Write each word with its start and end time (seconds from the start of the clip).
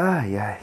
Ai, 0.00 0.38
ai. 0.38 0.60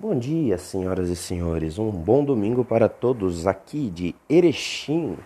Bom 0.00 0.18
dia, 0.18 0.56
senhoras 0.56 1.10
e 1.10 1.14
senhores. 1.14 1.78
Um 1.78 1.90
bom 1.90 2.24
domingo 2.24 2.64
para 2.64 2.88
todos 2.88 3.46
aqui 3.46 3.90
de 3.90 4.14
Erechim. 4.30 5.18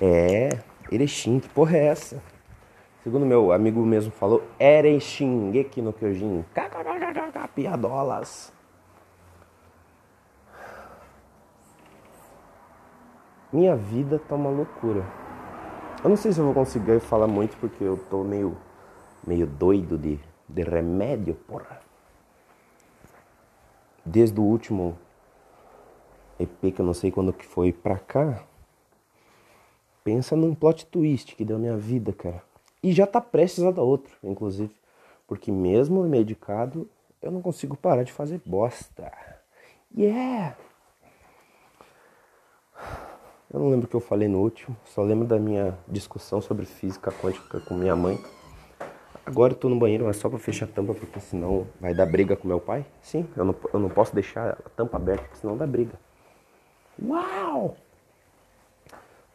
É, 0.00 0.48
Erechim, 0.90 1.38
que 1.38 1.50
porra 1.50 1.76
é 1.76 1.84
essa? 1.88 2.22
Segundo 3.04 3.26
meu 3.26 3.52
amigo 3.52 3.84
mesmo 3.84 4.10
falou, 4.12 4.42
Erechim, 4.58 5.52
aqui 5.60 5.82
no 5.82 5.92
Kyojin. 5.92 6.42
KKKKK, 6.54 7.48
piadolas. 7.54 8.50
Minha 13.52 13.76
vida 13.76 14.18
tá 14.18 14.34
uma 14.36 14.48
loucura. 14.48 15.04
Eu 16.02 16.08
não 16.08 16.16
sei 16.16 16.32
se 16.32 16.38
eu 16.38 16.46
vou 16.46 16.54
conseguir 16.54 16.98
falar 17.00 17.26
muito 17.26 17.58
porque 17.58 17.84
eu 17.84 17.98
tô 18.08 18.24
meio, 18.24 18.56
meio 19.26 19.46
doido 19.46 19.98
de 19.98 20.18
de 20.52 20.62
remédio, 20.62 21.34
porra. 21.34 21.80
Desde 24.04 24.38
o 24.38 24.42
último 24.42 24.98
EP 26.38 26.74
que 26.74 26.80
eu 26.80 26.84
não 26.84 26.94
sei 26.94 27.10
quando 27.10 27.32
que 27.32 27.46
foi 27.46 27.72
pra 27.72 27.98
cá. 27.98 28.42
Pensa 30.04 30.34
num 30.36 30.54
plot 30.54 30.86
twist 30.86 31.36
que 31.36 31.44
deu 31.44 31.58
minha 31.58 31.76
vida, 31.76 32.12
cara. 32.12 32.42
E 32.82 32.92
já 32.92 33.06
tá 33.06 33.20
prestes 33.20 33.62
a 33.64 33.70
dar 33.70 33.82
outro, 33.82 34.12
inclusive. 34.22 34.74
Porque 35.26 35.52
mesmo 35.52 36.02
medicado, 36.02 36.90
eu 37.22 37.30
não 37.30 37.40
consigo 37.40 37.76
parar 37.76 38.02
de 38.02 38.12
fazer 38.12 38.42
bosta. 38.44 39.10
Yeah! 39.96 40.56
Eu 43.52 43.60
não 43.60 43.68
lembro 43.68 43.86
o 43.86 43.88
que 43.88 43.94
eu 43.94 44.00
falei 44.00 44.26
no 44.28 44.40
último, 44.40 44.74
só 44.84 45.02
lembro 45.02 45.26
da 45.28 45.38
minha 45.38 45.78
discussão 45.86 46.40
sobre 46.40 46.64
física 46.64 47.12
quântica 47.12 47.60
com 47.60 47.74
minha 47.74 47.94
mãe. 47.94 48.18
Agora 49.24 49.52
eu 49.52 49.56
tô 49.56 49.68
no 49.68 49.78
banheiro, 49.78 50.04
mas 50.04 50.16
só 50.16 50.28
pra 50.28 50.38
fechar 50.38 50.66
a 50.66 50.68
tampa, 50.68 50.94
porque 50.94 51.20
senão 51.20 51.66
vai 51.80 51.94
dar 51.94 52.06
briga 52.06 52.36
com 52.36 52.48
meu 52.48 52.60
pai. 52.60 52.84
Sim, 53.00 53.28
eu 53.36 53.44
não, 53.44 53.54
eu 53.72 53.78
não 53.78 53.88
posso 53.88 54.14
deixar 54.14 54.50
a 54.50 54.68
tampa 54.70 54.96
aberta, 54.96 55.22
porque 55.22 55.36
senão 55.36 55.56
dá 55.56 55.66
briga. 55.66 55.94
Uau! 57.00 57.76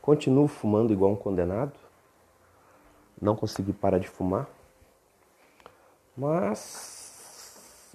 Continuo 0.01 0.47
fumando 0.47 0.91
igual 0.93 1.11
um 1.11 1.15
condenado. 1.15 1.73
Não 3.21 3.35
consegui 3.35 3.73
parar 3.73 3.97
de 3.97 4.07
fumar. 4.07 4.47
Mas. 6.15 7.93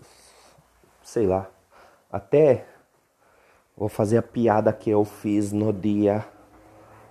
Sei 1.03 1.27
lá. 1.27 1.49
Até 2.11 2.67
vou 3.77 3.89
fazer 3.89 4.19
a 4.19 4.23
piada 4.23 4.73
que 4.73 4.91
eu 4.91 5.05
fiz 5.05 5.53
no 5.53 5.73
dia. 5.73 6.25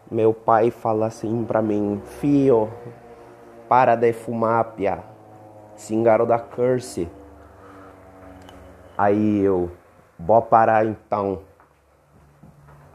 Meu 0.09 0.33
pai 0.33 0.71
fala 0.71 1.07
assim 1.07 1.45
pra 1.45 1.61
mim: 1.61 2.01
Fio, 2.19 2.69
para 3.71 3.95
de 3.95 4.11
fumar, 4.11 4.73
pia. 4.73 5.01
Cingaro 5.77 6.25
da 6.25 6.37
curse. 6.37 7.07
Aí 8.97 9.39
eu, 9.39 9.71
vou 10.19 10.41
parar 10.41 10.85
então. 10.85 11.39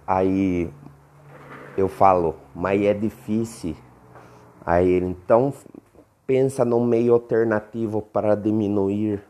Aí 0.07 0.71
eu 1.79 1.89
falo, 1.89 2.37
mas 2.55 2.83
é 2.83 2.93
difícil. 2.93 3.75
Aí 4.67 4.87
ele, 4.87 5.07
então 5.07 5.51
pensa 6.27 6.63
no 6.63 6.79
meio 6.85 7.15
alternativo 7.15 8.03
para 8.03 8.35
diminuir. 8.35 9.25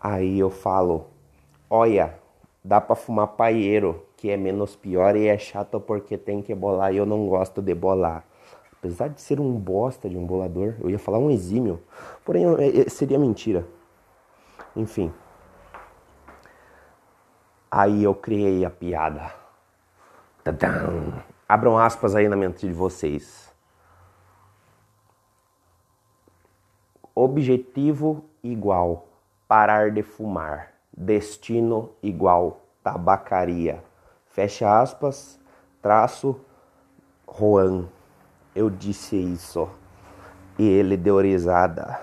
Aí 0.00 0.38
eu 0.38 0.48
falo, 0.48 1.08
olha, 1.68 2.20
dá 2.62 2.80
para 2.80 2.94
fumar 2.94 3.26
paieiro, 3.26 4.06
que 4.16 4.30
é 4.30 4.36
menos 4.36 4.76
pior 4.76 5.16
e 5.16 5.26
é 5.26 5.36
chato 5.36 5.80
porque 5.80 6.16
tem 6.16 6.40
que 6.40 6.54
bolar 6.54 6.94
e 6.94 6.98
eu 6.98 7.04
não 7.04 7.26
gosto 7.26 7.60
de 7.60 7.74
bolar. 7.74 8.24
Apesar 8.78 9.08
de 9.08 9.20
ser 9.20 9.40
um 9.40 9.52
bosta 9.58 10.08
de 10.08 10.16
um 10.16 10.26
bolador, 10.26 10.74
eu 10.80 10.90
ia 10.90 10.98
falar 10.98 11.18
um 11.18 11.30
exímio, 11.30 11.82
porém 12.24 12.44
é, 12.56 12.82
é, 12.82 12.88
seria 12.88 13.18
mentira. 13.18 13.66
Enfim. 14.74 15.12
Aí 17.70 18.04
eu 18.04 18.14
criei 18.14 18.64
a 18.64 18.70
piada. 18.70 19.34
Tadam! 20.44 21.22
Abram 21.48 21.78
aspas 21.78 22.14
aí 22.14 22.28
na 22.28 22.36
mente 22.36 22.66
de 22.66 22.72
vocês. 22.72 23.52
Objetivo 27.14 28.24
igual 28.42 29.08
parar 29.48 29.90
de 29.90 30.02
fumar. 30.02 30.72
Destino 30.96 31.92
igual 32.02 32.60
tabacaria. 32.82 33.82
Fecha 34.26 34.80
aspas, 34.80 35.40
traço, 35.82 36.38
Juan 37.26 37.88
eu 38.56 38.70
disse 38.70 39.14
isso 39.14 39.68
e 40.58 40.66
ele 40.66 40.96
deu 40.96 41.18
risada, 41.20 42.00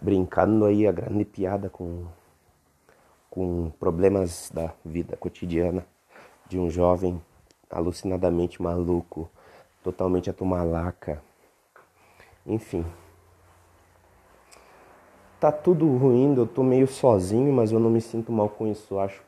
brincando 0.00 0.64
aí 0.64 0.86
a 0.86 0.92
grande 0.92 1.24
piada 1.24 1.68
com, 1.68 2.06
com 3.28 3.72
problemas 3.80 4.48
da 4.54 4.72
vida 4.84 5.16
cotidiana 5.16 5.84
de 6.48 6.56
um 6.56 6.70
jovem 6.70 7.20
alucinadamente 7.68 8.62
maluco, 8.62 9.28
totalmente 9.82 10.30
atomalaca. 10.30 11.20
Enfim. 12.46 12.86
Tá 15.40 15.50
tudo 15.50 15.84
ruim, 15.96 16.36
eu 16.36 16.46
tô 16.46 16.62
meio 16.62 16.86
sozinho, 16.86 17.52
mas 17.52 17.72
eu 17.72 17.80
não 17.80 17.90
me 17.90 18.00
sinto 18.00 18.30
mal 18.30 18.48
com 18.48 18.68
isso, 18.68 19.00
acho. 19.00 19.20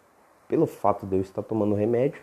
Pelo 0.47 0.67
fato 0.67 1.05
de 1.05 1.17
eu 1.17 1.21
estar 1.21 1.43
tomando 1.43 1.75
remédio, 1.75 2.23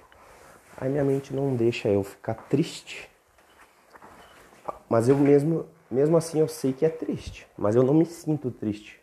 aí 0.77 0.89
minha 0.89 1.03
mente 1.03 1.33
não 1.33 1.53
deixa 1.53 1.89
eu 1.89 2.01
ficar 2.01 2.35
triste 2.47 3.12
mas 4.89 5.09
eu 5.09 5.17
mesmo, 5.17 5.65
mesmo 5.89 6.17
assim 6.17 6.39
eu 6.39 6.47
sei 6.47 6.73
que 6.73 6.85
é 6.85 6.89
triste, 6.89 7.47
mas 7.57 7.75
eu 7.75 7.83
não 7.83 7.93
me 7.93 8.05
sinto 8.05 8.51
triste. 8.51 9.01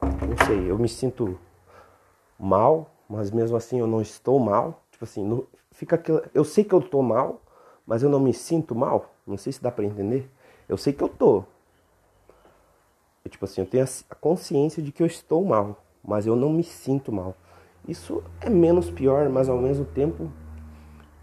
Não 0.00 0.46
sei, 0.46 0.70
eu 0.70 0.78
me 0.78 0.88
sinto 0.88 1.38
mal, 2.38 2.90
mas 3.08 3.30
mesmo 3.30 3.56
assim 3.56 3.78
eu 3.78 3.86
não 3.86 4.00
estou 4.00 4.38
mal. 4.38 4.82
Tipo 4.90 5.04
assim, 5.04 5.24
não, 5.24 5.46
fica 5.72 5.96
aquilo, 5.96 6.22
eu 6.32 6.44
sei 6.44 6.64
que 6.64 6.72
eu 6.72 6.80
tô 6.80 7.02
mal, 7.02 7.42
mas 7.86 8.02
eu 8.02 8.08
não 8.08 8.20
me 8.20 8.32
sinto 8.32 8.74
mal. 8.74 9.12
Não 9.26 9.36
sei 9.36 9.52
se 9.52 9.62
dá 9.62 9.70
para 9.70 9.84
entender. 9.84 10.30
Eu 10.68 10.76
sei 10.76 10.92
que 10.92 11.02
eu 11.02 11.08
tô. 11.08 11.44
Eu, 13.24 13.30
tipo 13.30 13.44
assim, 13.44 13.62
eu 13.62 13.66
tenho 13.66 13.84
a 13.84 14.14
consciência 14.14 14.82
de 14.82 14.92
que 14.92 15.02
eu 15.02 15.06
estou 15.06 15.44
mal, 15.44 15.82
mas 16.02 16.26
eu 16.26 16.36
não 16.36 16.50
me 16.50 16.62
sinto 16.62 17.10
mal. 17.10 17.34
Isso 17.86 18.22
é 18.40 18.48
menos 18.48 18.90
pior, 18.90 19.28
mas 19.28 19.48
ao 19.48 19.58
mesmo 19.58 19.84
tempo 19.84 20.30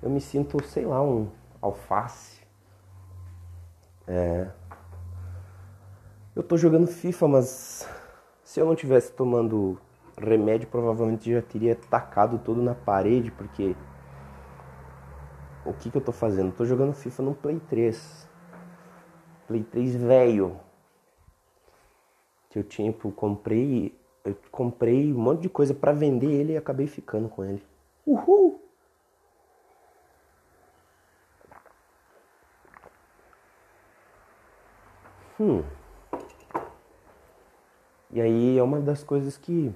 eu 0.02 0.10
me 0.10 0.20
sinto, 0.20 0.64
sei 0.66 0.86
lá, 0.86 1.02
um 1.02 1.28
alface 1.62 2.41
é... 4.08 4.48
Eu 6.36 6.44
tô 6.44 6.58
jogando 6.58 6.88
FIFA, 6.88 7.28
mas 7.28 7.88
se 8.44 8.60
eu 8.60 8.66
não 8.66 8.76
tivesse 8.76 9.12
tomando 9.12 9.80
remédio, 10.18 10.68
provavelmente 10.68 11.32
já 11.32 11.42
teria 11.42 11.76
tacado 11.76 12.38
tudo 12.40 12.62
na 12.62 12.74
parede, 12.74 13.32
porque 13.32 13.76
o 15.66 15.74
que 15.74 15.92
que 15.92 15.98
eu 15.98 16.02
tô 16.02 16.12
fazendo? 16.12 16.54
tô 16.54 16.66
jogando 16.66 16.94
FIFA 16.94 17.24
no 17.24 17.36
Play 17.36 17.60
3. 17.70 18.30
Play 19.48 19.64
3 19.64 19.96
velho. 19.96 20.60
Que 22.50 22.60
eu 22.60 22.64
tinha, 22.64 22.90
eu 22.92 23.12
comprei, 23.12 23.98
eu 24.26 24.36
comprei 24.52 25.14
um 25.14 25.20
monte 25.20 25.42
de 25.42 25.50
coisa 25.50 25.74
para 25.74 25.92
vender 25.92 26.32
ele 26.32 26.54
e 26.54 26.58
acabei 26.58 26.88
ficando 26.88 27.30
com 27.30 27.44
ele. 27.44 27.64
Uhul! 28.06 28.61
Hum. 35.42 35.64
E 38.12 38.22
aí 38.22 38.60
é 38.60 38.62
uma 38.62 38.80
das 38.80 39.04
coisas 39.04 39.38
que 39.38 39.74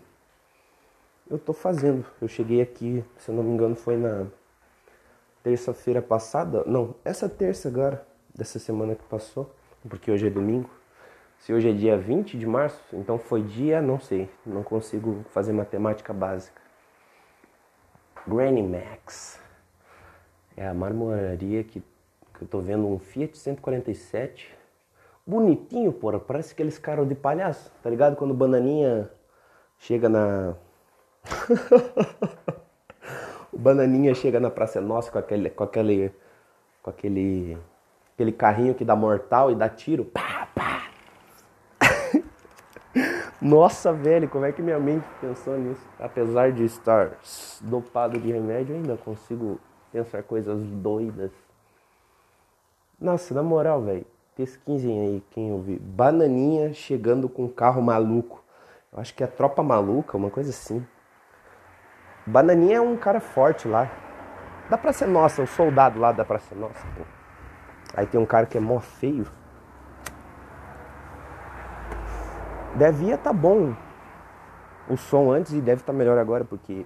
eu 1.27 1.39
tô 1.39 1.53
fazendo. 1.53 2.05
Eu 2.21 2.27
cheguei 2.27 2.61
aqui, 2.61 3.03
se 3.17 3.29
eu 3.29 3.35
não 3.35 3.41
me 3.41 3.49
engano, 3.49 3.75
foi 3.75 3.97
na 3.97 4.27
terça-feira 5.41 6.03
passada. 6.03 6.63
Não, 6.67 6.93
essa 7.03 7.27
terça 7.27 7.67
agora, 7.67 8.05
dessa 8.35 8.59
semana 8.59 8.93
que 8.93 9.03
passou, 9.05 9.51
porque 9.89 10.11
hoje 10.11 10.27
é 10.27 10.29
domingo. 10.29 10.69
Se 11.39 11.51
hoje 11.51 11.71
é 11.71 11.73
dia 11.73 11.97
20 11.97 12.37
de 12.37 12.45
março, 12.45 12.79
então 12.93 13.17
foi 13.17 13.41
dia, 13.41 13.81
não 13.81 13.99
sei, 13.99 14.29
não 14.45 14.61
consigo 14.61 15.25
fazer 15.31 15.51
matemática 15.51 16.13
básica. 16.13 16.61
Granny 18.27 18.61
Max. 18.61 19.41
É 20.55 20.67
a 20.67 20.75
marmoraria 20.75 21.63
que, 21.63 21.81
que 22.35 22.41
eu 22.43 22.47
tô 22.47 22.61
vendo 22.61 22.87
um 22.87 22.99
Fiat 22.99 23.35
147 23.35 24.64
bonitinho, 25.25 25.91
porra. 25.91 26.19
Parece 26.19 26.53
aqueles 26.53 26.77
caras 26.77 27.07
de 27.07 27.15
palhaço, 27.15 27.71
tá 27.81 27.89
ligado? 27.89 28.15
Quando 28.15 28.33
Bananinha 28.33 29.09
chega 29.79 30.07
na. 30.07 30.55
o 33.51 33.57
Bananinha 33.57 34.13
chega 34.13 34.39
na 34.39 34.51
Praça 34.51 34.79
Nossa 34.79 35.11
com 35.11 35.17
aquele. 35.17 35.49
com 35.49 35.63
aquele. 35.63 36.11
com 36.83 36.89
aquele. 36.89 37.57
aquele 38.13 38.31
carrinho 38.31 38.75
que 38.75 38.85
dá 38.85 38.95
mortal 38.95 39.51
e 39.51 39.55
dá 39.55 39.67
tiro. 39.67 40.05
Pá, 40.05 40.47
pá. 40.53 40.89
Nossa, 43.41 43.91
velho, 43.91 44.29
como 44.29 44.45
é 44.45 44.51
que 44.51 44.61
minha 44.61 44.79
mente 44.79 45.05
pensou 45.19 45.57
nisso? 45.57 45.85
Apesar 45.99 46.51
de 46.51 46.63
estar 46.63 47.17
dopado 47.61 48.17
de 48.19 48.31
remédio, 48.31 48.75
ainda 48.75 48.95
consigo 48.97 49.59
pensar 49.91 50.23
coisas 50.23 50.63
doidas. 50.63 51.31
Nossa, 52.99 53.33
na 53.33 53.43
moral, 53.43 53.81
velho 53.81 54.14
Pesquisem 54.35 54.99
aí 54.99 55.23
quem 55.31 55.51
ouviu. 55.51 55.79
Bananinha 55.79 56.73
chegando 56.73 57.29
com 57.29 57.45
um 57.45 57.49
carro 57.49 57.81
maluco. 57.81 58.43
Eu 58.91 58.99
acho 58.99 59.13
que 59.13 59.23
é 59.23 59.27
tropa 59.27 59.63
maluca, 59.63 60.17
uma 60.17 60.29
coisa 60.29 60.49
assim. 60.49 60.85
Bananinha 62.25 62.77
é 62.77 62.81
um 62.81 62.97
cara 62.97 63.21
forte 63.21 63.65
lá. 63.65 63.89
Dá 64.69 64.77
pra 64.77 64.91
ser 64.91 65.07
nossa, 65.07 65.41
o 65.41 65.47
soldado 65.47 65.99
lá 65.99 66.11
dá 66.11 66.25
pra 66.25 66.39
ser 66.39 66.55
nossa, 66.55 66.85
pô. 66.97 67.03
Aí 67.95 68.05
tem 68.07 68.19
um 68.19 68.25
cara 68.25 68.45
que 68.45 68.57
é 68.57 68.61
mó 68.61 68.79
feio. 68.79 69.25
Devia 72.75 73.17
tá 73.17 73.31
bom 73.31 73.73
o 74.89 74.97
som 74.97 75.31
antes 75.31 75.53
e 75.53 75.61
deve 75.61 75.81
estar 75.81 75.93
tá 75.93 75.97
melhor 75.97 76.17
agora, 76.17 76.43
porque 76.43 76.85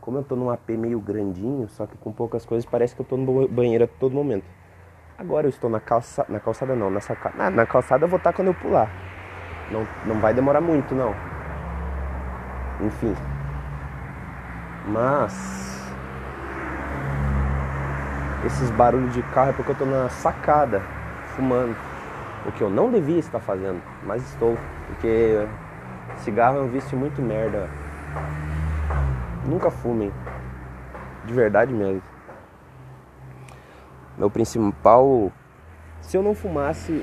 como 0.00 0.18
eu 0.18 0.22
tô 0.22 0.36
num 0.36 0.48
AP 0.48 0.70
meio 0.70 1.00
grandinho, 1.00 1.68
só 1.68 1.86
que 1.86 1.98
com 1.98 2.12
poucas 2.12 2.46
coisas, 2.46 2.64
parece 2.64 2.94
que 2.94 3.02
eu 3.02 3.06
tô 3.06 3.16
no 3.18 3.46
banheiro 3.46 3.84
a 3.84 3.88
todo 3.88 4.14
momento. 4.14 4.46
Agora 5.18 5.46
eu 5.46 5.50
estou 5.50 5.70
na 5.70 5.80
calçada, 5.80 6.30
na 6.30 6.38
calçada 6.38 6.76
não, 6.76 6.90
na 6.90 7.00
sacada. 7.00 7.34
Na, 7.38 7.50
na 7.50 7.66
calçada 7.66 8.04
eu 8.04 8.08
vou 8.08 8.18
estar 8.18 8.34
quando 8.34 8.48
eu 8.48 8.54
pular. 8.54 8.90
Não, 9.70 9.86
não 10.04 10.20
vai 10.20 10.34
demorar 10.34 10.60
muito, 10.60 10.94
não. 10.94 11.14
Enfim. 12.82 13.16
Mas 14.86 15.90
esses 18.44 18.70
barulhos 18.72 19.14
de 19.14 19.22
carro 19.22 19.50
é 19.50 19.52
porque 19.54 19.70
eu 19.70 19.72
estou 19.72 19.88
na 19.88 20.10
sacada, 20.10 20.82
fumando. 21.34 21.74
O 22.44 22.52
que 22.52 22.60
eu 22.60 22.68
não 22.68 22.90
devia 22.90 23.18
estar 23.18 23.40
fazendo, 23.40 23.80
mas 24.02 24.22
estou. 24.22 24.58
Porque 24.86 25.48
cigarro 26.18 26.58
é 26.58 26.60
um 26.60 26.68
vício 26.68 26.96
muito 26.96 27.22
merda. 27.22 27.70
Nunca 29.46 29.70
fumem. 29.70 30.12
De 31.24 31.32
verdade 31.32 31.72
mesmo 31.72 32.15
meu 34.16 34.30
principal. 34.30 35.30
Se 36.00 36.16
eu 36.16 36.22
não 36.22 36.34
fumasse, 36.34 37.02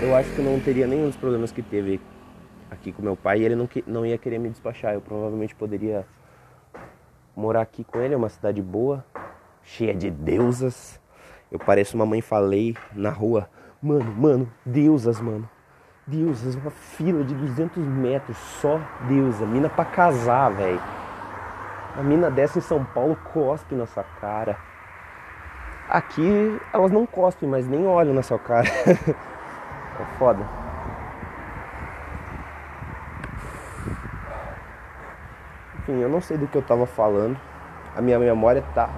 eu 0.00 0.14
acho 0.14 0.30
que 0.30 0.38
eu 0.38 0.44
não 0.44 0.60
teria 0.60 0.86
nenhum 0.86 1.06
dos 1.06 1.16
problemas 1.16 1.52
que 1.52 1.62
teve 1.62 2.00
aqui 2.70 2.92
com 2.92 3.02
meu 3.02 3.16
pai 3.16 3.40
e 3.40 3.44
ele 3.44 3.54
não, 3.54 3.68
não 3.86 4.06
ia 4.06 4.18
querer 4.18 4.38
me 4.38 4.48
despachar. 4.48 4.94
Eu 4.94 5.00
provavelmente 5.00 5.54
poderia 5.54 6.06
morar 7.34 7.62
aqui 7.62 7.84
com 7.84 8.00
ele, 8.00 8.14
é 8.14 8.16
uma 8.16 8.28
cidade 8.28 8.60
boa, 8.60 9.04
cheia 9.62 9.94
de 9.94 10.10
deusas. 10.10 11.00
Eu 11.50 11.58
pareço 11.58 11.96
uma 11.96 12.06
mãe 12.06 12.20
falei 12.20 12.76
na 12.92 13.10
rua. 13.10 13.48
Mano, 13.82 14.12
mano, 14.12 14.52
deusas, 14.64 15.20
mano. 15.20 15.48
Deusas, 16.06 16.54
uma 16.54 16.70
fila 16.70 17.22
de 17.22 17.34
200 17.34 17.82
metros, 17.84 18.36
só 18.60 18.80
deusa. 19.06 19.46
Mina 19.46 19.68
pra 19.68 19.84
casar, 19.84 20.50
velho. 20.50 20.80
A 21.96 22.02
mina 22.02 22.30
dessa 22.30 22.58
em 22.58 22.62
São 22.62 22.84
Paulo 22.84 23.16
cospe 23.32 23.74
na 23.74 23.86
sua 23.86 24.02
cara. 24.02 24.56
Aqui 25.92 26.58
elas 26.72 26.90
não 26.90 27.04
cospem, 27.04 27.46
mas 27.46 27.68
nem 27.68 27.86
olham 27.86 28.14
na 28.14 28.22
sua 28.22 28.38
cara. 28.38 28.66
é 28.88 30.04
foda. 30.18 30.42
Enfim, 35.76 36.00
eu 36.00 36.08
não 36.08 36.18
sei 36.22 36.38
do 36.38 36.46
que 36.46 36.56
eu 36.56 36.62
tava 36.62 36.86
falando. 36.86 37.38
A 37.94 38.00
minha 38.00 38.18
memória 38.18 38.64
tá. 38.74 38.88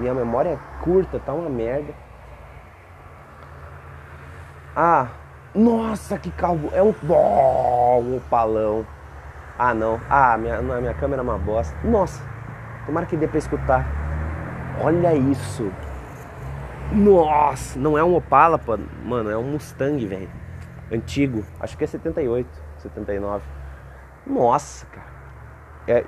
Minha 0.00 0.12
memória 0.14 0.48
é 0.48 0.58
curta, 0.82 1.20
tá 1.20 1.32
uma 1.32 1.48
merda. 1.48 1.94
Ah, 4.74 5.06
nossa, 5.54 6.18
que 6.18 6.32
carro. 6.32 6.70
É 6.72 6.82
um. 6.82 6.92
Oh, 7.08 8.00
um 8.00 8.16
opalão. 8.16 8.84
Ah, 9.56 9.72
não. 9.72 10.00
Ah, 10.10 10.36
minha, 10.36 10.60
minha 10.60 10.94
câmera 10.94 11.22
é 11.22 11.24
uma 11.24 11.38
bosta. 11.38 11.72
Nossa, 11.84 12.20
tomara 12.84 13.06
que 13.06 13.16
dê 13.16 13.28
pra 13.28 13.38
escutar. 13.38 13.86
Olha 14.82 15.14
isso. 15.14 15.70
Nossa, 16.92 17.78
não 17.78 17.96
é 17.96 18.04
um 18.04 18.14
Opala, 18.14 18.60
mano, 19.04 19.30
é 19.30 19.36
um 19.36 19.52
Mustang, 19.52 20.06
velho. 20.06 20.30
Antigo, 20.92 21.42
acho 21.58 21.76
que 21.76 21.84
é 21.84 21.86
78, 21.86 22.46
79. 22.78 23.44
Nossa, 24.26 24.84
cara. 24.86 25.06
É, 25.88 26.04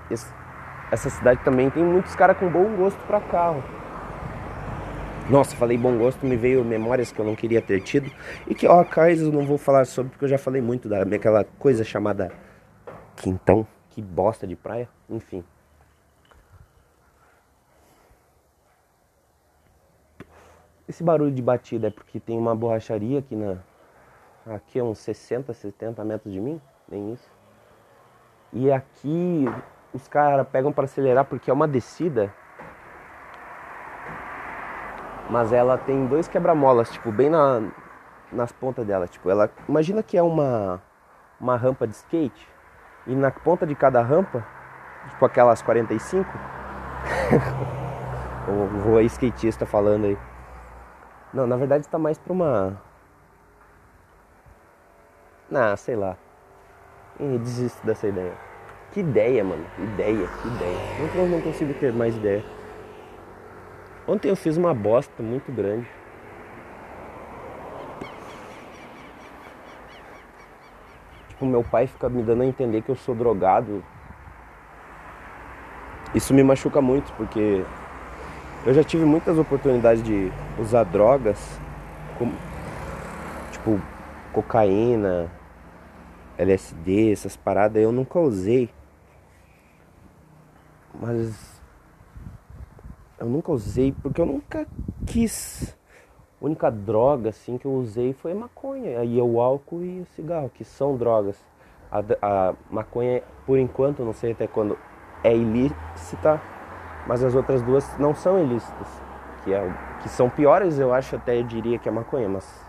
essa 0.93 1.11
cidade 1.11 1.43
também 1.43 1.71
tem 1.71 1.83
muitos 1.83 2.15
caras 2.15 2.37
com 2.37 2.49
bom 2.49 2.77
gosto 2.77 2.99
para 3.07 3.21
carro. 3.21 3.65
Nossa, 5.31 5.57
falei 5.57 5.79
bom 5.79 5.97
gosto, 5.97 6.27
me 6.27 6.37
veio 6.37 6.63
memórias 6.63 7.11
que 7.11 7.19
eu 7.19 7.25
não 7.25 7.35
queria 7.35 7.63
ter 7.63 7.81
tido. 7.81 8.11
E 8.47 8.55
que, 8.55 8.67
ó, 8.67 8.85
Cais, 8.85 9.23
eu 9.23 9.33
não 9.33 9.47
vou 9.47 9.57
falar 9.57 9.87
sobre 9.87 10.11
porque 10.11 10.27
eu 10.27 10.29
já 10.29 10.37
falei 10.37 10.61
muito 10.61 10.87
daquela 10.87 11.45
coisa 11.59 11.83
chamada 11.83 12.31
quintão, 13.17 13.67
que 13.89 14.03
bosta 14.03 14.47
de 14.47 14.55
praia, 14.55 14.87
enfim. 15.09 15.43
Esse 20.87 21.03
barulho 21.03 21.33
de 21.33 21.41
batida 21.41 21.87
é 21.87 21.91
porque 21.91 22.21
tem 22.21 22.39
uma 22.39 22.55
borracharia 22.55 23.21
aqui 23.21 23.35
na. 23.35 23.57
Aqui 24.55 24.79
a 24.79 24.85
uns 24.85 24.99
60, 24.99 25.55
70 25.55 26.05
metros 26.05 26.31
de 26.31 26.39
mim, 26.39 26.61
nem 26.87 27.15
isso. 27.15 27.31
E 28.53 28.71
aqui 28.71 29.47
os 29.95 30.07
caras 30.07 30.47
pegam 30.47 30.71
para 30.71 30.85
acelerar 30.85 31.25
porque 31.25 31.51
é 31.51 31.55
uma 31.55 31.67
descida. 31.67 32.31
Mas 35.31 35.55
ela 35.55 35.79
tem 35.79 36.07
dois 36.07 36.29
quebra-molas, 36.29 36.93
tipo, 36.93 37.11
bem 37.11 37.31
na, 37.31 37.63
nas 38.31 38.53
pontas 38.53 38.87
dela. 38.87 39.07
Tipo, 39.07 39.31
ela. 39.31 39.51
Imagina 39.67 40.03
que 40.03 40.19
é 40.19 40.23
uma, 40.23 40.83
uma 41.41 41.57
rampa 41.57 41.87
de 41.87 41.95
skate. 41.95 42.47
E 43.07 43.15
na 43.15 43.31
ponta 43.31 43.67
de 43.67 43.75
cada 43.75 44.03
rampa, 44.03 44.47
tipo 45.09 45.25
aquelas 45.25 45.63
45. 45.63 46.29
o, 48.47 48.91
o 48.91 49.01
skatista 49.01 49.65
falando 49.65 50.05
aí. 50.05 50.34
Não, 51.35 51.49
na 51.49 51.57
verdade 51.57 51.85
está 51.85 51.99
mais 51.99 52.17
para 52.17 52.33
uma. 52.33 52.81
Ah, 55.53 55.77
sei 55.77 55.97
lá. 55.97 56.17
Desisto 57.19 57.85
dessa 57.85 58.07
ideia. 58.07 58.33
Que 58.93 59.01
ideia, 59.01 59.43
mano. 59.43 59.67
Ideia, 59.77 60.29
que 60.29 60.49
ideia. 60.49 60.79
Não, 61.17 61.29
não 61.29 61.41
consigo 61.41 61.75
ter 61.75 61.93
mais 61.93 62.17
ideia. 62.17 62.45
Ontem 64.07 64.29
eu 64.29 64.37
fiz 64.37 64.57
uma 64.57 64.73
bosta 64.73 65.23
muito 65.25 65.51
grande. 65.51 65.89
Tipo, 71.31 71.47
meu 71.47 71.65
pai 71.65 71.89
fica 71.89 72.09
me 72.09 72.23
dando 72.23 72.43
a 72.43 72.47
entender 72.47 72.83
que 72.83 72.91
eu 72.91 72.97
sou 72.97 73.13
drogado. 73.13 73.83
Isso 76.15 76.33
me 76.33 76.45
machuca 76.45 76.81
muito, 76.81 77.13
porque 77.15 77.65
eu 78.67 78.73
já 78.73 78.83
tive 78.83 79.05
muitas 79.05 79.39
oportunidades 79.39 80.03
de 80.03 80.33
usar 80.59 80.85
drogas, 80.85 81.61
como, 82.19 82.33
tipo 83.53 83.81
cocaína, 84.33 85.31
LSD, 86.39 87.13
essas 87.13 87.37
paradas, 87.37 87.83
eu 87.83 87.93
nunca 87.93 88.19
usei. 88.19 88.71
Mas 90.99 91.61
eu 93.19 93.27
nunca 93.27 93.53
usei 93.53 93.93
porque 93.93 94.21
eu 94.21 94.27
nunca 94.27 94.67
quis. 95.07 95.77
A 96.41 96.47
única 96.47 96.71
droga 96.71 97.31
assim 97.31 97.59
que 97.59 97.67
eu 97.67 97.73
usei 97.73 98.15
foi 98.15 98.33
maconha, 98.33 98.99
aí 98.99 99.19
é 99.19 99.23
o 99.23 99.41
álcool 99.41 99.83
e 99.83 100.01
o 100.01 100.07
cigarro, 100.17 100.49
que 100.49 100.65
são 100.65 100.97
drogas. 100.97 101.37
A, 101.93 102.03
a 102.23 102.55
maconha, 102.71 103.23
por 103.47 103.59
enquanto, 103.59 104.03
não 104.03 104.15
sei 104.15 104.33
até 104.33 104.47
quando 104.47 104.77
é 105.23 105.35
ilícita, 105.35 106.41
mas 107.07 107.23
as 107.23 107.35
outras 107.35 107.63
duas 107.63 107.99
não 107.99 108.15
são 108.15 108.39
ilícitas, 108.43 108.89
que, 109.43 109.53
é, 109.53 109.73
que 110.03 110.09
são 110.09 110.31
piores, 110.31 110.79
eu 110.79 110.93
acho 110.93 111.17
até 111.17 111.39
eu 111.39 111.45
diria 111.45 111.79
que 111.79 111.89
a 111.89 111.93
maconha, 111.93 112.29
mas 112.29 112.65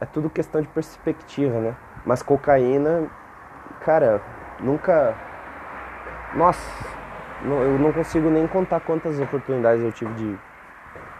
é 0.00 0.06
tudo 0.06 0.30
questão 0.30 0.60
de 0.60 0.68
perspectiva, 0.68 1.58
né? 1.58 1.76
Mas 2.04 2.22
cocaína, 2.22 3.10
cara, 3.80 4.22
nunca. 4.60 5.14
Nossa, 6.34 6.60
eu 7.42 7.78
não 7.78 7.92
consigo 7.92 8.30
nem 8.30 8.46
contar 8.46 8.80
quantas 8.80 9.18
oportunidades 9.18 9.82
eu 9.82 9.92
tive 9.92 10.12
de 10.14 10.38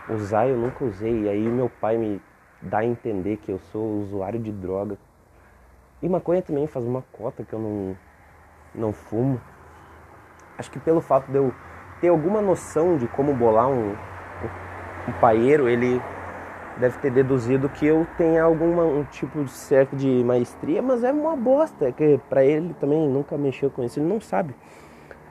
usar 0.09 0.49
eu 0.49 0.57
nunca 0.57 0.85
usei. 0.85 1.23
E 1.23 1.29
aí 1.29 1.49
meu 1.49 1.69
pai 1.69 1.97
me 1.97 2.23
dá 2.63 2.79
a 2.79 2.85
entender 2.85 3.39
que 3.39 3.51
eu 3.51 3.59
sou 3.73 4.01
usuário 4.01 4.39
de 4.39 4.53
droga. 4.53 4.97
E 6.01 6.09
maconha 6.09 6.41
também 6.41 6.67
faz 6.67 6.85
uma 6.85 7.03
cota 7.13 7.43
que 7.43 7.53
eu 7.53 7.59
não, 7.59 7.97
não 8.75 8.93
fumo. 8.93 9.41
Acho 10.59 10.71
que 10.73 10.81
pelo 10.81 11.01
fato 11.01 11.31
de 11.31 11.39
eu 11.39 11.55
ter 12.01 12.09
alguma 12.09 12.43
noção 12.43 12.97
de 12.97 13.07
como 13.07 13.33
bolar 13.33 13.69
um, 13.69 13.93
um, 13.93 15.13
paeiro, 15.21 15.69
ele 15.69 16.03
deve 16.77 16.99
ter 16.99 17.13
deduzido 17.13 17.69
que 17.69 17.87
eu 17.87 18.07
tenha 18.17 18.43
algum 18.43 18.81
um 18.81 19.05
tipo 19.05 19.45
de 19.45 19.51
certo 19.51 19.95
de 19.95 20.23
maestria, 20.25 20.83
mas 20.83 21.05
é 21.05 21.13
uma 21.13 21.37
bosta, 21.37 21.89
é 21.89 21.93
que 21.93 22.21
para 22.29 22.45
ele 22.45 22.75
também 22.81 23.09
nunca 23.09 23.39
mexeu 23.39 23.71
com 23.71 23.85
isso, 23.85 24.01
ele 24.01 24.09
não 24.09 24.21
sabe. 24.21 24.55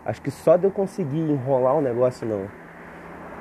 Acho 0.06 0.22
que 0.22 0.32
só 0.32 0.56
de 0.56 0.64
eu 0.64 0.72
conseguir 0.72 1.20
enrolar 1.20 1.76
o 1.76 1.82
negócio 1.82 2.26
não. 2.26 2.48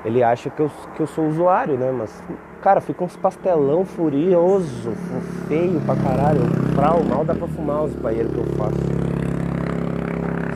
Ele 0.03 0.21
acha 0.21 0.49
que 0.49 0.61
eu, 0.61 0.69
que 0.95 0.99
eu 1.01 1.07
sou 1.07 1.25
usuário, 1.27 1.77
né? 1.77 1.91
Mas, 1.91 2.21
cara, 2.61 2.81
fica 2.81 3.03
uns 3.03 3.15
pastelão 3.15 3.85
furioso, 3.85 4.91
feio 5.47 5.79
pra 5.81 5.95
caralho. 5.95 6.41
Frau, 6.75 7.03
mal 7.03 7.23
dá 7.23 7.33
pra 7.33 7.47
fumar 7.47 7.83
os 7.83 7.95
paeiros 7.95 8.31
que 8.31 8.37
eu 8.37 8.45
faço. 8.57 8.75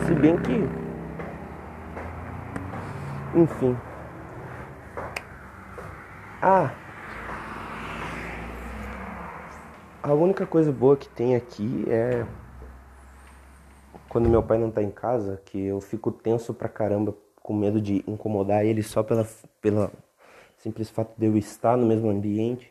Se 0.06 0.14
bem 0.14 0.38
que 0.38 0.81
enfim. 3.36 3.78
Ah. 6.42 6.74
A 10.04 10.14
única 10.14 10.46
coisa 10.48 10.72
boa 10.72 10.98
que 10.98 11.08
tem 11.08 11.36
aqui 11.36 11.86
é 11.88 12.26
quando 14.10 14.28
meu 14.28 14.44
pai 14.44 14.58
não 14.58 14.70
tá 14.70 14.84
em 14.84 14.92
casa, 14.92 15.42
que 15.46 15.58
eu 15.58 15.80
fico 15.80 16.12
tenso 16.12 16.54
pra 16.54 16.68
caramba, 16.68 17.16
com 17.42 17.54
medo 17.54 17.80
de 17.80 18.04
incomodar 18.06 18.66
ele 18.66 18.84
só 18.84 19.02
pela, 19.02 19.26
pela 19.62 19.90
simples 20.58 20.90
fato 20.90 21.14
de 21.18 21.28
eu 21.28 21.38
estar 21.38 21.78
no 21.78 21.86
mesmo 21.86 22.10
ambiente. 22.10 22.70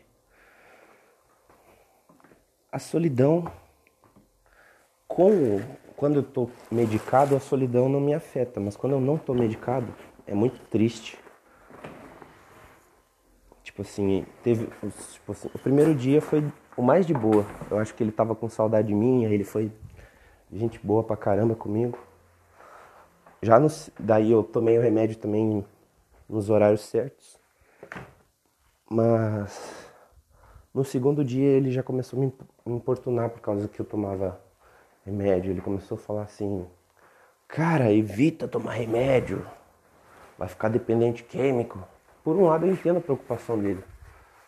A 2.71 2.77
solidão, 2.77 3.51
com, 5.07 5.59
quando 5.97 6.17
eu 6.17 6.23
tô 6.23 6.49
medicado, 6.71 7.35
a 7.35 7.39
solidão 7.39 7.89
não 7.89 7.99
me 7.99 8.13
afeta, 8.13 8.59
mas 8.59 8.77
quando 8.77 8.93
eu 8.93 9.01
não 9.01 9.17
tô 9.17 9.33
medicado, 9.33 9.87
é 10.27 10.33
muito 10.33 10.59
triste. 10.69 11.17
Tipo 13.63 13.81
assim, 13.81 14.25
teve. 14.43 14.67
Tipo 15.11 15.31
assim, 15.31 15.49
o 15.53 15.59
primeiro 15.59 15.95
dia 15.95 16.21
foi 16.21 16.43
o 16.75 16.81
mais 16.81 17.05
de 17.05 17.13
boa. 17.13 17.45
Eu 17.69 17.77
acho 17.79 17.93
que 17.93 18.03
ele 18.03 18.11
tava 18.11 18.35
com 18.35 18.49
saudade 18.49 18.93
aí 18.93 19.33
ele 19.33 19.43
foi 19.43 19.71
gente 20.51 20.79
boa 20.79 21.03
pra 21.03 21.15
caramba 21.15 21.55
comigo. 21.55 21.97
Já 23.41 23.59
no, 23.59 23.67
daí 23.99 24.31
eu 24.31 24.43
tomei 24.43 24.77
o 24.77 24.81
remédio 24.81 25.17
também 25.17 25.65
nos 26.27 26.49
horários 26.49 26.81
certos. 26.81 27.39
Mas 28.89 29.87
no 30.73 30.83
segundo 30.83 31.23
dia 31.23 31.47
ele 31.47 31.71
já 31.71 31.81
começou 31.81 32.19
a 32.19 32.21
me 32.21 32.33
importunar 32.75 33.29
por 33.29 33.41
causa 33.41 33.67
que 33.67 33.79
eu 33.79 33.85
tomava 33.85 34.39
remédio. 35.05 35.51
Ele 35.51 35.61
começou 35.61 35.95
a 35.95 35.99
falar 35.99 36.23
assim: 36.23 36.65
Cara, 37.47 37.91
evita 37.91 38.47
tomar 38.47 38.73
remédio, 38.73 39.45
vai 40.41 40.47
ficar 40.47 40.69
dependente 40.69 41.21
químico. 41.21 41.87
Por 42.23 42.35
um 42.35 42.45
lado 42.45 42.65
eu 42.65 42.71
entendo 42.71 42.97
a 42.97 43.01
preocupação 43.01 43.59
dele, 43.59 43.83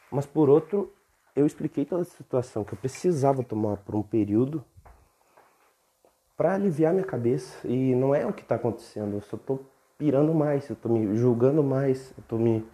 mas 0.10 0.26
por 0.26 0.50
outro 0.50 0.92
eu 1.36 1.46
expliquei 1.46 1.86
toda 1.86 2.02
a 2.02 2.06
situação 2.06 2.64
que 2.64 2.74
eu 2.74 2.78
precisava 2.80 3.44
tomar 3.44 3.78
por 3.78 3.94
um 3.94 4.02
período 4.02 4.66
para 6.36 6.56
aliviar 6.56 6.94
minha 6.94 7.06
cabeça 7.06 7.68
e 7.68 7.94
não 7.94 8.14
é 8.14 8.26
o 8.26 8.34
que 8.34 8.42
está 8.42 8.56
acontecendo. 8.56 9.14
Eu 9.14 9.22
só 9.22 9.38
tô 9.38 9.60
pirando 9.96 10.34
mais, 10.34 10.68
eu 10.68 10.76
tô 10.76 10.90
me 10.90 11.16
julgando 11.16 11.64
mais, 11.64 12.12
eu 12.18 12.24
tô 12.28 12.38
me 12.40 12.66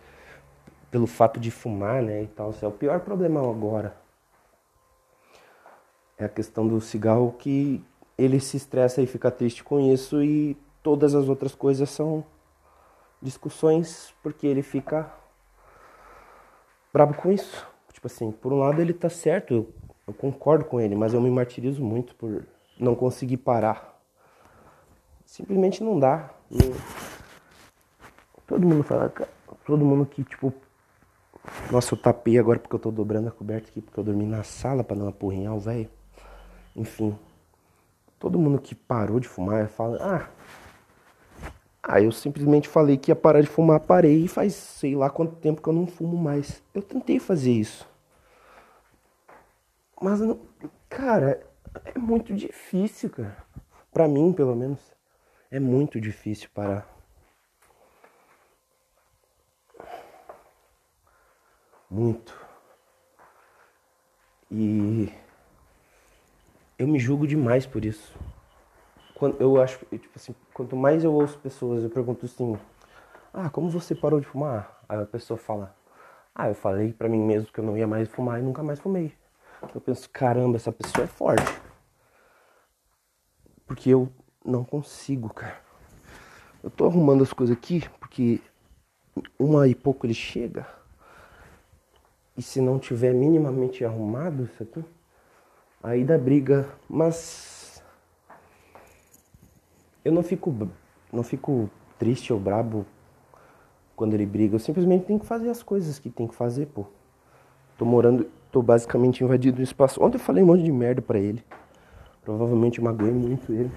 pelo 0.90 1.06
fato 1.06 1.42
de 1.42 1.52
fumar, 1.52 2.02
né, 2.02 2.24
e 2.24 2.28
tal. 2.28 2.56
É 2.62 2.68
o 2.68 2.72
pior 2.72 3.02
problema 3.02 3.42
agora. 3.42 3.98
É 6.18 6.24
a 6.24 6.30
questão 6.30 6.66
do 6.66 6.80
cigarro 6.80 7.36
que 7.38 7.84
ele 8.18 8.40
se 8.40 8.56
estressa 8.56 9.02
e 9.02 9.06
fica 9.06 9.30
triste 9.30 9.62
com 9.62 9.78
isso 9.78 10.24
e 10.24 10.56
todas 10.82 11.14
as 11.14 11.28
outras 11.28 11.54
coisas 11.54 11.90
são 11.90 12.24
discussões 13.22 14.14
porque 14.24 14.48
ele 14.48 14.62
fica 14.62 15.12
bravo 16.94 17.14
com 17.14 17.32
isso. 17.32 17.68
Tipo 17.92 18.08
assim, 18.08 18.32
por 18.32 18.54
um 18.54 18.60
lado 18.60 18.82
ele 18.82 18.94
tá 18.94 19.10
certo, 19.10 19.54
eu, 20.08 20.14
concordo 20.14 20.66
com 20.66 20.80
ele, 20.80 20.96
mas 20.96 21.14
eu 21.14 21.22
me 21.22 21.30
martirizo 21.30 21.84
muito 21.84 22.16
por 22.16 22.44
não 22.80 22.96
conseguir 22.96 23.38
parar. 23.38 24.00
Simplesmente 25.26 25.84
não 25.84 26.00
dá. 26.00 26.30
Todo 28.48 28.66
mundo 28.66 28.84
fala, 28.84 29.14
todo 29.66 29.86
mundo 29.86 30.06
que 30.06 30.24
tipo 30.24 30.54
nossa, 31.72 31.94
eu 31.94 31.98
tapei 31.98 32.38
agora 32.38 32.60
porque 32.60 32.76
eu 32.76 32.80
tô 32.80 32.92
dobrando 32.92 33.28
a 33.28 33.32
coberta 33.32 33.70
aqui, 33.70 33.82
porque 33.82 34.00
eu 34.00 34.04
dormi 34.04 34.26
na 34.26 34.44
sala 34.44 34.84
para 34.84 34.96
não 34.96 35.08
apurrinhar 35.08 35.56
o 35.56 35.60
velho. 35.60 35.90
Enfim, 36.76 37.18
todo 38.20 38.40
mundo 38.40 38.60
que 38.60 38.76
parou 38.76 39.20
de 39.20 39.28
fumar 39.28 39.68
fala, 39.68 39.98
ah, 40.02 40.30
ah, 41.82 42.02
eu 42.02 42.12
simplesmente 42.12 42.68
falei 42.68 42.98
que 42.98 43.12
ia 43.12 43.16
parar 43.16 43.42
de 43.42 43.48
fumar, 43.48 43.80
parei 43.80 44.26
e 44.26 44.28
faz 44.28 44.54
sei 44.54 44.96
lá 44.96 45.10
quanto 45.10 45.36
tempo 45.38 45.62
que 45.62 45.70
eu 45.70 45.74
não 45.74 45.88
fumo 45.88 46.18
mais. 46.18 46.62
Eu 46.74 46.82
tentei 46.82 47.20
fazer 47.20 47.52
isso. 47.52 47.88
Mas, 50.02 50.20
não, 50.20 50.40
cara, 50.88 51.46
é 51.84 51.98
muito 51.98 52.34
difícil, 52.34 53.10
cara. 53.10 53.44
Pra 53.92 54.08
mim, 54.08 54.32
pelo 54.32 54.56
menos, 54.56 54.80
é 55.52 55.60
muito 55.60 56.00
difícil 56.00 56.50
parar. 56.54 56.88
Muito. 61.90 62.40
E 64.52 65.12
eu 66.78 66.88
me 66.88 67.00
julgo 67.00 67.28
demais 67.28 67.66
por 67.66 67.84
isso. 67.84 68.18
Quando, 69.20 69.36
eu 69.42 69.62
acho, 69.62 69.86
tipo 69.86 70.12
assim, 70.16 70.34
quanto 70.54 70.78
mais 70.78 71.04
eu 71.04 71.14
ouço 71.14 71.38
pessoas, 71.40 71.84
eu 71.84 71.90
pergunto 71.90 72.26
assim: 72.26 72.58
"Ah, 73.34 73.50
como 73.50 73.70
você 73.70 73.94
parou 73.94 74.22
de 74.22 74.26
fumar?" 74.26 74.82
Aí 74.88 74.98
a 74.98 75.06
pessoa 75.06 75.38
fala: 75.38 75.76
"Ah, 76.34 76.48
eu 76.48 76.56
falei 76.56 76.94
para 76.94 77.10
mim 77.10 77.20
mesmo 77.20 77.52
que 77.52 77.60
eu 77.60 77.64
não 77.66 77.78
ia 77.78 77.86
mais 77.86 78.08
fumar 78.08 78.40
e 78.40 78.42
nunca 78.42 78.64
mais 78.64 78.80
fumei." 78.80 79.12
Eu 79.76 79.82
penso: 79.82 80.10
"Caramba, 80.10 80.56
essa 80.56 80.72
pessoa 80.72 81.04
é 81.04 81.08
forte." 81.08 81.62
Porque 83.68 83.90
eu 83.90 84.10
não 84.44 84.64
consigo, 84.64 85.28
cara. 85.34 85.60
Eu 86.64 86.70
tô 86.70 86.86
arrumando 86.86 87.22
as 87.22 87.34
coisas 87.34 87.56
aqui 87.56 87.88
porque 88.00 88.40
uma 89.38 89.68
e 89.68 89.76
pouco 89.76 90.06
ele 90.06 90.14
chega. 90.14 90.66
E 92.38 92.42
se 92.42 92.62
não 92.62 92.80
tiver 92.80 93.14
minimamente 93.14 93.84
arrumado 93.84 94.46
isso 94.46 94.64
aqui, 94.64 94.84
aí 95.84 96.06
dá 96.06 96.18
briga. 96.18 96.70
Mas 96.90 97.59
eu 100.10 100.14
não 100.14 100.24
fico 100.24 100.54
não 101.12 101.24
fico 101.24 101.70
triste 101.98 102.34
ou 102.34 102.40
brabo 102.40 102.86
quando 103.96 104.14
ele 104.14 104.26
briga. 104.26 104.56
Eu 104.56 104.60
simplesmente 104.60 105.06
tenho 105.06 105.20
que 105.20 105.26
fazer 105.26 105.50
as 105.50 105.62
coisas 105.62 106.00
que 106.00 106.10
tem 106.10 106.28
que 106.28 106.36
fazer, 106.36 106.68
pô. 106.68 106.86
Tô 107.78 107.86
morando, 107.86 108.30
tô 108.52 108.62
basicamente 108.62 109.24
invadindo 109.24 109.60
o 109.60 109.64
espaço. 109.64 110.04
Ontem 110.04 110.18
eu 110.18 110.22
falei 110.22 110.44
um 110.44 110.48
monte 110.48 110.64
de 110.64 110.72
merda 110.72 111.02
para 111.02 111.20
ele. 111.20 111.44
Provavelmente 112.24 112.82
magoei 112.82 113.12
muito 113.12 113.54
ele. 113.54 113.72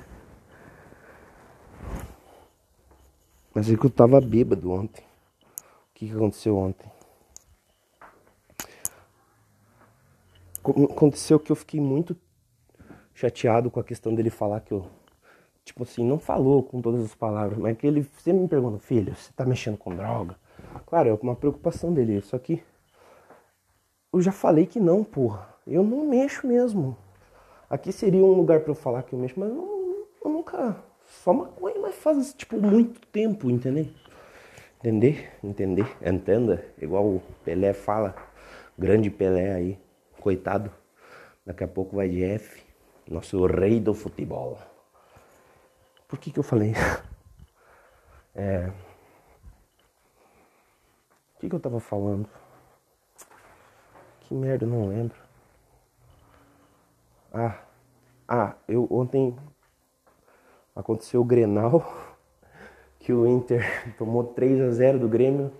Mas 3.54 3.70
é 3.70 3.76
que 3.76 3.84
eu 3.84 3.90
tava 3.90 4.20
bêbado 4.20 4.70
ontem. 4.70 5.02
O 5.02 5.94
que, 5.94 6.08
que 6.08 6.14
aconteceu 6.14 6.56
ontem? 6.56 6.90
Aconteceu 10.64 11.38
que 11.38 11.52
eu 11.52 11.56
fiquei 11.56 11.80
muito 11.80 12.16
chateado 13.14 13.70
com 13.70 13.78
a 13.78 13.84
questão 13.84 14.14
dele 14.14 14.30
falar 14.30 14.60
que 14.60 14.72
eu. 14.72 14.86
Tipo 15.64 15.84
assim, 15.84 16.04
não 16.04 16.18
falou 16.18 16.62
com 16.62 16.80
todas 16.80 17.04
as 17.04 17.14
palavras, 17.14 17.58
mas 17.58 17.76
que 17.76 17.86
ele 17.86 18.02
sempre 18.18 18.42
me 18.42 18.48
pergunta, 18.48 18.78
filho, 18.78 19.14
você 19.14 19.32
tá 19.32 19.44
mexendo 19.44 19.76
com 19.76 19.94
droga? 19.94 20.36
Claro, 20.86 21.08
é 21.08 21.18
uma 21.22 21.36
preocupação 21.36 21.92
dele, 21.92 22.20
só 22.20 22.38
que 22.38 22.62
eu 24.12 24.20
já 24.20 24.32
falei 24.32 24.66
que 24.66 24.78
não, 24.78 25.02
porra. 25.02 25.48
Eu 25.66 25.82
não 25.82 26.06
mexo 26.06 26.46
mesmo. 26.46 26.96
Aqui 27.70 27.92
seria 27.92 28.22
um 28.22 28.32
lugar 28.32 28.60
para 28.60 28.72
eu 28.72 28.74
falar 28.74 29.02
que 29.04 29.14
eu 29.14 29.18
mexo, 29.18 29.38
mas 29.38 29.48
eu, 29.48 30.08
eu 30.24 30.30
nunca. 30.30 30.76
Só 31.06 31.32
maconha, 31.32 31.80
mas 31.80 31.94
faz 31.94 32.34
tipo 32.34 32.56
muito 32.60 33.00
tempo, 33.08 33.50
entendeu? 33.50 33.86
Entender? 34.78 35.30
Entender? 35.42 35.86
Entenda? 36.04 36.64
Igual 36.80 37.04
o 37.04 37.22
Pelé 37.44 37.72
fala. 37.72 38.14
Grande 38.76 39.10
Pelé 39.10 39.54
aí. 39.54 39.78
Coitado. 40.20 40.70
Daqui 41.46 41.64
a 41.64 41.68
pouco 41.68 41.96
vai 41.96 42.08
de 42.08 42.22
F. 42.22 42.62
Nosso 43.08 43.46
rei 43.46 43.80
do 43.80 43.94
futebol. 43.94 44.58
Por 46.12 46.18
que 46.18 46.30
que 46.30 46.38
eu 46.38 46.42
falei? 46.42 46.74
É. 48.34 48.72
O 51.36 51.38
que 51.38 51.50
que 51.50 51.54
eu 51.54 51.60
tava 51.60 51.80
falando? 51.80 52.26
Que 54.20 54.34
merda, 54.34 54.64
eu 54.64 54.70
não 54.70 54.88
lembro. 54.88 55.14
Ah, 57.30 57.60
ah, 58.26 58.54
eu 58.66 58.88
ontem 58.90 59.36
aconteceu 60.74 61.20
o 61.20 61.24
Grenal, 61.24 61.84
que 62.98 63.12
o 63.12 63.26
Inter 63.26 63.62
tomou 63.98 64.24
3 64.24 64.62
a 64.62 64.70
0 64.70 64.98
do 64.98 65.08
Grêmio. 65.10 65.52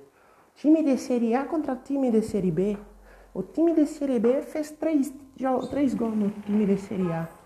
Time 0.54 0.82
de 0.82 0.96
Série 0.96 1.34
A 1.34 1.44
contra 1.44 1.76
time 1.76 2.10
de 2.10 2.22
Série 2.22 2.50
B. 2.50 2.78
O 3.34 3.42
time 3.42 3.74
de 3.74 3.84
Série 3.84 4.18
B 4.18 4.40
fez 4.40 4.70
3, 4.70 5.12
três 5.70 5.92
gols 5.92 6.16
no 6.16 6.30
time 6.30 6.64
de 6.64 6.78
Série 6.78 7.12
A. 7.12 7.41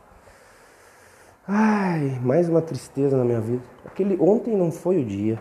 Ai, 1.49 2.19
mais 2.21 2.49
uma 2.49 2.61
tristeza 2.61 3.17
na 3.17 3.25
minha 3.25 3.41
vida. 3.41 3.62
Aquele 3.85 4.21
ontem 4.21 4.57
não 4.57 4.73
foi 4.73 5.00
o 5.00 5.05
dia. 5.05 5.41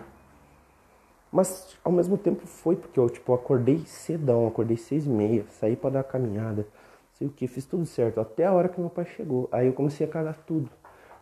Mas 1.31 1.75
ao 1.83 1.91
mesmo 1.91 2.17
tempo 2.17 2.45
foi 2.47 2.75
porque 2.75 2.99
eu 2.99 3.09
tipo 3.09 3.33
acordei 3.33 3.79
cedão, 3.85 4.47
acordei 4.47 4.77
seis 4.77 5.05
e 5.05 5.09
meia, 5.09 5.45
saí 5.49 5.75
para 5.75 5.89
dar 5.89 6.03
caminhada 6.03 6.65
sei 7.17 7.27
o 7.27 7.29
que, 7.29 7.47
fiz 7.47 7.65
tudo 7.65 7.85
certo, 7.85 8.19
até 8.19 8.45
a 8.45 8.53
hora 8.53 8.69
que 8.69 8.79
meu 8.79 8.89
pai 8.89 9.05
chegou. 9.05 9.47
Aí 9.51 9.67
eu 9.67 9.73
comecei 9.73 10.05
a 10.05 10.09
cagar 10.09 10.37
tudo, 10.45 10.69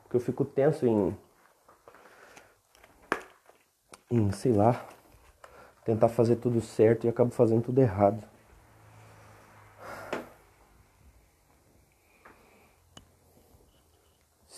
porque 0.03 0.17
eu 0.17 0.19
fico 0.19 0.43
tenso 0.43 0.85
em, 0.87 1.15
em 4.09 4.31
sei 4.31 4.53
lá, 4.53 4.85
tentar 5.85 6.09
fazer 6.09 6.37
tudo 6.37 6.61
certo 6.61 7.05
e 7.05 7.09
acabo 7.09 7.31
fazendo 7.31 7.63
tudo 7.63 7.79
errado. 7.79 8.23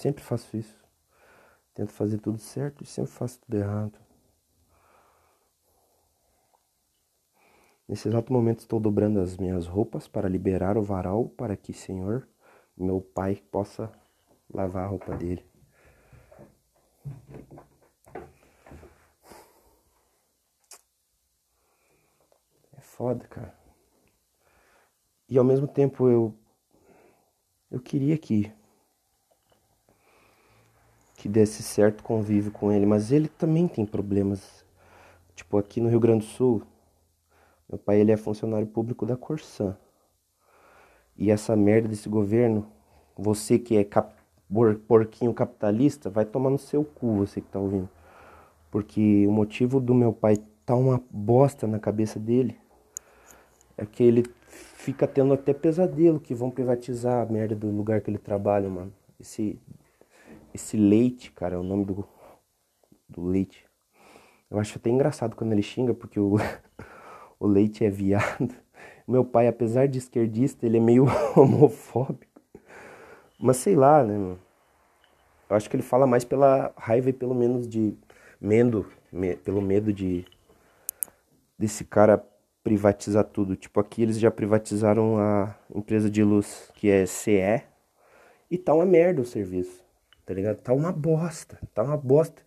Sempre 0.06 0.24
faço 0.24 0.56
isso. 0.56 0.86
Tento 1.74 1.92
fazer 1.92 2.20
tudo 2.20 2.38
certo 2.38 2.84
e 2.84 2.86
sempre 2.86 3.10
faço 3.10 3.40
tudo 3.40 3.58
errado. 3.58 4.00
Nesse 7.88 8.08
exato 8.08 8.32
momento 8.32 8.60
estou 8.60 8.80
dobrando 8.80 9.20
as 9.20 9.36
minhas 9.36 9.66
roupas 9.66 10.08
para 10.08 10.30
liberar 10.30 10.78
o 10.78 10.84
varal 10.84 11.28
para 11.30 11.58
que, 11.58 11.74
Senhor, 11.74 12.28
meu 12.78 13.02
pai 13.02 13.42
possa 13.50 13.92
lavar 14.54 14.84
a 14.84 14.88
roupa 14.90 15.18
dele. 15.18 15.44
É 22.74 22.80
foda, 22.80 23.28
cara. 23.28 23.58
E 25.28 25.36
ao 25.36 25.44
mesmo 25.44 25.68
tempo 25.68 26.08
eu 26.08 26.32
eu 27.72 27.80
queria 27.80 28.20
que 28.20 28.54
que 31.26 31.30
desse 31.30 31.64
certo 31.64 32.04
convívio 32.04 32.52
com 32.52 32.72
ele, 32.72 32.86
mas 32.86 33.12
ele 33.12 33.28
também 33.28 33.68
tem 33.68 33.84
problemas. 33.84 34.64
Tipo, 35.34 35.58
aqui 35.58 35.82
no 35.82 35.90
Rio 35.90 36.00
Grande 36.00 36.20
do 36.20 36.30
Sul, 36.32 36.62
meu 37.68 37.80
pai 37.80 38.00
ele 38.00 38.12
é 38.12 38.18
funcionário 38.18 38.68
público 38.68 39.08
da 39.08 39.18
Corsan. 39.18 39.76
E 41.18 41.32
essa 41.32 41.56
merda 41.56 41.88
desse 41.88 42.08
governo, 42.08 42.68
você 43.18 43.58
que 43.58 43.76
é 43.76 43.84
cap 43.84 44.14
porquinho 44.88 45.34
capitalista, 45.34 46.12
vai 46.12 46.26
tomar 46.26 46.52
no 46.52 46.60
seu 46.60 46.86
cu, 46.86 47.16
você 47.16 47.42
que 47.42 47.48
tá 47.48 47.58
ouvindo. 47.58 47.90
Porque 48.70 49.26
o 49.26 49.32
motivo 49.32 49.80
do 49.80 49.96
meu 49.96 50.14
pai 50.14 50.38
tá 50.64 50.76
uma 50.76 51.02
bosta 51.10 51.66
na 51.66 51.80
cabeça 51.80 52.20
dele 52.20 52.56
é 53.76 53.84
que 53.84 54.04
ele 54.04 54.24
fica 54.48 55.08
tendo 55.08 55.34
até 55.34 55.56
pesadelo 55.56 56.20
que 56.20 56.36
vão 56.36 56.52
privatizar 56.52 57.24
a 57.24 57.32
merda 57.32 57.56
do 57.56 57.72
lugar 57.72 58.00
que 58.02 58.12
ele 58.12 58.20
trabalha, 58.20 58.70
mano. 58.70 58.94
Esse 59.20 59.60
esse 60.56 60.78
leite, 60.78 61.32
cara, 61.32 61.56
é 61.56 61.58
o 61.58 61.64
nome 61.64 61.86
do, 61.86 62.08
do 63.10 63.26
leite. 63.26 63.66
Eu 64.50 64.58
acho 64.58 64.78
até 64.78 64.90
engraçado 64.90 65.36
quando 65.36 65.52
ele 65.52 65.62
xinga, 65.62 65.94
porque 65.94 66.20
o, 66.20 66.38
o 67.40 67.46
leite 67.46 67.84
é 67.84 67.90
viado. 67.90 68.56
Meu 69.08 69.24
pai, 69.26 69.48
apesar 69.48 69.88
de 69.88 70.00
esquerdista, 70.00 70.66
ele 70.66 70.78
é 70.78 70.82
meio 70.82 71.06
homofóbico. 71.36 72.42
Mas 73.38 73.58
sei 73.58 73.76
lá, 73.76 74.04
né, 74.04 74.18
mano? 74.18 74.40
Eu 75.50 75.56
acho 75.56 75.70
que 75.70 75.76
ele 75.76 75.84
fala 75.84 76.08
mais 76.08 76.24
pela 76.24 76.74
raiva 76.76 77.10
e 77.10 77.14
pelo 77.14 77.36
menos 77.36 77.68
de 77.68 77.94
medo, 78.42 78.90
me, 79.12 79.36
pelo 79.36 79.62
medo 79.62 79.94
de 79.94 80.26
desse 81.60 81.84
cara 81.84 82.26
privatizar 82.64 83.26
tudo. 83.26 83.56
Tipo, 83.56 83.80
aqui 83.80 84.02
eles 84.02 84.18
já 84.18 84.32
privatizaram 84.32 85.20
a 85.20 85.56
empresa 85.74 86.10
de 86.10 86.24
luz, 86.24 86.72
que 86.74 86.90
é 86.90 87.06
CE, 87.06 87.62
e 88.50 88.58
tá 88.58 88.74
uma 88.74 88.86
merda 88.86 89.22
o 89.22 89.26
serviço 89.26 89.85
tá 90.26 90.34
ligado? 90.34 90.58
Tá 90.58 90.74
uma 90.74 90.92
bosta, 90.92 91.60
tá 91.74 91.84
uma 91.84 91.98
bosta. 91.98 92.42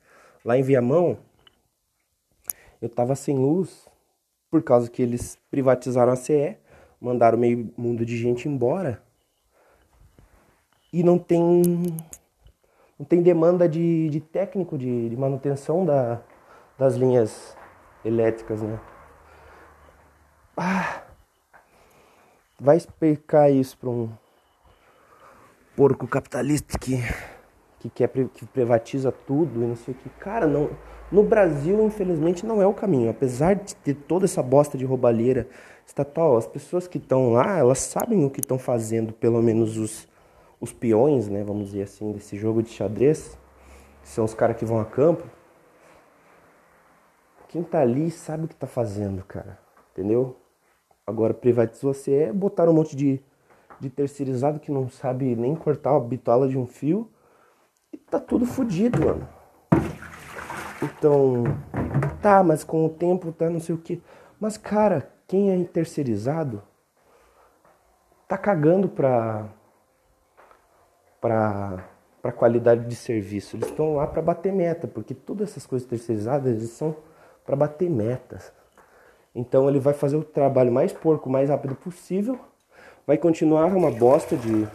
Lá 0.45 0.57
em 0.57 0.63
Viamão, 0.63 1.19
eu 2.81 2.89
tava 2.89 3.15
sem 3.15 3.37
luz 3.37 3.89
por 4.51 4.63
causa 4.63 4.91
que 4.91 5.03
eles 5.03 5.39
privatizaram 5.51 6.13
a 6.13 6.17
CE, 6.17 6.57
mandaram 7.01 7.39
meio 7.39 7.73
mundo 7.77 8.05
de 8.05 8.17
gente 8.17 8.49
embora. 8.49 9.03
E 10.93 11.03
não 11.03 11.19
tem 11.19 11.63
não 12.99 13.07
tem 13.07 13.23
demanda 13.23 13.69
de, 13.69 14.09
de 14.09 14.21
técnico 14.21 14.77
de, 14.77 15.09
de 15.09 15.17
manutenção 15.17 15.85
da, 15.85 16.21
das 16.77 16.97
linhas 16.97 17.57
elétricas, 18.05 18.61
né? 18.63 18.81
Ah, 20.57 21.03
vai 22.59 22.77
explicar 22.77 23.51
isso 23.51 23.79
para 23.79 23.89
um 23.89 24.11
porco 25.77 26.09
capitalista 26.09 26.77
que 26.77 26.97
que 27.79 27.89
quer 27.89 28.09
que 28.09 28.45
privatiza 28.47 29.13
tudo 29.13 29.63
e 29.63 29.67
não 29.67 29.77
sei 29.77 29.95
o 29.95 29.97
que. 29.97 30.09
Cara, 30.11 30.47
não, 30.47 30.71
no 31.11 31.23
Brasil, 31.23 31.83
infelizmente, 31.85 32.45
não 32.45 32.61
é 32.61 32.67
o 32.67 32.75
caminho. 32.75 33.11
Apesar 33.11 33.55
de 33.55 33.75
ter 33.77 33.95
toda 33.95 34.25
essa 34.25 34.43
bosta 34.43 34.77
de 34.77 34.85
roubalheira 34.85 35.49
estatal, 35.87 36.37
as 36.37 36.47
pessoas 36.47 36.87
que 36.87 36.99
estão 36.99 37.33
lá, 37.33 37.59
elas 37.59 37.79
sabem 37.79 38.25
o 38.25 38.31
que 38.31 38.41
estão 38.41 38.59
fazendo, 38.59 39.13
pelo 39.13 39.43
menos 39.43 39.77
os, 39.77 40.09
os 40.61 40.73
peões, 40.73 41.29
né, 41.29 41.43
vamos 41.45 41.67
dizer 41.67 41.83
assim, 41.83 42.13
desse 42.13 42.37
jogo 42.37 42.63
de 42.63 42.71
xadrez, 42.71 43.39
que 44.03 44.09
são 44.09 44.25
os 44.25 44.35
caras 44.35 44.57
que 44.57 44.65
vão 44.65 44.81
a 44.81 44.85
campo. 44.85 45.25
Quem 47.49 47.63
tá 47.63 47.81
ali 47.81 48.11
sabe 48.11 48.45
o 48.45 48.49
que 48.49 48.55
tá 48.55 48.67
fazendo, 48.67 49.25
cara. 49.25 49.59
Entendeu? 49.93 50.37
Agora 51.07 51.33
privatizou 51.33 51.93
a 51.93 51.95
CE, 51.95 52.31
botaram 52.35 52.73
um 52.73 52.75
monte 52.75 52.95
de, 52.95 53.23
de 53.81 53.89
terceirizado 53.89 54.61
que 54.61 54.71
não 54.71 54.91
sabe 54.91 55.35
nem 55.35 55.55
cortar 55.55 55.97
a 55.97 56.01
bitola 56.01 56.47
de 56.47 56.59
um 56.59 56.67
fio 56.67 57.09
e 57.93 57.97
tá 57.97 58.19
tudo 58.19 58.47
fodido, 58.47 59.05
mano. 59.05 59.29
Então, 60.83 61.45
tá, 62.23 62.43
mas 62.43 62.63
com 62.63 62.87
o 62.87 62.89
tempo 62.89 63.33
tá 63.33 63.51
não 63.51 63.61
sei 63.61 63.75
o 63.75 63.79
que. 63.79 64.03
Mas, 64.39 64.57
cara, 64.57 65.11
quem 65.27 65.51
é 65.51 65.65
terceirizado 65.65 66.63
tá 68.27 68.39
cagando 68.39 68.89
pra. 68.89 69.49
pra. 71.21 71.85
pra 72.23 72.33
qualidade 72.33 72.87
de 72.87 72.95
serviço. 72.95 73.57
Eles 73.57 73.69
estão 73.69 73.97
lá 73.97 74.07
para 74.07 74.23
bater 74.23 74.53
meta, 74.53 74.87
porque 74.87 75.15
todas 75.15 75.51
essas 75.51 75.67
coisas 75.67 75.89
terceirizadas 75.89 76.53
eles 76.53 76.71
são 76.71 76.97
para 77.45 77.57
bater 77.57 77.91
metas. 77.91 78.53
Então 79.35 79.69
ele 79.69 79.81
vai 79.81 79.95
fazer 79.95 80.17
o 80.17 80.25
trabalho 80.25 80.73
mais 80.73 80.93
porco, 80.93 81.31
mais 81.31 81.49
rápido 81.49 81.75
possível. 81.75 82.39
Vai 83.07 83.17
continuar 83.17 83.67
uma 83.67 83.91
bosta 83.91 84.37
de, 84.37 84.69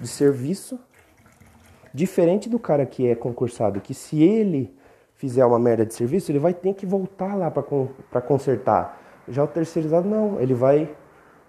de 0.00 0.06
serviço 0.06 0.78
Diferente 1.92 2.48
do 2.48 2.58
cara 2.58 2.84
que 2.84 3.08
é 3.08 3.14
concursado, 3.14 3.80
que 3.80 3.94
se 3.94 4.22
ele 4.22 4.74
fizer 5.14 5.44
uma 5.44 5.58
merda 5.58 5.84
de 5.84 5.94
serviço, 5.94 6.30
ele 6.30 6.38
vai 6.38 6.54
ter 6.54 6.74
que 6.74 6.86
voltar 6.86 7.34
lá 7.34 7.50
para 7.50 8.20
consertar. 8.20 9.00
Já 9.26 9.44
o 9.44 9.48
terceirizado 9.48 10.08
não, 10.08 10.40
ele 10.40 10.54
vai 10.54 10.94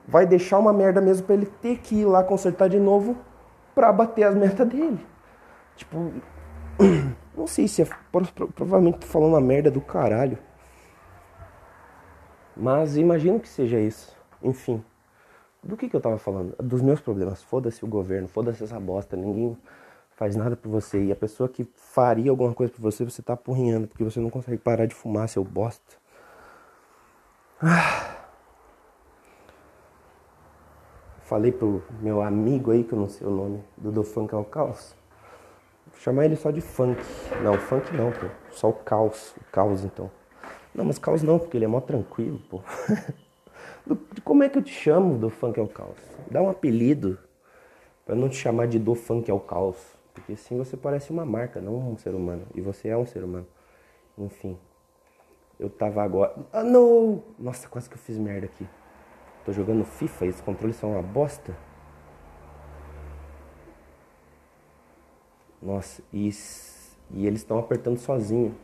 vai 0.08 0.25
deixar 0.25 0.58
uma 0.58 0.73
merda 0.73 0.99
mesmo 0.99 1.28
para 1.28 1.36
ele 1.36 1.45
ter 1.45 1.78
que 1.78 1.97
ir 1.97 2.06
lá 2.06 2.23
consertar 2.23 2.67
de 2.67 2.80
novo 2.80 3.15
para 3.75 3.91
bater 3.93 4.23
as 4.23 4.36
metas 4.36 4.67
dele. 4.67 4.99
Tipo, 5.75 6.12
não 7.38 7.45
sei 7.45 7.67
se 7.67 7.84
é 7.84 7.88
provavelmente 8.56 8.99
tô 8.99 9.08
falando 9.08 9.34
uma 9.34 9.41
merda 9.41 9.69
do 9.69 9.80
caralho. 9.80 10.38
Mas 12.58 12.97
imagino 12.97 13.39
que 13.39 13.47
seja 13.47 13.80
isso. 13.80 14.17
Enfim, 14.41 14.84
do 15.63 15.78
que 15.78 15.88
que 15.88 15.95
eu 15.95 16.02
tava 16.02 16.17
falando? 16.17 16.56
Dos 16.62 16.82
meus 16.82 16.99
problemas. 16.99 17.43
Foda-se 17.43 17.86
o 17.86 17.88
governo, 17.88 18.28
foda-se 18.28 18.63
essa 18.63 18.80
bosta, 18.80 19.15
ninguém 19.15 19.58
faz 20.19 20.36
nada 20.36 20.58
por 20.58 20.67
você. 20.67 21.05
E 21.05 21.12
a 21.13 21.15
pessoa 21.15 21.47
que 21.47 21.65
faria 21.73 22.29
alguma 22.29 22.53
coisa 22.53 22.73
por 22.73 22.82
você, 22.82 23.05
você 23.05 23.21
tá 23.21 23.34
apurrinhando, 23.34 23.88
porque 23.88 24.03
você 24.03 24.19
não 24.19 24.29
consegue 24.29 24.58
parar 24.58 24.86
de 24.86 24.93
fumar, 24.93 25.29
seu 25.29 25.45
bosta. 25.45 25.95
Ah. 27.62 28.17
Falei 31.21 31.53
pro 31.53 31.82
meu 32.01 32.21
amigo 32.21 32.71
aí, 32.71 32.84
que 32.84 32.91
eu 32.91 32.99
não 32.99 33.08
sei 33.08 33.25
o 33.25 33.29
nome, 33.29 33.63
do 33.77 33.93
Do 33.93 34.03
Funk 34.03 34.36
ao 34.36 34.43
Caos. 34.43 34.93
Vou 35.89 36.01
chamar 36.01 36.25
ele 36.25 36.36
só 36.36 36.51
de 36.51 36.60
funk. 36.60 37.01
Não, 37.41 37.53
funk 37.53 37.95
não, 37.95 38.12
pô. 38.12 38.27
Só 38.51 38.69
o 38.69 38.73
caos. 38.73 39.34
O 39.38 39.51
caos, 39.51 39.86
então. 39.86 40.12
Não, 40.75 40.84
mas 40.84 40.99
caos 40.99 41.23
não, 41.23 41.39
porque 41.39 41.58
ele 41.58 41.65
é 41.65 41.67
mó 41.67 41.79
tranquilo, 41.79 42.39
pô. 42.49 42.62
Como 44.23 44.43
é 44.43 44.49
que 44.49 44.58
eu 44.58 44.63
te 44.63 44.73
chamo 44.73 45.17
do 45.17 45.29
funk 45.29 45.60
ao 45.60 45.67
caos? 45.67 45.97
Dá 46.29 46.41
um 46.41 46.49
apelido 46.49 47.17
para 48.05 48.15
não 48.15 48.27
te 48.27 48.36
chamar 48.36 48.67
de 48.67 48.77
do 48.77 48.95
funk 48.95 49.32
ao 49.32 49.39
caos. 49.39 49.98
Porque 50.19 50.34
assim 50.34 50.58
você 50.58 50.75
parece 50.75 51.12
uma 51.12 51.25
marca, 51.25 51.62
não 51.62 51.91
um 51.91 51.97
ser 51.97 52.13
humano. 52.13 52.45
E 52.53 52.62
você 52.62 52.89
é 52.89 52.97
um 52.97 53.05
ser 53.05 53.23
humano. 53.23 53.47
Enfim. 54.17 54.58
Eu 55.60 55.69
tava 55.69 56.03
agora. 56.03 56.36
Ah, 56.53 56.63
não! 56.63 57.23
Nossa, 57.38 57.67
quase 57.67 57.89
que 57.89 57.95
eu 57.95 57.99
fiz 57.99 58.17
merda 58.17 58.45
aqui. 58.45 58.67
Tô 59.45 59.51
jogando 59.51 59.84
FIFA 59.84 60.25
e 60.25 60.29
os 60.29 60.41
controles 60.41 60.75
são 60.75 60.91
uma 60.91 61.01
bosta. 61.01 61.55
Nossa, 65.62 66.01
e, 66.13 66.29
e 67.12 67.27
eles 67.27 67.41
estão 67.41 67.60
apertando 67.60 67.97
sozinho. 67.97 68.55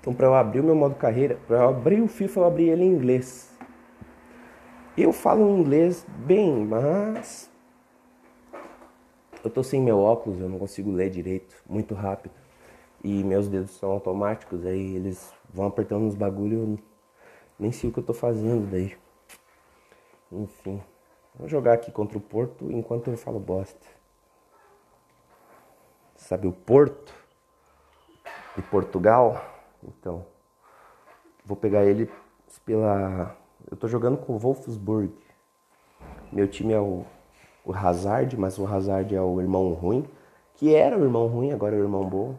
Então, 0.00 0.12
para 0.12 0.26
eu 0.26 0.34
abrir 0.34 0.60
o 0.60 0.64
meu 0.64 0.74
modo 0.74 0.94
carreira, 0.94 1.38
para 1.46 1.58
eu 1.58 1.68
abrir 1.68 2.00
o 2.00 2.08
FIFA, 2.08 2.40
eu 2.40 2.44
abri 2.44 2.68
ele 2.68 2.84
em 2.84 2.88
inglês. 2.88 3.56
Eu 4.96 5.12
falo 5.12 5.56
inglês 5.56 6.04
bem, 6.26 6.66
mas 6.66 7.48
eu 9.44 9.50
tô 9.50 9.62
sem 9.62 9.80
meu 9.80 9.98
óculos, 9.98 10.40
eu 10.40 10.48
não 10.48 10.58
consigo 10.58 10.90
ler 10.90 11.10
direito, 11.10 11.54
muito 11.68 11.94
rápido. 11.94 12.32
E 13.02 13.22
meus 13.22 13.48
dedos 13.48 13.70
são 13.72 13.90
automáticos, 13.90 14.66
aí 14.66 14.96
eles 14.96 15.32
vão 15.52 15.66
apertando 15.66 16.02
uns 16.02 16.14
bagulho, 16.14 16.58
eu 16.58 16.78
nem 17.58 17.72
sei 17.72 17.90
o 17.90 17.92
que 17.92 18.00
eu 18.00 18.04
tô 18.04 18.12
fazendo 18.12 18.70
daí. 18.70 18.96
Enfim, 20.30 20.82
vou 21.34 21.48
jogar 21.48 21.74
aqui 21.74 21.90
contra 21.90 22.18
o 22.18 22.20
Porto 22.20 22.70
enquanto 22.70 23.08
eu 23.08 23.16
falo 23.16 23.38
bosta. 23.38 23.86
Sabe 26.16 26.46
o 26.46 26.52
Porto? 26.52 27.14
De 28.56 28.62
Portugal? 28.62 29.40
Então, 29.82 30.26
vou 31.44 31.56
pegar 31.56 31.84
ele 31.84 32.10
pela. 32.64 33.36
Eu 33.70 33.76
tô 33.76 33.86
jogando 33.86 34.18
com 34.18 34.34
o 34.34 34.38
Wolfsburg. 34.38 35.14
Meu 36.32 36.48
time 36.48 36.72
é 36.72 36.80
o 36.80 37.06
o 37.68 37.74
Hazard, 37.74 38.34
mas 38.34 38.58
o 38.58 38.66
Hazard 38.66 39.14
é 39.14 39.20
o 39.20 39.38
irmão 39.42 39.74
ruim, 39.74 40.08
que 40.54 40.74
era 40.74 40.96
o 40.96 41.04
irmão 41.04 41.26
ruim, 41.26 41.52
agora 41.52 41.76
é 41.76 41.78
o 41.78 41.82
irmão 41.82 42.02
bom. 42.02 42.34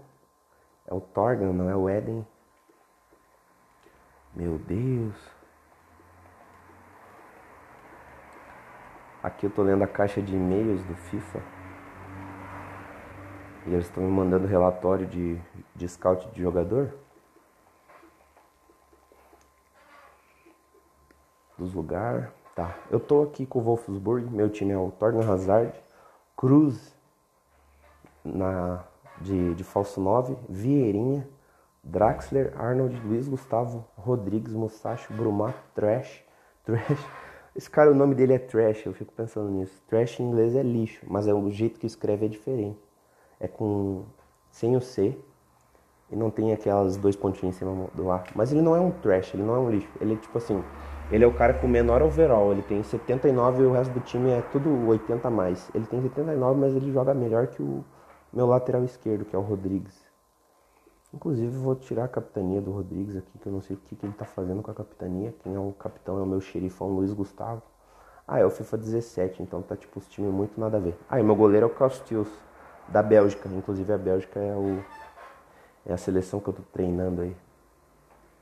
É 0.87 0.93
o 0.93 0.99
Thorgan, 0.99 1.53
não 1.53 1.69
é 1.69 1.75
o 1.75 1.87
Eden. 1.87 2.25
Meu 4.33 4.57
Deus. 4.57 5.13
Aqui 9.21 9.45
eu 9.45 9.51
tô 9.51 9.61
lendo 9.61 9.83
a 9.83 9.87
caixa 9.87 10.19
de 10.19 10.35
e-mails 10.35 10.83
do 10.85 10.95
FIFA. 10.95 11.43
E 13.67 13.73
eles 13.73 13.85
estão 13.85 14.01
me 14.01 14.09
mandando 14.09 14.47
relatório 14.47 15.05
de, 15.05 15.39
de 15.75 15.87
scout 15.87 16.27
de 16.31 16.41
jogador. 16.41 16.91
Dos 21.55 21.71
lugares. 21.71 22.38
Tá. 22.59 22.75
Eu 22.91 22.99
tô 22.99 23.23
aqui 23.23 23.45
com 23.45 23.59
o 23.59 23.61
Wolfsburg. 23.61 24.29
Meu 24.29 24.49
time 24.49 24.73
é 24.73 24.77
o 24.77 24.91
Torgan 24.91 25.25
Hazard. 25.31 25.71
Cruz 26.35 26.93
na, 28.21 28.83
de, 29.21 29.55
de 29.55 29.63
falso 29.63 30.01
9. 30.01 30.35
Vieirinha. 30.49 31.25
Draxler, 31.81 32.53
Arnold, 32.59 32.99
Luiz 33.05 33.29
Gustavo, 33.29 33.85
Rodrigues, 33.95 34.51
Musashi, 34.51 35.13
Brumar, 35.13 35.55
Trash. 35.73 36.21
Trash. 36.65 37.07
Esse 37.55 37.69
cara, 37.69 37.91
o 37.91 37.95
nome 37.95 38.13
dele 38.13 38.33
é 38.33 38.39
Trash, 38.39 38.85
eu 38.85 38.93
fico 38.93 39.13
pensando 39.13 39.49
nisso. 39.49 39.81
Trash 39.87 40.19
em 40.19 40.23
inglês 40.23 40.53
é 40.53 40.61
lixo, 40.61 41.05
mas 41.09 41.27
é 41.27 41.33
o 41.33 41.49
jeito 41.49 41.79
que 41.79 41.87
escreve 41.87 42.25
é 42.25 42.27
diferente. 42.27 42.77
É 43.39 43.47
com 43.47 44.03
sem 44.51 44.75
o 44.75 44.81
C 44.81 45.17
e 46.11 46.15
não 46.17 46.29
tem 46.29 46.51
aquelas 46.51 46.97
dois 46.97 47.15
pontinhos 47.15 47.55
em 47.55 47.57
cima 47.57 47.87
do 47.93 48.11
A. 48.11 48.21
Mas 48.35 48.51
ele 48.51 48.61
não 48.61 48.75
é 48.75 48.81
um 48.81 48.91
trash, 48.91 49.33
ele 49.33 49.43
não 49.43 49.55
é 49.55 49.59
um 49.59 49.69
lixo. 49.69 49.89
Ele 50.01 50.15
é 50.15 50.17
tipo 50.17 50.37
assim, 50.37 50.61
ele 51.11 51.23
é 51.23 51.27
o 51.27 51.33
cara 51.33 51.55
com 51.55 51.67
menor 51.67 52.01
overall, 52.03 52.51
ele 52.51 52.61
tem 52.61 52.83
79 52.83 53.63
e 53.63 53.65
o 53.65 53.71
resto 53.71 53.91
do 53.91 53.99
time 53.99 54.29
é 54.29 54.41
tudo 54.51 54.87
80 54.87 55.27
a 55.27 55.31
mais. 55.31 55.69
Ele 55.73 55.85
tem 55.85 56.01
79, 56.01 56.59
mas 56.59 56.75
ele 56.75 56.91
joga 56.91 57.13
melhor 57.13 57.47
que 57.47 57.63
o 57.63 57.83
meu 58.31 58.45
lateral 58.45 58.83
esquerdo, 58.83 59.25
que 59.25 59.35
é 59.35 59.39
o 59.39 59.41
Rodrigues. 59.41 60.07
Inclusive 61.11 61.57
vou 61.57 61.75
tirar 61.75 62.03
a 62.03 62.07
capitania 62.07 62.61
do 62.61 62.71
Rodrigues 62.71 63.15
aqui, 63.15 63.39
que 63.39 63.47
eu 63.47 63.51
não 63.51 63.61
sei 63.61 63.75
o 63.75 63.79
que, 63.79 63.95
que 63.95 64.05
ele 64.05 64.13
tá 64.13 64.25
fazendo 64.25 64.61
com 64.61 64.69
a 64.69 64.73
capitania. 64.73 65.33
Quem 65.41 65.55
é 65.55 65.59
o 65.59 65.71
capitão 65.71 66.19
é 66.19 66.21
o 66.21 66.25
meu 66.27 66.39
xerifão 66.39 66.89
Luiz 66.89 67.11
Gustavo. 67.11 67.63
Ah, 68.27 68.39
é 68.39 68.45
o 68.45 68.51
FIFA 68.51 68.77
17, 68.77 69.41
então 69.41 69.63
tá 69.63 69.75
tipo 69.75 69.97
os 69.97 70.07
times 70.07 70.31
muito 70.31 70.59
nada 70.59 70.77
a 70.77 70.79
ver. 70.79 70.95
Ah, 71.09 71.19
e 71.19 71.23
meu 71.23 71.35
goleiro 71.35 71.65
é 71.65 71.67
o 71.67 71.73
Castius, 71.73 72.29
da 72.87 73.01
Bélgica. 73.01 73.49
Inclusive 73.49 73.91
a 73.91 73.97
Bélgica 73.97 74.39
é, 74.39 74.55
o, 74.55 74.83
é 75.87 75.93
a 75.93 75.97
seleção 75.97 76.39
que 76.39 76.49
eu 76.49 76.53
tô 76.53 76.61
treinando 76.71 77.21
aí. 77.21 77.35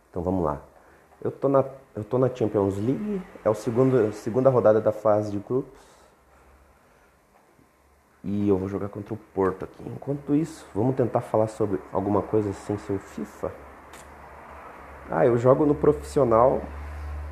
Então 0.10 0.21
vamos 0.21 0.43
lá. 0.43 0.62
Eu 1.21 1.32
tô 1.32 1.49
na, 1.49 1.65
eu 1.95 2.03
tô 2.03 2.17
na 2.17 2.34
Champions 2.34 2.77
League, 2.77 3.21
é 3.43 3.49
a 3.49 3.53
segunda 3.53 4.49
rodada 4.49 4.80
da 4.80 4.91
fase 4.91 5.32
de 5.32 5.39
grupos. 5.39 5.88
E 8.23 8.49
eu 8.49 8.58
vou 8.58 8.67
jogar 8.67 8.89
contra 8.89 9.13
o 9.13 9.17
Porto 9.17 9.65
aqui. 9.65 9.84
Enquanto 9.88 10.36
isso, 10.36 10.67
vamos 10.75 10.95
tentar 10.95 11.21
falar 11.21 11.47
sobre 11.47 11.80
alguma 11.93 12.21
coisa 12.21 12.51
sem 12.53 12.77
ser 12.77 12.93
o 12.93 12.99
FIFA. 12.99 13.51
Ah, 15.10 15.25
eu 15.25 15.38
jogo 15.38 15.65
no 15.65 15.73
profissional. 15.73 16.62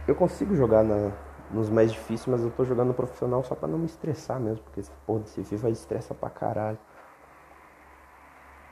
Eu 0.08 0.16
consigo 0.16 0.56
jogar 0.56 0.84
na, 0.84 1.12
nos 1.52 1.70
mais 1.70 1.92
difíceis, 1.92 2.28
mas 2.28 2.42
eu 2.42 2.52
tô 2.52 2.64
jogando 2.64 2.90
no 2.90 2.94
profissional 2.94 3.44
só 3.44 3.56
pra 3.56 3.68
não 3.68 3.78
me 3.78 3.86
estressar 3.86 4.40
mesmo, 4.40 4.64
porque 4.64 4.80
esse 4.80 4.92
porra 5.06 5.20
desse 5.20 5.44
FIFA 5.44 5.70
estressa 5.70 6.14
pra 6.14 6.30
caralho. 6.30 6.78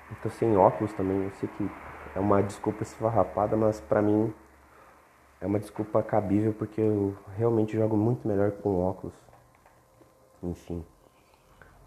Eu 0.10 0.18
tô 0.22 0.30
sem 0.30 0.56
óculos 0.56 0.94
também, 0.94 1.24
eu 1.24 1.32
sei 1.40 1.50
que 1.58 1.70
é 2.16 2.20
uma 2.20 2.42
desculpa 2.42 2.84
esfarrapada, 2.84 3.58
mas 3.58 3.82
pra 3.82 4.02
mim 4.02 4.34
é 5.44 5.46
uma 5.46 5.60
desculpa 5.60 6.02
cabível 6.02 6.54
porque 6.54 6.80
eu 6.80 7.14
realmente 7.36 7.76
jogo 7.76 7.98
muito 7.98 8.26
melhor 8.26 8.52
com 8.52 8.82
óculos. 8.82 9.14
Enfim. 10.42 10.86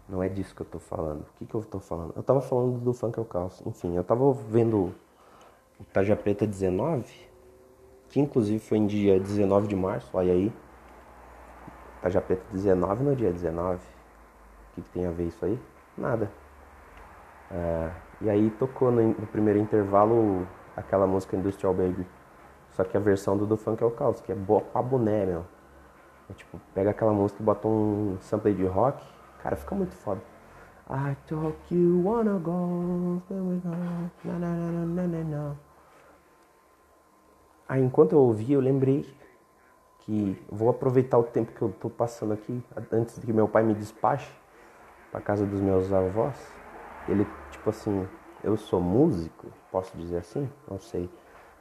Não 0.07 0.21
é 0.21 0.29
disso 0.29 0.55
que 0.55 0.61
eu 0.61 0.65
tô 0.65 0.77
falando. 0.77 1.21
O 1.21 1.37
que, 1.39 1.45
que 1.47 1.55
eu 1.55 1.63
tô 1.63 1.79
falando? 1.79 2.13
Eu 2.15 2.21
tava 2.21 2.39
falando 2.39 2.77
do 2.79 2.93
Funk 2.93 3.19
Caos. 3.25 3.63
Enfim, 3.65 3.95
eu 3.95 4.03
tava 4.03 4.31
vendo 4.31 4.93
o 5.79 5.83
Taja 5.91 6.15
Preta 6.15 6.45
19, 6.45 7.11
que 8.09 8.19
inclusive 8.19 8.59
foi 8.59 8.77
em 8.77 8.85
dia 8.85 9.19
19 9.19 9.67
de 9.67 9.75
março, 9.75 10.07
olha 10.13 10.33
aí. 10.33 10.53
Taja 12.03 12.21
Preta 12.21 12.43
19 12.53 13.03
no 13.03 13.15
dia 13.15 13.31
19. 13.31 13.77
O 13.77 13.79
que, 14.75 14.81
que 14.83 14.89
tem 14.91 15.07
a 15.07 15.11
ver 15.11 15.29
isso 15.29 15.43
aí? 15.43 15.59
Nada. 15.97 16.31
É, 17.49 17.91
e 18.21 18.29
aí 18.29 18.51
tocou 18.51 18.91
no, 18.91 19.01
no, 19.01 19.25
primeiro 19.25 19.59
intervalo 19.59 20.47
aquela 20.75 21.07
música 21.07 21.35
Industrial 21.35 21.73
Baby. 21.73 22.05
Só 22.77 22.83
que 22.83 22.95
a 22.95 22.99
versão 22.99 23.35
do, 23.35 23.45
do 23.45 23.57
Funk 23.57 23.83
Caos, 23.97 24.21
que 24.21 24.31
é 24.31 24.35
boa 24.35 24.61
pra 24.61 24.81
boné, 24.81 25.25
meu. 25.25 25.43
É, 26.29 26.33
tipo, 26.33 26.61
pega 26.73 26.91
aquela 26.91 27.11
música 27.11 27.41
e 27.41 27.45
bota 27.45 27.67
um 27.67 28.17
sample 28.21 28.53
de 28.53 28.65
rock 28.65 29.03
Cara, 29.41 29.55
fica 29.55 29.75
muito 29.75 29.95
foda. 29.95 30.21
I 30.89 31.15
talk 31.27 31.55
you 31.73 32.01
wanna 32.03 32.39
go, 32.39 33.21
Aí 37.67 37.81
enquanto 37.81 38.13
eu 38.13 38.19
ouvi, 38.19 38.53
eu 38.53 38.61
lembrei 38.61 39.05
que 39.99 40.41
vou 40.49 40.69
aproveitar 40.69 41.17
o 41.17 41.23
tempo 41.23 41.51
que 41.51 41.61
eu 41.61 41.69
tô 41.79 41.89
passando 41.89 42.33
aqui, 42.33 42.63
antes 42.91 43.19
de 43.19 43.25
que 43.25 43.33
meu 43.33 43.47
pai 43.47 43.63
me 43.63 43.73
despache 43.73 44.31
pra 45.11 45.19
casa 45.19 45.45
dos 45.45 45.59
meus 45.59 45.91
avós. 45.91 46.35
Ele, 47.07 47.27
tipo 47.51 47.69
assim, 47.69 48.07
eu 48.43 48.55
sou 48.55 48.79
músico, 48.79 49.47
posso 49.71 49.97
dizer 49.97 50.17
assim? 50.17 50.49
Não 50.69 50.79
sei. 50.79 51.09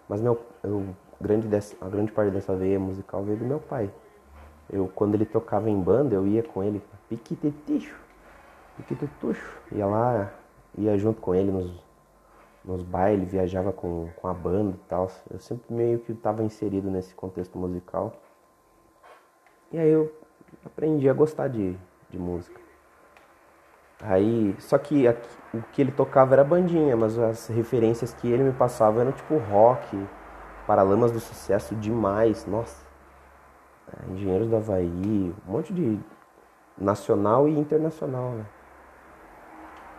Mas 0.08 0.20
meu, 0.20 0.40
eu, 0.62 0.86
grande 1.20 1.48
a 1.80 1.88
grande 1.88 2.12
parte 2.12 2.30
dessa 2.30 2.54
veia 2.54 2.78
musical 2.78 3.22
veio 3.22 3.38
do 3.38 3.44
meu 3.44 3.58
pai. 3.58 3.90
Eu, 4.70 4.90
quando 4.94 5.14
ele 5.14 5.24
tocava 5.24 5.70
em 5.70 5.80
banda, 5.80 6.14
eu 6.14 6.26
ia 6.26 6.42
com 6.42 6.62
ele, 6.62 6.82
piquiteticho, 7.08 7.96
piquitetuxo, 8.76 9.60
ia 9.70 9.86
lá, 9.86 10.32
ia 10.76 10.98
junto 10.98 11.20
com 11.20 11.34
ele 11.34 11.52
nos, 11.52 11.72
nos 12.64 12.82
bailes, 12.82 13.30
viajava 13.30 13.72
com, 13.72 14.08
com 14.16 14.26
a 14.28 14.34
banda 14.34 14.74
e 14.76 14.88
tal. 14.88 15.10
Eu 15.30 15.38
sempre 15.38 15.72
meio 15.72 16.00
que 16.00 16.12
estava 16.12 16.42
inserido 16.42 16.90
nesse 16.90 17.14
contexto 17.14 17.56
musical. 17.56 18.12
E 19.72 19.78
aí 19.78 19.88
eu 19.88 20.12
aprendi 20.64 21.08
a 21.08 21.12
gostar 21.12 21.48
de, 21.48 21.76
de 22.10 22.18
música. 22.18 22.60
Aí, 24.02 24.54
só 24.58 24.76
que 24.76 25.08
aqui, 25.08 25.28
o 25.54 25.62
que 25.72 25.80
ele 25.80 25.90
tocava 25.90 26.34
era 26.34 26.44
bandinha, 26.44 26.96
mas 26.96 27.18
as 27.18 27.46
referências 27.46 28.12
que 28.12 28.28
ele 28.28 28.42
me 28.42 28.52
passava 28.52 29.00
eram 29.00 29.12
tipo 29.12 29.38
rock, 29.38 29.96
Paralamas 30.66 31.12
do 31.12 31.20
Sucesso 31.20 31.74
demais, 31.76 32.44
nossa. 32.46 32.84
É, 33.88 34.12
Engenheiros 34.12 34.48
do 34.48 34.56
Havaí, 34.56 35.34
um 35.46 35.52
monte 35.52 35.72
de 35.72 35.98
nacional 36.76 37.48
e 37.48 37.56
internacional, 37.56 38.30
né? 38.32 38.46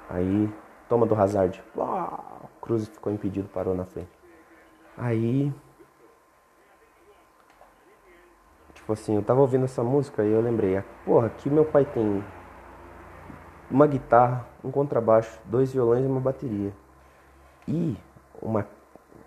Aí, 0.10 0.54
toma 0.90 1.06
do 1.06 1.16
Hazard. 1.16 1.64
Uau, 1.76 2.50
Cruz 2.62 2.88
ficou 2.88 3.12
impedido, 3.12 3.48
parou 3.48 3.74
na 3.74 3.86
frente. 3.86 4.12
Aí, 4.98 5.54
tipo 8.74 8.92
assim, 8.94 9.16
eu 9.16 9.24
tava 9.24 9.40
ouvindo 9.42 9.66
essa 9.66 9.84
música 9.84 10.24
e 10.24 10.32
eu 10.32 10.42
lembrei, 10.42 10.84
porra, 11.06 11.28
aqui 11.28 11.50
meu 11.50 11.66
pai 11.66 11.86
tem 11.86 12.24
uma 13.70 13.86
guitarra, 13.86 14.46
um 14.64 14.72
contrabaixo, 14.72 15.40
dois 15.46 15.72
violões 15.72 16.04
e 16.04 16.08
uma 16.08 16.20
bateria. 16.20 16.74
E 17.68 17.98
uma, 18.42 18.66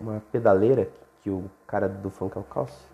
uma 0.01 0.23
pedaleira 0.33 0.91
que 1.23 1.31
o 1.31 1.51
cara 1.67 1.89
do 1.89 2.11
Funk 2.11 2.37
Alcalço 2.37 2.91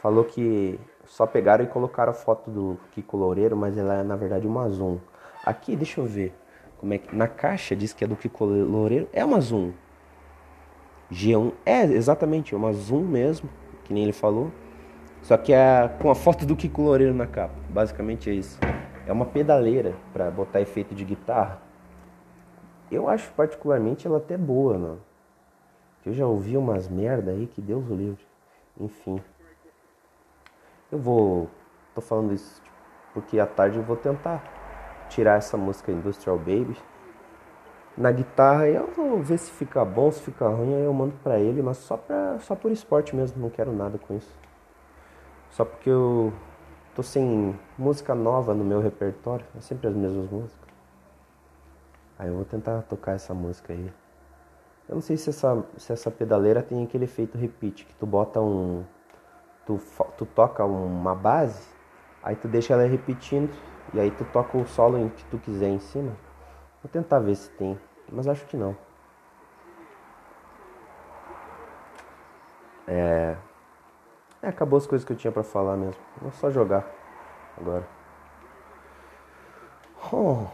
falou 0.00 0.24
que 0.24 0.78
só 1.04 1.26
pegaram 1.26 1.64
e 1.64 1.68
colocaram 1.68 2.10
a 2.10 2.14
foto 2.14 2.50
do 2.50 2.78
Kiko 2.92 3.16
Loureiro, 3.16 3.56
mas 3.56 3.76
ela 3.76 3.94
é 3.94 4.02
na 4.02 4.16
verdade 4.16 4.46
uma 4.46 4.68
Zoom. 4.68 4.98
Aqui, 5.44 5.76
deixa 5.76 6.00
eu 6.00 6.06
ver. 6.06 6.34
Como 6.78 6.92
é 6.92 6.98
que 6.98 7.14
na 7.14 7.26
caixa 7.26 7.74
diz 7.74 7.92
que 7.92 8.04
é 8.04 8.06
do 8.06 8.16
Kiko 8.16 8.44
Loureiro, 8.44 9.08
é 9.12 9.24
uma 9.24 9.40
Zoom. 9.40 9.72
G1 11.10 11.52
é 11.64 11.84
exatamente 11.84 12.54
uma 12.54 12.72
Zoom 12.72 13.02
mesmo, 13.02 13.48
que 13.84 13.94
nem 13.94 14.02
ele 14.02 14.12
falou. 14.12 14.50
Só 15.22 15.36
que 15.36 15.52
é 15.52 15.88
com 16.00 16.10
a 16.10 16.14
foto 16.14 16.44
do 16.44 16.54
Kiko 16.54 16.82
Loureiro 16.82 17.14
na 17.14 17.26
capa. 17.26 17.54
Basicamente 17.68 18.28
é 18.30 18.32
isso. 18.32 18.58
É 19.06 19.12
uma 19.12 19.24
pedaleira 19.24 19.94
para 20.12 20.30
botar 20.30 20.60
efeito 20.60 20.94
de 20.94 21.04
guitarra. 21.04 21.62
Eu 22.90 23.08
acho 23.08 23.32
particularmente 23.32 24.06
ela 24.06 24.18
até 24.18 24.36
boa, 24.36 24.78
mano. 24.78 25.00
Eu 26.06 26.14
já 26.14 26.24
ouvi 26.24 26.56
umas 26.56 26.88
merda 26.88 27.32
aí 27.32 27.48
que 27.48 27.60
Deus 27.60 27.84
o 27.90 27.94
livre. 27.94 28.24
Enfim. 28.80 29.20
Eu 30.90 30.98
vou. 30.98 31.50
tô 31.94 32.00
falando 32.00 32.32
isso 32.32 32.62
porque 33.12 33.40
à 33.40 33.46
tarde 33.46 33.78
eu 33.78 33.82
vou 33.82 33.96
tentar 33.96 34.44
tirar 35.08 35.38
essa 35.38 35.56
música 35.56 35.90
Industrial 35.90 36.36
Baby 36.38 36.76
na 37.96 38.12
guitarra 38.12 38.68
e 38.68 38.74
eu 38.74 38.86
vou 38.88 39.22
ver 39.22 39.38
se 39.38 39.50
fica 39.50 39.82
bom, 39.84 40.12
se 40.12 40.20
fica 40.20 40.46
ruim, 40.46 40.74
aí 40.74 40.84
eu 40.84 40.92
mando 40.92 41.14
pra 41.22 41.38
ele, 41.38 41.62
mas 41.62 41.78
só, 41.78 41.96
pra, 41.96 42.38
só 42.40 42.54
por 42.54 42.70
esporte 42.70 43.16
mesmo, 43.16 43.40
não 43.40 43.48
quero 43.48 43.72
nada 43.72 43.96
com 43.96 44.14
isso. 44.14 44.38
Só 45.50 45.64
porque 45.64 45.88
eu 45.88 46.32
tô 46.94 47.02
sem 47.02 47.58
música 47.78 48.14
nova 48.14 48.52
no 48.52 48.64
meu 48.64 48.80
repertório, 48.80 49.46
é 49.56 49.60
sempre 49.60 49.88
as 49.88 49.94
mesmas 49.94 50.30
músicas. 50.30 50.68
Aí 52.18 52.28
eu 52.28 52.34
vou 52.34 52.44
tentar 52.44 52.82
tocar 52.82 53.12
essa 53.12 53.32
música 53.32 53.72
aí. 53.72 53.90
Eu 54.88 54.94
não 54.94 55.02
sei 55.02 55.16
se 55.16 55.30
essa, 55.30 55.64
se 55.76 55.92
essa 55.92 56.10
pedaleira 56.10 56.62
tem 56.62 56.84
aquele 56.84 57.04
efeito 57.04 57.36
repeat, 57.36 57.84
que 57.84 57.94
tu 57.96 58.06
bota 58.06 58.40
um, 58.40 58.84
tu, 59.66 59.80
tu 60.16 60.24
toca 60.26 60.64
uma 60.64 61.14
base, 61.14 61.68
aí 62.22 62.36
tu 62.36 62.46
deixa 62.46 62.72
ela 62.72 62.86
repetindo, 62.86 63.52
e 63.92 63.98
aí 63.98 64.10
tu 64.12 64.24
toca 64.26 64.56
o 64.56 64.66
solo 64.66 64.96
em 64.98 65.08
que 65.08 65.24
tu 65.24 65.38
quiser 65.38 65.68
em 65.68 65.80
cima. 65.80 66.12
Vou 66.82 66.90
tentar 66.90 67.18
ver 67.18 67.34
se 67.34 67.50
tem, 67.50 67.78
mas 68.12 68.28
acho 68.28 68.46
que 68.46 68.56
não. 68.56 68.76
É... 72.86 73.36
é 74.40 74.48
acabou 74.48 74.76
as 74.76 74.86
coisas 74.86 75.04
que 75.04 75.12
eu 75.12 75.16
tinha 75.16 75.32
para 75.32 75.42
falar 75.42 75.76
mesmo. 75.76 76.00
Vou 76.22 76.30
só 76.30 76.48
jogar 76.48 76.86
agora. 77.58 77.86
Oh. 80.12 80.46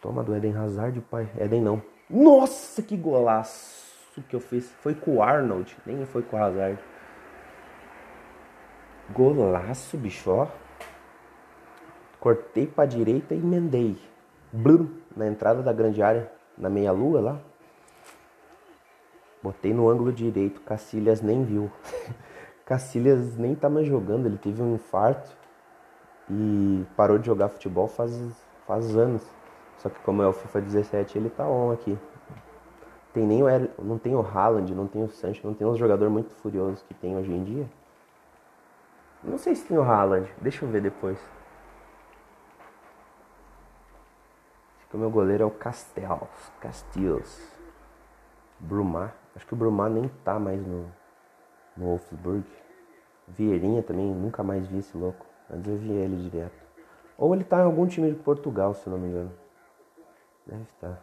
Toma 0.00 0.22
do 0.22 0.36
Eden 0.36 0.56
Hazard, 0.56 1.00
pai. 1.00 1.28
Eden 1.36 1.60
não. 1.60 1.82
Nossa, 2.10 2.82
que 2.82 2.96
golaço 2.96 3.78
que 4.22 4.34
eu 4.34 4.40
fiz. 4.40 4.70
Foi 4.80 4.94
com 4.94 5.16
o 5.16 5.22
Arnold, 5.22 5.76
nem 5.86 6.04
foi 6.06 6.22
com 6.22 6.36
o 6.36 6.42
Hazard. 6.42 6.78
Golaço, 9.10 9.96
bicho, 9.96 10.30
ó. 10.30 10.48
Cortei 12.20 12.66
pra 12.66 12.84
direita 12.84 13.34
e 13.34 13.38
emendei. 13.38 13.98
Blum, 14.52 14.88
na 15.16 15.26
entrada 15.26 15.62
da 15.62 15.72
grande 15.72 16.02
área, 16.02 16.30
na 16.56 16.68
meia 16.68 16.92
lua 16.92 17.20
lá. 17.20 17.40
Botei 19.42 19.72
no 19.72 19.88
ângulo 19.88 20.12
direito, 20.12 20.60
Cacilhas 20.62 21.20
nem 21.20 21.44
viu. 21.44 21.70
Cacilhas 22.66 23.36
nem 23.36 23.54
tá 23.54 23.70
mais 23.70 23.86
jogando, 23.86 24.26
ele 24.26 24.36
teve 24.36 24.60
um 24.62 24.74
infarto 24.74 25.36
e 26.28 26.84
parou 26.96 27.18
de 27.18 27.26
jogar 27.26 27.48
futebol 27.48 27.88
faz, 27.88 28.12
faz 28.66 28.96
anos. 28.96 29.22
Só 29.78 29.88
que 29.88 29.98
como 30.00 30.22
é 30.22 30.26
o 30.26 30.32
FIFA 30.32 30.60
17, 30.60 31.18
ele 31.18 31.30
tá 31.30 31.46
on 31.46 31.72
aqui. 31.72 31.98
Tem 33.12 33.26
nem 33.26 33.42
o 33.42 33.48
er, 33.48 33.70
não 33.78 33.98
tem 33.98 34.14
o 34.14 34.20
Haaland, 34.20 34.74
não 34.74 34.86
tem 34.86 35.02
o 35.02 35.08
Sancho, 35.08 35.46
não 35.46 35.54
tem 35.54 35.66
os 35.66 35.78
jogadores 35.78 36.12
muito 36.12 36.34
furiosos 36.34 36.82
que 36.82 36.94
tem 36.94 37.16
hoje 37.16 37.32
em 37.32 37.42
dia. 37.44 37.68
Não 39.22 39.38
sei 39.38 39.54
se 39.54 39.66
tem 39.66 39.78
o 39.78 39.82
Haaland, 39.82 40.30
deixa 40.40 40.64
eu 40.64 40.68
ver 40.68 40.82
depois. 40.82 41.18
Acho 44.78 44.88
que 44.88 44.96
o 44.96 44.98
meu 44.98 45.10
goleiro 45.10 45.44
é 45.44 45.46
o 45.46 45.50
Castells, 45.50 46.52
Castiles. 46.60 47.56
Brumar, 48.60 49.14
acho 49.36 49.46
que 49.46 49.54
o 49.54 49.56
Brumar 49.56 49.88
nem 49.88 50.08
tá 50.24 50.38
mais 50.38 50.60
no, 50.66 50.86
no 51.76 51.86
Wolfsburg. 51.86 52.44
Vieirinha 53.28 53.82
também, 53.82 54.06
nunca 54.12 54.42
mais 54.42 54.66
vi 54.66 54.78
esse 54.78 54.96
louco. 54.96 55.26
Antes 55.50 55.68
eu 55.68 55.76
vi 55.76 55.92
ele 55.92 56.28
direto. 56.28 56.66
Ou 57.16 57.34
ele 57.34 57.44
tá 57.44 57.58
em 57.58 57.64
algum 57.64 57.86
time 57.86 58.10
de 58.10 58.18
Portugal, 58.18 58.74
se 58.74 58.88
não 58.88 58.98
me 58.98 59.08
engano. 59.08 59.32
Deve 60.48 60.62
estar. 60.62 61.02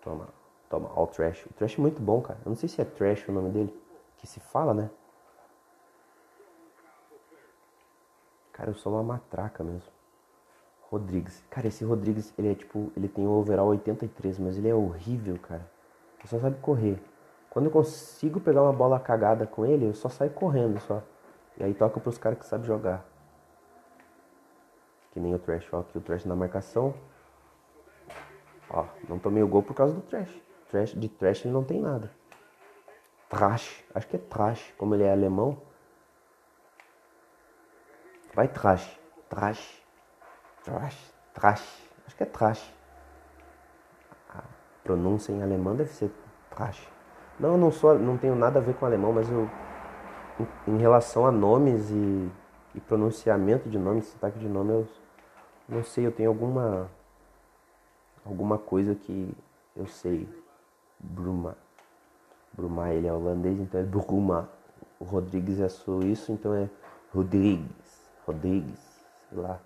Toma, 0.00 0.28
toma, 0.70 0.90
ó 0.96 1.04
o 1.04 1.06
Trash. 1.06 1.44
O 1.46 1.52
Trash 1.52 1.78
é 1.78 1.82
muito 1.82 2.00
bom, 2.00 2.22
cara. 2.22 2.38
Eu 2.44 2.48
não 2.48 2.56
sei 2.56 2.68
se 2.68 2.80
é 2.80 2.84
Trash 2.84 3.28
o 3.28 3.32
nome 3.32 3.50
dele. 3.50 3.82
Que 4.16 4.26
se 4.26 4.40
fala, 4.40 4.72
né? 4.72 4.90
Cara, 8.52 8.70
eu 8.70 8.74
sou 8.74 8.92
uma 8.92 9.02
matraca 9.02 9.62
mesmo. 9.62 9.92
Rodrigues. 10.88 11.44
Cara, 11.50 11.66
esse 11.66 11.84
Rodrigues, 11.84 12.32
ele 12.38 12.52
é 12.52 12.54
tipo, 12.54 12.90
ele 12.96 13.08
tem 13.08 13.26
o 13.26 13.30
overall 13.30 13.68
83, 13.68 14.38
mas 14.38 14.56
ele 14.56 14.68
é 14.68 14.74
horrível, 14.74 15.38
cara. 15.38 15.68
Ele 16.18 16.28
só 16.28 16.38
sabe 16.38 16.58
correr. 16.60 17.02
Quando 17.50 17.66
eu 17.66 17.70
consigo 17.70 18.40
pegar 18.40 18.62
uma 18.62 18.72
bola 18.72 18.98
cagada 18.98 19.46
com 19.46 19.66
ele, 19.66 19.86
eu 19.86 19.94
só 19.94 20.08
saio 20.08 20.30
correndo 20.30 20.80
só. 20.80 21.02
E 21.58 21.64
aí 21.64 21.74
toca 21.74 22.00
pros 22.00 22.16
caras 22.16 22.38
que 22.38 22.46
sabem 22.46 22.66
jogar. 22.66 23.04
Que 25.12 25.20
nem 25.20 25.34
o 25.34 25.38
Trash, 25.38 25.68
ó. 25.72 25.80
Aqui 25.80 25.98
o 25.98 26.00
Trash 26.00 26.24
na 26.24 26.34
marcação. 26.34 26.94
Ó, 28.74 28.86
não 29.08 29.20
tomei 29.20 29.40
o 29.40 29.46
gol 29.46 29.62
por 29.62 29.72
causa 29.72 29.94
do 29.94 30.00
Trash. 30.02 30.42
trash 30.68 30.94
de 30.94 31.08
Trash 31.08 31.44
ele 31.44 31.54
não 31.54 31.62
tem 31.62 31.80
nada. 31.80 32.10
Trash, 33.28 33.84
acho 33.94 34.08
que 34.08 34.16
é 34.16 34.18
Trash, 34.18 34.74
como 34.76 34.96
ele 34.96 35.04
é 35.04 35.12
alemão. 35.12 35.56
Vai 38.34 38.48
Trash, 38.48 38.98
Trash, 39.28 39.80
Trash, 40.64 41.14
Trash, 41.32 41.88
acho 42.04 42.16
que 42.16 42.24
é 42.24 42.26
Trash. 42.26 42.74
A 44.30 44.42
pronúncia 44.82 45.30
em 45.30 45.40
alemão 45.40 45.76
deve 45.76 45.90
ser 45.90 46.10
Trash. 46.50 46.88
Não, 47.38 47.52
eu 47.52 47.58
não 47.58 47.70
sou, 47.70 47.96
não 47.96 48.18
tenho 48.18 48.34
nada 48.34 48.58
a 48.58 48.62
ver 48.62 48.74
com 48.74 48.86
alemão, 48.86 49.12
mas 49.12 49.30
eu 49.30 49.48
em, 50.66 50.78
relação 50.78 51.24
a 51.26 51.30
nomes 51.30 51.90
e, 51.92 52.30
e 52.74 52.80
pronunciamento 52.80 53.68
de 53.68 53.78
nomes, 53.78 54.06
sotaque 54.06 54.36
de 54.36 54.48
nome, 54.48 54.72
eu 54.72 54.88
não 55.68 55.84
sei, 55.84 56.04
eu 56.04 56.12
tenho 56.12 56.28
alguma 56.28 56.90
alguma 58.24 58.58
coisa 58.58 58.94
que 58.94 59.32
eu 59.76 59.86
sei. 59.86 60.28
Bruma. 60.98 61.56
Bruma, 62.52 62.90
ele 62.90 63.06
é 63.06 63.12
holandês, 63.12 63.58
então 63.60 63.80
é 63.80 63.84
Bruma. 63.84 64.48
O 64.98 65.04
Rodrigues 65.04 65.60
é 65.60 65.68
suíço, 65.68 66.32
então 66.32 66.54
é 66.54 66.68
Rodrigues. 67.12 68.10
Rodrigues, 68.26 68.80
sei 69.28 69.38
lá. 69.38 69.60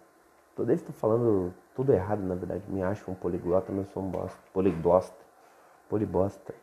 Toda 0.56 0.68
vez 0.68 0.80
estou 0.80 0.94
falando 0.94 1.54
tudo 1.74 1.92
errado, 1.92 2.20
na 2.20 2.34
verdade. 2.34 2.64
Me 2.68 2.82
acho 2.82 3.08
um 3.10 3.14
poliglota, 3.14 3.70
mas 3.70 3.88
sou 3.92 4.02
um 4.02 4.10
bosta. 4.10 4.38
Poliglosta. 4.52 5.24
Polibosta. 5.88 6.54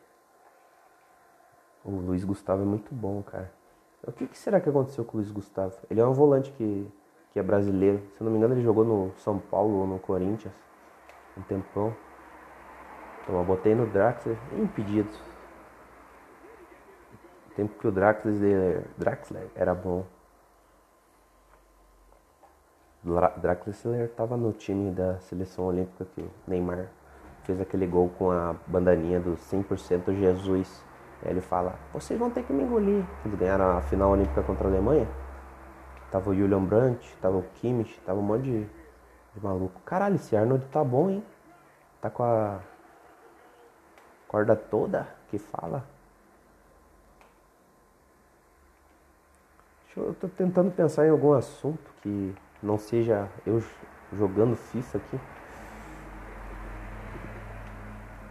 O 1.83 1.91
Luiz 1.91 2.23
Gustavo 2.23 2.63
é 2.63 2.65
muito 2.65 2.93
bom, 2.93 3.21
cara. 3.23 3.51
O 4.05 4.11
que, 4.11 4.27
que, 4.27 4.37
será 4.37 4.59
que 4.59 4.67
aconteceu 4.67 5.05
com 5.05 5.17
o 5.17 5.21
Luiz 5.21 5.31
Gustavo? 5.31 5.75
Ele 5.89 5.99
é 5.99 6.05
um 6.05 6.13
volante 6.13 6.51
que, 6.51 6.91
que 7.31 7.39
é 7.39 7.43
brasileiro. 7.43 8.01
Se 8.17 8.23
não 8.23 8.31
me 8.31 8.37
engano, 8.37 8.55
ele 8.55 8.61
jogou 8.61 8.83
no 8.83 9.11
São 9.17 9.39
Paulo 9.39 9.79
ou 9.79 9.87
no 9.87 9.99
Corinthians 9.99 10.53
um 11.37 11.41
tempão. 11.43 11.95
Então 13.23 13.37
eu 13.37 13.43
botei 13.43 13.73
no 13.73 13.87
Draxler 13.87 14.37
impedido. 14.53 15.09
O 17.49 17.55
tempo 17.55 17.79
que 17.79 17.87
o 17.87 17.91
Draxler, 17.91 18.83
Draxler 18.97 19.47
era 19.55 19.73
bom. 19.73 20.05
Draxler 23.37 24.05
estava 24.05 24.35
no 24.35 24.51
time 24.51 24.91
da 24.91 25.19
seleção 25.19 25.65
olímpica 25.65 26.05
que 26.05 26.21
o 26.21 26.31
Neymar 26.47 26.87
fez 27.43 27.61
aquele 27.61 27.85
gol 27.85 28.09
com 28.17 28.31
a 28.31 28.55
bandaninha 28.67 29.19
do 29.19 29.35
100% 29.35 30.13
Jesus. 30.15 30.83
Aí 31.23 31.31
ele 31.31 31.41
fala: 31.41 31.75
Vocês 31.93 32.19
vão 32.19 32.29
ter 32.29 32.43
que 32.43 32.51
me 32.51 32.63
engolir. 32.63 33.03
Eles 33.23 33.39
ganharam 33.39 33.77
a 33.77 33.81
final 33.81 34.11
olímpica 34.11 34.41
contra 34.43 34.67
a 34.67 34.71
Alemanha. 34.71 35.07
Tava 36.11 36.29
o 36.29 36.35
Julian 36.35 36.63
Brandt, 36.63 37.15
tava 37.21 37.37
o 37.37 37.43
Kimmich, 37.55 37.99
tava 38.01 38.19
um 38.19 38.23
monte 38.23 38.43
de 38.43 38.67
maluco. 39.41 39.81
Caralho, 39.81 40.15
esse 40.15 40.35
Arnold 40.35 40.65
tá 40.67 40.83
bom, 40.83 41.09
hein? 41.09 41.23
Tá 42.01 42.09
com 42.09 42.23
a 42.23 42.59
corda 44.27 44.55
toda 44.55 45.07
que 45.29 45.37
fala. 45.37 45.83
Eu 49.97 50.13
tô 50.13 50.27
tentando 50.27 50.69
pensar 50.71 51.07
em 51.07 51.09
algum 51.09 51.31
assunto 51.31 51.89
que 52.01 52.35
não 52.61 52.77
seja 52.77 53.29
eu 53.45 53.63
jogando 54.11 54.55
FIFA 54.55 54.97
aqui. 54.97 55.19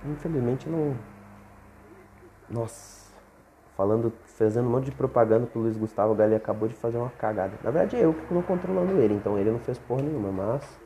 Infelizmente 0.05 0.69
não. 0.69 0.95
Nossa. 2.51 3.05
Falando, 3.77 4.13
fazendo 4.27 4.69
um 4.69 4.71
monte 4.71 4.85
de 4.85 4.93
propaganda 4.93 5.47
pro 5.47 5.61
Luiz 5.61 5.77
Gustavo, 5.77 6.13
o 6.13 6.15
Gali 6.15 6.35
acabou 6.35 6.69
de 6.69 6.75
fazer 6.75 6.99
uma 6.99 7.11
cagada. 7.11 7.55
Na 7.65 7.71
verdade 7.71 7.97
é 7.97 8.05
eu 8.05 8.13
que 8.13 8.23
estou 8.23 8.43
controlando 8.43 9.01
ele, 9.01 9.15
então 9.15 9.39
ele 9.39 9.51
não 9.51 9.59
fez 9.59 9.79
porra 9.79 10.03
nenhuma, 10.03 10.31
mas. 10.31 10.84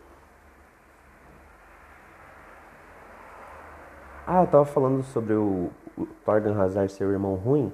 Ah, 4.38 4.42
eu 4.42 4.46
tava 4.46 4.64
falando 4.64 5.02
sobre 5.02 5.34
o, 5.34 5.68
o 5.96 6.06
Torgan 6.24 6.56
Hazard 6.62 6.92
ser 6.92 7.04
o 7.04 7.10
irmão 7.10 7.34
ruim. 7.34 7.72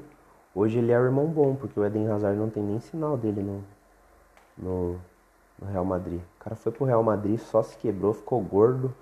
Hoje 0.55 0.79
ele 0.79 0.93
é 0.93 0.99
o 0.99 1.05
irmão 1.05 1.27
bom, 1.27 1.55
porque 1.55 1.79
o 1.79 1.85
Eden 1.85 2.09
Hazard 2.09 2.39
não 2.39 2.49
tem 2.49 2.63
nem 2.63 2.81
sinal 2.81 3.19
dele 3.19 3.43
no, 3.43 3.63
no, 4.57 5.01
no 5.59 5.67
Real 5.71 5.85
Madrid. 5.85 6.23
O 6.23 6.39
cara 6.43 6.57
foi 6.57 6.73
pro 6.73 6.87
Real 6.87 7.03
Madrid, 7.03 7.39
só 7.39 7.63
se 7.63 7.77
quebrou, 7.77 8.15
ficou 8.15 8.41
gordo. 8.41 8.95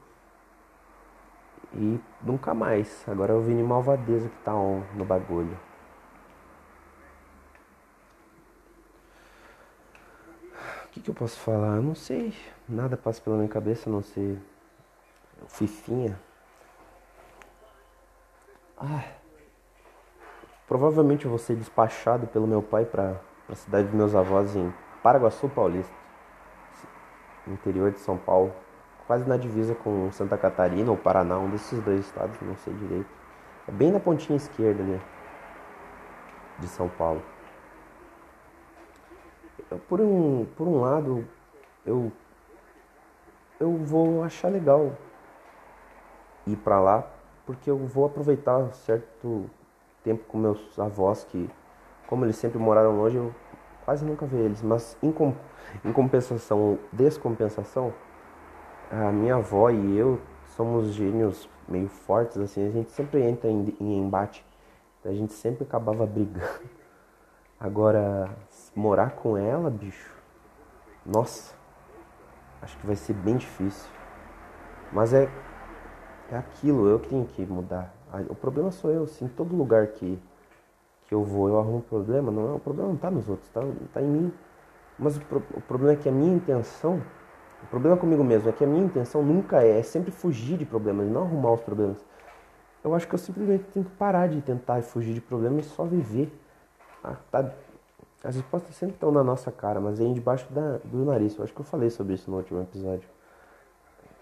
E 1.73 2.01
nunca 2.21 2.53
mais. 2.53 3.05
Agora 3.09 3.33
é 3.33 3.37
o 3.37 3.41
Vini 3.41 3.63
Malvadeza 3.63 4.29
que 4.29 4.39
tá 4.39 4.57
on 4.57 4.83
no 4.97 5.05
bagulho. 5.05 5.57
O 10.85 10.89
que, 10.91 11.01
que 11.01 11.11
eu 11.11 11.15
posso 11.15 11.39
falar? 11.39 11.77
Eu 11.77 11.83
não 11.83 11.95
sei. 11.95 12.35
Nada 12.69 12.97
passa 12.97 13.23
pela 13.23 13.37
minha 13.37 13.49
cabeça 13.49 13.89
a 13.89 13.93
não 13.93 14.03
ser 14.03 14.37
Fifinha. 15.47 16.19
Ah, 18.85 19.05
provavelmente 20.67 21.25
eu 21.25 21.31
vou 21.31 21.39
ser 21.39 21.55
despachado 21.55 22.27
pelo 22.27 22.49
meu 22.49 22.61
pai 22.61 22.85
para 22.85 23.15
a 23.49 23.55
cidade 23.55 23.87
dos 23.87 23.95
meus 23.95 24.13
avós 24.13 24.57
em 24.57 24.75
Paraguaçu 25.01 25.49
Paulista, 25.49 25.95
interior 27.47 27.93
de 27.93 28.01
São 28.01 28.19
Paulo, 28.19 28.53
quase 29.07 29.25
na 29.29 29.37
divisa 29.37 29.73
com 29.73 30.11
Santa 30.11 30.37
Catarina 30.37 30.91
ou 30.91 30.97
Paraná, 30.97 31.39
um 31.39 31.49
desses 31.49 31.81
dois 31.85 32.01
estados, 32.01 32.37
não 32.41 32.57
sei 32.57 32.75
direito. 32.75 33.07
É 33.69 33.71
bem 33.71 33.93
na 33.93 34.01
pontinha 34.01 34.37
esquerda 34.37 34.83
ali 34.83 35.01
de 36.59 36.67
São 36.67 36.89
Paulo. 36.89 37.23
Eu, 39.71 39.79
por 39.79 40.01
um, 40.01 40.45
por 40.57 40.67
um 40.67 40.81
lado, 40.81 41.25
eu 41.87 42.11
eu 43.61 43.77
vou 43.77 44.25
achar 44.25 44.49
legal 44.49 44.91
ir 46.45 46.57
para 46.57 46.81
lá 46.81 47.22
porque 47.47 47.71
eu 47.71 47.77
vou 47.79 48.05
aproveitar 48.07 48.73
certo 48.73 49.49
tempo 50.03 50.25
com 50.27 50.39
meus 50.39 50.79
avós 50.79 51.25
que, 51.25 51.49
como 52.07 52.25
eles 52.25 52.37
sempre 52.37 52.59
moraram 52.59 52.97
longe, 52.97 53.17
eu 53.17 53.35
quase 53.85 54.05
nunca 54.05 54.27
vi 54.27 54.37
eles. 54.37 54.63
Mas 54.63 54.97
em, 55.03 55.13
com, 55.13 55.35
em 55.85 55.93
compensação 55.93 56.59
ou 56.59 56.79
descompensação, 56.93 57.93
a 58.91 59.11
minha 59.11 59.37
avó 59.37 59.71
e 59.71 59.97
eu 59.97 60.21
somos 60.57 60.93
gênios 60.93 61.49
meio 61.69 61.89
fortes, 61.89 62.37
assim, 62.37 62.67
a 62.67 62.71
gente 62.71 62.93
sempre 62.93 63.23
entra 63.23 63.49
em, 63.49 63.75
em 63.81 63.99
embate, 63.99 64.45
a 65.05 65.13
gente 65.13 65.33
sempre 65.33 65.65
acabava 65.65 66.07
brigando. 66.07 66.47
Agora, 67.59 68.29
morar 68.75 69.13
com 69.13 69.37
ela, 69.37 69.71
bicho, 69.71 70.13
nossa, 71.07 71.55
acho 72.61 72.77
que 72.79 72.87
vai 72.87 72.97
ser 72.97 73.15
bem 73.15 73.37
difícil. 73.37 73.89
Mas 74.93 75.15
é, 75.15 75.29
é 76.31 76.37
aquilo, 76.37 76.89
eu 76.89 76.99
tenho 76.99 77.25
que 77.27 77.45
mudar. 77.45 77.95
O 78.29 78.35
problema 78.35 78.71
sou 78.71 78.91
eu, 78.91 79.07
sim. 79.07 79.29
Todo 79.29 79.57
lugar 79.57 79.87
que, 79.89 80.19
que 81.07 81.15
eu 81.15 81.25
vou, 81.25 81.49
eu 81.49 81.59
arrumo 81.59 81.79
um 81.79 81.81
problema. 81.81 82.31
Não, 82.31 82.53
é, 82.53 82.55
o 82.55 82.59
problema 82.59 82.89
não 82.89 82.97
está 82.97 83.11
nos 83.11 83.29
outros, 83.29 83.49
está 83.49 83.61
tá 83.93 84.03
em 84.03 84.07
mim. 84.07 84.33
Mas 84.99 85.17
o, 85.17 85.21
o 85.55 85.61
problema 85.63 85.95
é 85.95 85.97
que 85.97 86.09
a 86.09 86.13
minha 86.13 86.35
intenção, 86.35 87.03
o 87.63 87.67
problema 87.67 87.97
comigo 87.97 88.23
mesmo 88.23 88.49
é 88.49 88.53
que 88.53 88.65
a 88.65 88.67
minha 88.67 88.85
intenção 88.85 89.23
nunca 89.23 89.63
é, 89.63 89.79
é 89.79 89.83
sempre 89.83 90.11
fugir 90.11 90.59
de 90.59 90.67
problemas, 90.67 91.09
não 91.09 91.23
arrumar 91.23 91.53
os 91.53 91.61
problemas. 91.61 91.99
Eu 92.85 92.95
acho 92.95 93.07
que 93.07 93.15
eu 93.15 93.19
simplesmente 93.19 93.65
tenho 93.73 93.85
que 93.85 93.93
parar 93.93 94.29
de 94.29 94.41
tentar 94.41 94.83
fugir 94.83 95.15
de 95.15 95.21
problemas 95.21 95.67
e 95.67 95.69
só 95.69 95.85
viver. 95.85 96.33
Ah, 97.03 97.17
tá, 97.31 97.53
as 98.25 98.37
respostas 98.37 98.75
sempre 98.77 98.95
estão 98.95 99.11
na 99.11 99.25
nossa 99.25 99.51
cara, 99.51 99.81
mas 99.81 99.99
vem 99.99 100.13
debaixo 100.13 100.47
da, 100.53 100.79
do 100.85 101.05
nariz. 101.05 101.37
Eu 101.37 101.45
acho 101.45 101.53
que 101.53 101.61
eu 101.61 101.65
falei 101.65 101.91
sobre 101.91 102.15
isso 102.15 102.31
no 102.31 102.37
último 102.37 102.61
episódio. 102.61 103.09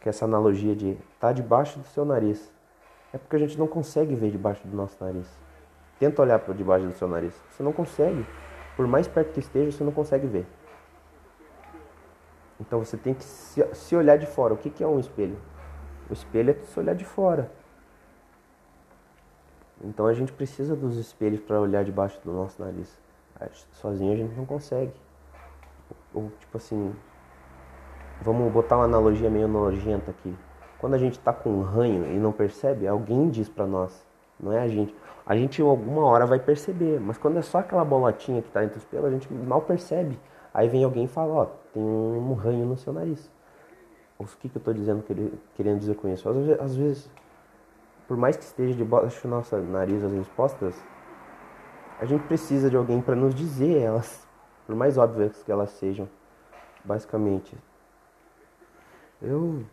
Que 0.00 0.08
é 0.08 0.10
essa 0.10 0.24
analogia 0.24 0.74
de 0.74 0.96
tá 1.18 1.32
debaixo 1.32 1.78
do 1.78 1.86
seu 1.86 2.04
nariz. 2.04 2.50
É 3.12 3.18
porque 3.18 3.36
a 3.36 3.38
gente 3.38 3.58
não 3.58 3.66
consegue 3.66 4.14
ver 4.14 4.30
debaixo 4.30 4.66
do 4.66 4.76
nosso 4.76 5.02
nariz. 5.02 5.26
Tenta 5.98 6.22
olhar 6.22 6.38
para 6.38 6.54
debaixo 6.54 6.86
do 6.86 6.94
seu 6.94 7.06
nariz. 7.06 7.34
Você 7.50 7.62
não 7.62 7.72
consegue. 7.72 8.24
Por 8.76 8.86
mais 8.86 9.06
perto 9.06 9.32
que 9.32 9.40
esteja, 9.40 9.76
você 9.76 9.84
não 9.84 9.92
consegue 9.92 10.26
ver. 10.26 10.46
Então 12.60 12.78
você 12.78 12.96
tem 12.96 13.14
que 13.14 13.24
se, 13.24 13.96
olhar 13.96 14.16
de 14.16 14.26
fora. 14.26 14.54
O 14.54 14.56
que 14.56 14.82
é 14.82 14.86
um 14.86 15.00
espelho? 15.00 15.38
O 16.08 16.12
espelho 16.12 16.50
é 16.50 16.54
se 16.64 16.78
olhar 16.78 16.94
de 16.94 17.04
fora. 17.04 17.50
Então 19.82 20.06
a 20.06 20.12
gente 20.12 20.32
precisa 20.32 20.76
dos 20.76 20.96
espelhos 20.96 21.40
para 21.40 21.58
olhar 21.58 21.84
debaixo 21.84 22.20
do 22.22 22.32
nosso 22.32 22.62
nariz. 22.62 22.98
Sozinho 23.72 24.12
a 24.12 24.16
gente 24.16 24.34
não 24.34 24.44
consegue. 24.44 24.92
Ou 26.12 26.30
tipo 26.38 26.56
assim, 26.58 26.94
vamos 28.22 28.52
botar 28.52 28.76
uma 28.76 28.84
analogia 28.84 29.30
meio 29.30 29.48
nojenta 29.48 30.10
aqui. 30.10 30.34
Quando 30.78 30.94
a 30.94 30.98
gente 30.98 31.18
está 31.18 31.32
com 31.32 31.50
um 31.50 31.62
ranho 31.62 32.06
e 32.06 32.18
não 32.18 32.32
percebe, 32.32 32.86
alguém 32.86 33.28
diz 33.28 33.48
para 33.48 33.66
nós, 33.66 34.06
não 34.38 34.52
é 34.52 34.60
a 34.60 34.68
gente. 34.68 34.94
A 35.26 35.36
gente 35.36 35.60
alguma 35.60 36.04
hora 36.06 36.26
vai 36.26 36.38
perceber, 36.38 36.98
mas 37.00 37.18
quando 37.18 37.38
é 37.38 37.42
só 37.42 37.58
aquela 37.58 37.84
bolotinha 37.84 38.40
que 38.40 38.48
está 38.48 38.64
entre 38.64 38.78
os 38.78 38.84
pelos, 38.84 39.06
a 39.06 39.10
gente 39.10 39.32
mal 39.32 39.60
percebe. 39.60 40.18
Aí 40.52 40.68
vem 40.68 40.82
alguém 40.82 41.04
e 41.04 41.08
fala, 41.08 41.32
ó, 41.32 41.44
tem 41.72 41.82
um 41.82 42.32
ranho 42.34 42.66
no 42.66 42.76
seu 42.76 42.92
nariz. 42.92 43.30
O 44.18 44.24
que, 44.24 44.48
que 44.48 44.56
eu 44.56 44.60
estou 44.60 44.74
dizendo, 44.74 45.04
querendo 45.54 45.78
dizer 45.78 45.94
com 45.94 46.08
isso? 46.08 46.28
Às 46.28 46.36
vezes, 46.36 46.60
às 46.60 46.76
vezes, 46.76 47.10
por 48.08 48.16
mais 48.16 48.36
que 48.36 48.42
esteja 48.42 48.74
debaixo 48.74 49.22
do 49.22 49.30
nosso 49.30 49.56
nariz 49.56 50.02
as 50.02 50.12
respostas, 50.12 50.74
a 52.00 52.04
gente 52.04 52.24
precisa 52.24 52.68
de 52.68 52.76
alguém 52.76 53.00
para 53.00 53.14
nos 53.14 53.34
dizer 53.34 53.78
elas, 53.78 54.26
por 54.66 54.74
mais 54.74 54.98
óbvias 54.98 55.42
que 55.42 55.52
elas 55.52 55.70
sejam, 55.70 56.08
basicamente. 56.84 57.56
Eu 59.22 59.64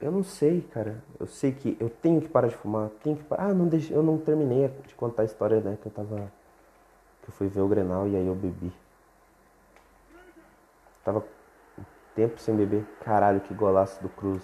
eu 0.00 0.10
não 0.10 0.22
sei, 0.22 0.62
cara. 0.62 1.02
Eu 1.18 1.26
sei 1.26 1.52
que 1.52 1.76
eu 1.78 1.90
tenho 1.90 2.20
que 2.22 2.28
parar 2.28 2.48
de 2.48 2.56
fumar, 2.56 2.88
tenho 3.02 3.16
que 3.16 3.24
parar. 3.24 3.48
Ah, 3.48 3.54
não 3.54 3.68
deixe, 3.68 3.92
eu 3.92 4.02
não 4.02 4.16
terminei 4.16 4.68
de 4.86 4.94
contar 4.94 5.22
a 5.22 5.24
história, 5.26 5.60
né, 5.60 5.76
que 5.80 5.86
eu 5.86 5.92
tava 5.92 6.32
que 7.22 7.28
eu 7.28 7.32
fui 7.34 7.48
ver 7.48 7.60
o 7.60 7.68
Grenal 7.68 8.08
e 8.08 8.16
aí 8.16 8.26
eu 8.26 8.34
bebi. 8.34 8.72
Tava 11.04 11.22
tempo 12.14 12.40
sem 12.40 12.56
beber. 12.56 12.84
Caralho, 13.04 13.40
que 13.40 13.52
golaço 13.52 14.02
do 14.02 14.08
Cruz. 14.08 14.42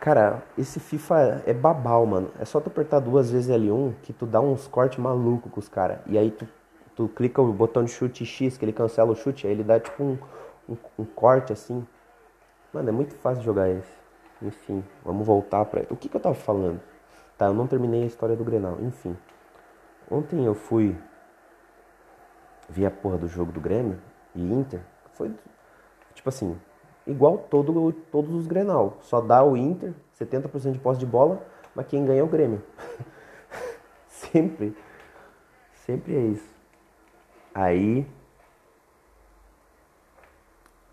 Cara, 0.00 0.44
esse 0.56 0.78
FIFA 0.78 1.42
é 1.44 1.52
babal, 1.52 2.06
mano. 2.06 2.30
É 2.38 2.44
só 2.44 2.60
tu 2.60 2.68
apertar 2.68 3.00
duas 3.00 3.30
vezes 3.30 3.50
L1 3.50 3.94
que 4.02 4.12
tu 4.12 4.24
dá 4.24 4.40
uns 4.40 4.68
cortes 4.68 4.98
malucos 4.98 5.50
com 5.50 5.58
os 5.58 5.68
caras. 5.68 5.98
E 6.06 6.16
aí 6.16 6.30
tu, 6.30 6.46
tu 6.94 7.08
clica 7.08 7.42
o 7.42 7.52
botão 7.52 7.82
de 7.82 7.90
chute 7.90 8.24
X, 8.24 8.56
que 8.56 8.64
ele 8.64 8.72
cancela 8.72 9.10
o 9.10 9.16
chute, 9.16 9.48
aí 9.48 9.52
ele 9.52 9.64
dá 9.64 9.80
tipo 9.80 10.04
um, 10.04 10.18
um, 10.68 10.76
um 10.98 11.04
corte 11.04 11.52
assim. 11.52 11.86
Mano, 12.72 12.88
é 12.88 12.92
muito 12.92 13.14
fácil 13.16 13.42
jogar 13.42 13.68
esse. 13.68 13.96
Enfim, 14.42 14.84
vamos 15.04 15.26
voltar 15.26 15.64
pra. 15.64 15.82
O 15.90 15.96
que, 15.96 16.08
que 16.08 16.16
eu 16.16 16.20
tava 16.20 16.34
falando? 16.34 16.80
Tá, 17.38 17.46
eu 17.46 17.54
não 17.54 17.66
terminei 17.66 18.02
a 18.02 18.06
história 18.06 18.36
do 18.36 18.44
Grenal. 18.44 18.78
Enfim. 18.80 19.16
Ontem 20.10 20.44
eu 20.44 20.54
fui. 20.54 20.96
Vi 22.68 22.84
a 22.84 22.90
porra 22.90 23.16
do 23.16 23.28
jogo 23.28 23.52
do 23.52 23.60
Grêmio 23.60 24.00
e 24.34 24.42
Inter. 24.42 24.80
Foi. 25.12 25.32
Tipo 26.14 26.28
assim, 26.28 26.58
igual 27.06 27.38
todo, 27.38 27.92
todos 28.10 28.34
os 28.34 28.46
Grenal. 28.46 28.98
Só 29.00 29.20
dá 29.20 29.44
o 29.44 29.56
Inter, 29.56 29.94
70% 30.18 30.72
de 30.72 30.78
posse 30.78 30.98
de 30.98 31.06
bola, 31.06 31.42
mas 31.74 31.86
quem 31.86 32.04
ganha 32.04 32.20
é 32.20 32.24
o 32.24 32.28
Grêmio. 32.28 32.62
sempre. 34.08 34.76
Sempre 35.72 36.16
é 36.16 36.20
isso. 36.20 36.54
Aí, 37.54 38.06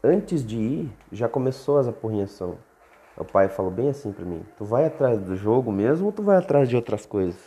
antes 0.04 0.46
de 0.46 0.58
ir, 0.58 0.92
já 1.12 1.30
começou 1.30 1.78
as 1.78 1.88
apurrinhação. 1.88 2.58
O 3.16 3.24
pai 3.24 3.48
falou 3.48 3.72
bem 3.72 3.90
assim 3.90 4.12
para 4.12 4.26
mim: 4.26 4.44
Tu 4.58 4.66
vai 4.66 4.86
atrás 4.86 5.20
do 5.20 5.36
jogo 5.36 5.72
mesmo 5.72 6.08
ou 6.08 6.12
tu 6.12 6.22
vai 6.22 6.38
atrás 6.38 6.68
de 6.68 6.76
outras 6.76 7.06
coisas? 7.06 7.40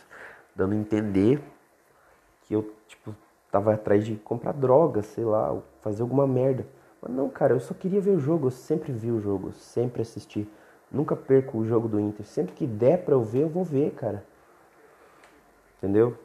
Dando 0.55 0.73
a 0.73 0.77
entender 0.77 1.41
que 2.43 2.53
eu, 2.53 2.73
tipo, 2.87 3.13
tava 3.51 3.73
atrás 3.73 4.05
de 4.05 4.15
comprar 4.15 4.53
droga, 4.53 5.03
sei 5.03 5.25
lá, 5.25 5.55
fazer 5.81 6.01
alguma 6.01 6.25
merda. 6.25 6.65
Mas 7.01 7.11
não, 7.11 7.29
cara, 7.29 7.53
eu 7.53 7.59
só 7.59 7.73
queria 7.73 8.01
ver 8.01 8.11
o 8.11 8.19
jogo, 8.19 8.47
eu 8.47 8.51
sempre 8.51 8.91
vi 8.91 9.11
o 9.11 9.19
jogo, 9.19 9.51
sempre 9.53 10.01
assisti. 10.01 10.49
Nunca 10.91 11.15
perco 11.15 11.57
o 11.57 11.65
jogo 11.65 11.87
do 11.87 11.99
Inter. 11.99 12.25
Sempre 12.25 12.53
que 12.53 12.65
der 12.65 13.03
pra 13.03 13.13
eu 13.13 13.21
ver, 13.21 13.43
eu 13.43 13.49
vou 13.49 13.63
ver, 13.63 13.91
cara. 13.91 14.23
Entendeu? 15.77 16.17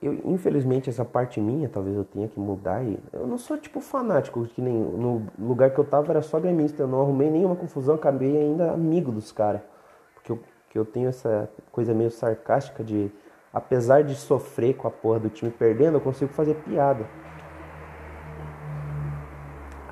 Eu, 0.00 0.14
infelizmente, 0.24 0.88
essa 0.88 1.04
parte 1.04 1.40
minha, 1.40 1.68
talvez 1.68 1.96
eu 1.96 2.04
tenha 2.04 2.28
que 2.28 2.38
mudar. 2.38 2.84
E 2.84 2.98
eu 3.12 3.26
não 3.26 3.36
sou, 3.36 3.58
tipo, 3.58 3.80
fanático, 3.80 4.46
que 4.46 4.62
nem 4.62 4.74
no 4.74 5.26
lugar 5.38 5.70
que 5.70 5.78
eu 5.78 5.84
tava 5.84 6.12
era 6.12 6.22
só 6.22 6.38
gremista. 6.38 6.82
Eu 6.82 6.88
não 6.88 7.00
arrumei 7.00 7.28
nenhuma 7.28 7.56
confusão, 7.56 7.96
acabei 7.96 8.36
ainda 8.36 8.70
amigo 8.72 9.10
dos 9.10 9.32
caras. 9.32 9.60
Porque 10.14 10.30
eu, 10.30 10.40
que 10.70 10.78
eu 10.78 10.84
tenho 10.84 11.08
essa 11.08 11.50
coisa 11.72 11.92
meio 11.92 12.12
sarcástica 12.12 12.84
de, 12.84 13.10
apesar 13.52 14.04
de 14.04 14.14
sofrer 14.14 14.76
com 14.76 14.86
a 14.86 14.90
porra 14.90 15.18
do 15.18 15.30
time 15.30 15.50
perdendo, 15.50 15.96
eu 15.96 16.00
consigo 16.00 16.32
fazer 16.32 16.54
piada. 16.54 17.04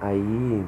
Aí 0.00 0.64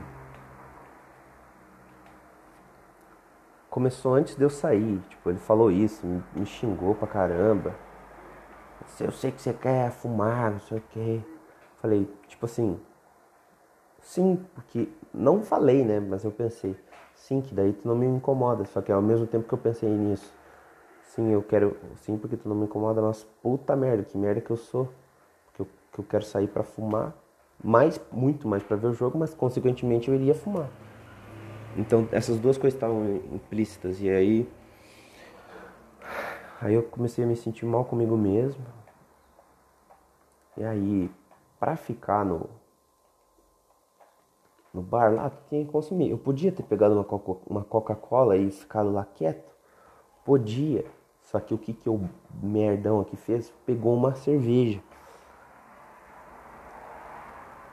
começou 3.70 4.14
antes 4.14 4.34
de 4.34 4.42
eu 4.42 4.50
sair, 4.50 4.98
tipo, 5.08 5.30
ele 5.30 5.38
falou 5.38 5.70
isso, 5.70 6.04
me, 6.04 6.24
me 6.34 6.44
xingou 6.44 6.96
pra 6.96 7.06
caramba. 7.06 7.72
Eu 9.00 9.12
sei 9.12 9.30
que 9.30 9.40
você 9.40 9.52
quer 9.52 9.90
fumar, 9.90 10.52
não 10.52 10.60
sei 10.60 10.78
o 10.78 10.82
que. 10.90 11.22
Falei, 11.80 12.08
tipo 12.26 12.46
assim, 12.46 12.78
sim, 14.00 14.44
porque 14.54 14.88
não 15.14 15.42
falei, 15.42 15.84
né? 15.84 16.00
Mas 16.00 16.24
eu 16.24 16.32
pensei, 16.32 16.76
sim, 17.14 17.40
que 17.40 17.54
daí 17.54 17.72
tu 17.72 17.86
não 17.86 17.96
me 17.96 18.06
incomoda. 18.06 18.64
Só 18.64 18.80
que 18.80 18.90
ao 18.90 19.02
mesmo 19.02 19.26
tempo 19.26 19.46
que 19.46 19.54
eu 19.54 19.58
pensei 19.58 19.88
nisso, 19.88 20.32
sim, 21.02 21.30
eu 21.30 21.42
quero, 21.42 21.76
sim, 21.96 22.16
porque 22.18 22.36
tu 22.36 22.48
não 22.48 22.56
me 22.56 22.64
incomoda, 22.64 23.00
mas 23.00 23.24
puta 23.42 23.76
merda, 23.76 24.02
que 24.02 24.18
merda 24.18 24.40
que 24.40 24.50
eu 24.50 24.56
sou. 24.56 24.88
Que 25.54 25.62
eu, 25.62 25.68
que 25.92 25.98
eu 26.00 26.04
quero 26.04 26.24
sair 26.24 26.48
pra 26.48 26.62
fumar 26.62 27.14
mais, 27.62 28.00
muito 28.12 28.46
mais 28.46 28.62
para 28.62 28.76
ver 28.76 28.88
o 28.88 28.92
jogo, 28.92 29.18
mas 29.18 29.34
consequentemente 29.34 30.08
eu 30.08 30.14
iria 30.14 30.34
fumar. 30.34 30.68
Então 31.76 32.08
essas 32.12 32.38
duas 32.38 32.56
coisas 32.56 32.76
estavam 32.76 33.16
implícitas 33.32 34.00
e 34.00 34.08
aí 34.08 34.48
aí 36.60 36.74
eu 36.74 36.82
comecei 36.82 37.24
a 37.24 37.26
me 37.26 37.36
sentir 37.36 37.66
mal 37.66 37.84
comigo 37.84 38.16
mesmo. 38.16 38.77
E 40.58 40.64
aí 40.64 41.10
para 41.58 41.76
ficar 41.76 42.24
no 42.24 42.50
no 44.72 44.82
bar 44.82 45.12
lá, 45.12 45.30
tinha 45.48 45.64
que 45.64 45.72
consumir. 45.72 46.10
Eu 46.10 46.18
podia 46.18 46.52
ter 46.52 46.62
pegado 46.62 46.94
uma 47.46 47.64
Coca-Cola 47.64 48.36
e 48.36 48.50
ficado 48.50 48.92
lá 48.92 49.04
quieto. 49.04 49.50
Podia. 50.24 50.84
Só 51.22 51.40
que 51.40 51.54
o 51.54 51.58
que 51.58 51.72
que 51.72 51.88
o 51.88 52.08
merdão 52.42 53.00
aqui 53.00 53.16
fez? 53.16 53.52
Pegou 53.64 53.94
uma 53.94 54.14
cerveja. 54.14 54.80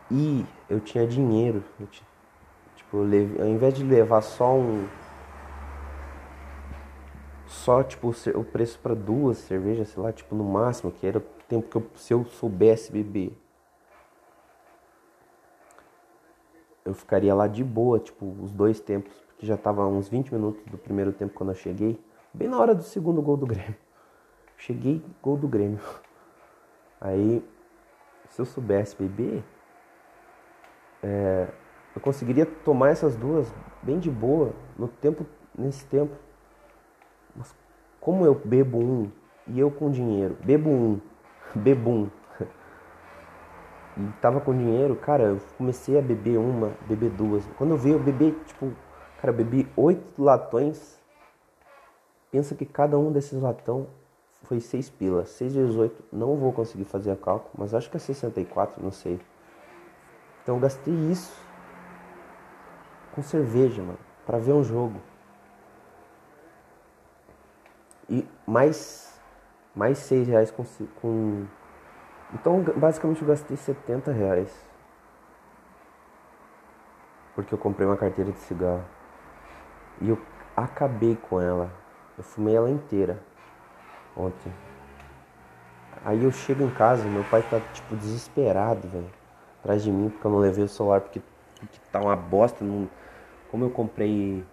E 0.09 0.45
eu 0.69 0.79
tinha 0.79 1.05
dinheiro. 1.05 1.63
Eu 1.79 1.87
tinha, 1.87 2.07
tipo, 2.75 2.97
eu 2.97 3.03
leve, 3.03 3.41
ao 3.41 3.47
invés 3.47 3.73
de 3.73 3.83
levar 3.83 4.21
só 4.21 4.55
um. 4.55 4.87
Só, 7.45 7.83
tipo, 7.83 8.09
o 8.09 8.43
preço 8.43 8.79
para 8.79 8.95
duas 8.95 9.37
cervejas, 9.37 9.89
sei 9.89 10.01
lá, 10.01 10.11
tipo, 10.11 10.33
no 10.33 10.43
máximo, 10.43 10.91
que 10.91 11.05
era 11.05 11.23
tempo 11.47 11.69
que 11.69 11.75
eu, 11.75 11.89
se 11.95 12.13
eu 12.13 12.25
soubesse 12.25 12.91
beber. 12.91 13.35
Eu 16.83 16.93
ficaria 16.93 17.33
lá 17.33 17.47
de 17.47 17.63
boa, 17.63 17.99
tipo, 17.99 18.25
os 18.41 18.51
dois 18.51 18.79
tempos, 18.79 19.13
porque 19.27 19.45
já 19.45 19.57
tava 19.57 19.87
uns 19.87 20.07
20 20.07 20.33
minutos 20.33 20.63
do 20.65 20.77
primeiro 20.77 21.11
tempo 21.11 21.33
quando 21.33 21.49
eu 21.49 21.55
cheguei. 21.55 21.99
Bem 22.33 22.47
na 22.47 22.59
hora 22.59 22.75
do 22.75 22.83
segundo 22.83 23.21
gol 23.21 23.37
do 23.37 23.45
Grêmio. 23.45 23.75
Cheguei, 24.57 25.03
gol 25.21 25.37
do 25.37 25.47
Grêmio. 25.47 25.79
Aí, 26.99 27.43
se 28.29 28.41
eu 28.41 28.45
soubesse 28.45 28.95
beber, 28.95 29.43
é, 31.01 31.47
eu 31.95 32.01
conseguiria 32.01 32.45
tomar 32.45 32.89
essas 32.89 33.15
duas 33.15 33.53
bem 33.81 33.99
de 33.99 34.11
boa 34.11 34.53
no 34.77 34.87
tempo, 34.87 35.25
nesse 35.57 35.85
tempo. 35.85 36.15
Mas 37.35 37.55
como 37.99 38.25
eu 38.25 38.35
bebo 38.35 38.77
um 38.77 39.11
e 39.47 39.59
eu 39.59 39.69
com 39.71 39.89
dinheiro, 39.89 40.37
bebo 40.43 40.69
um, 40.69 41.01
bebo 41.55 41.89
um, 41.89 42.09
e 43.97 44.11
tava 44.21 44.41
com 44.41 44.55
dinheiro, 44.55 44.95
cara, 44.95 45.23
eu 45.23 45.39
comecei 45.57 45.97
a 45.97 46.01
beber 46.01 46.37
uma, 46.37 46.73
beber 46.87 47.09
duas. 47.11 47.45
Quando 47.57 47.71
eu 47.71 47.77
vi, 47.77 47.91
eu 47.91 47.99
bebi, 47.99 48.31
tipo, 48.45 48.73
Cara, 49.25 49.33
eu 49.33 49.43
bebi 49.43 49.67
oito 49.75 50.21
latões. 50.21 51.01
Pensa 52.29 52.53
que 52.53 52.63
cada 52.63 52.95
um 52.95 53.11
desses 53.11 53.41
latão 53.41 53.87
foi 54.43 54.59
seis 54.59 54.87
pilas. 54.87 55.29
Seis 55.29 55.55
vezes 55.55 55.75
oito, 55.75 56.03
não 56.13 56.35
vou 56.35 56.53
conseguir 56.53 56.85
fazer 56.85 57.09
a 57.09 57.15
cálculo, 57.15 57.51
mas 57.57 57.73
acho 57.73 57.89
que 57.89 57.97
é 57.97 57.99
64, 57.99 58.83
não 58.83 58.91
sei. 58.91 59.19
Então 60.43 60.55
eu 60.55 60.61
gastei 60.61 60.93
isso 60.93 61.33
com 63.15 63.23
cerveja, 63.23 63.81
mano, 63.81 63.97
para 64.27 64.37
ver 64.37 64.51
um 64.51 64.63
jogo. 64.63 65.01
E 68.07 68.27
mais 68.45 69.04
mais 69.75 69.97
seis 69.97 70.27
reais 70.27 70.51
com, 70.51 70.63
com 71.01 71.45
então 72.33 72.63
basicamente 72.77 73.21
eu 73.21 73.27
gastei 73.27 73.57
70 73.57 74.11
reais 74.11 74.65
porque 77.35 77.53
eu 77.53 77.57
comprei 77.57 77.85
uma 77.85 77.97
carteira 77.97 78.31
de 78.31 78.39
cigarro 78.39 78.85
e 80.01 80.09
eu 80.09 80.17
acabei 80.55 81.15
com 81.15 81.39
ela. 81.39 81.69
Eu 82.17 82.23
fumei 82.23 82.55
ela 82.55 82.69
inteira 82.69 83.19
ontem. 84.15 84.51
Aí 86.03 86.23
eu 86.23 86.31
chego 86.31 86.63
em 86.63 86.69
casa, 86.69 87.03
meu 87.05 87.23
pai 87.25 87.43
tá 87.49 87.59
tipo 87.73 87.95
desesperado, 87.97 88.87
velho, 88.87 89.11
atrás 89.59 89.83
de 89.83 89.91
mim 89.91 90.09
porque 90.09 90.25
eu 90.25 90.31
não 90.31 90.39
levei 90.39 90.63
o 90.63 90.69
celular 90.69 91.01
porque, 91.01 91.21
porque 91.59 91.79
tá 91.91 91.99
uma 91.99 92.15
bosta. 92.15 92.63
Não... 92.63 92.89
Como 93.51 93.65
eu 93.65 93.69
comprei 93.69 94.45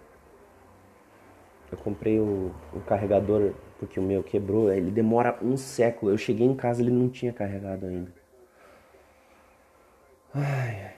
eu 1.71 1.77
comprei 1.77 2.19
o, 2.19 2.51
o 2.71 2.79
carregador 2.81 3.53
porque 3.83 3.99
o 3.99 4.03
meu 4.03 4.23
quebrou, 4.23 4.71
ele 4.71 4.89
demora 4.89 5.37
um 5.41 5.57
século. 5.57 6.11
Eu 6.11 6.17
cheguei 6.17 6.47
em 6.47 6.55
casa 6.55 6.81
ele 6.81 6.89
não 6.89 7.09
tinha 7.09 7.33
carregado 7.33 7.85
ainda. 7.85 8.13
Ai, 10.33 10.81
ai. 10.85 10.95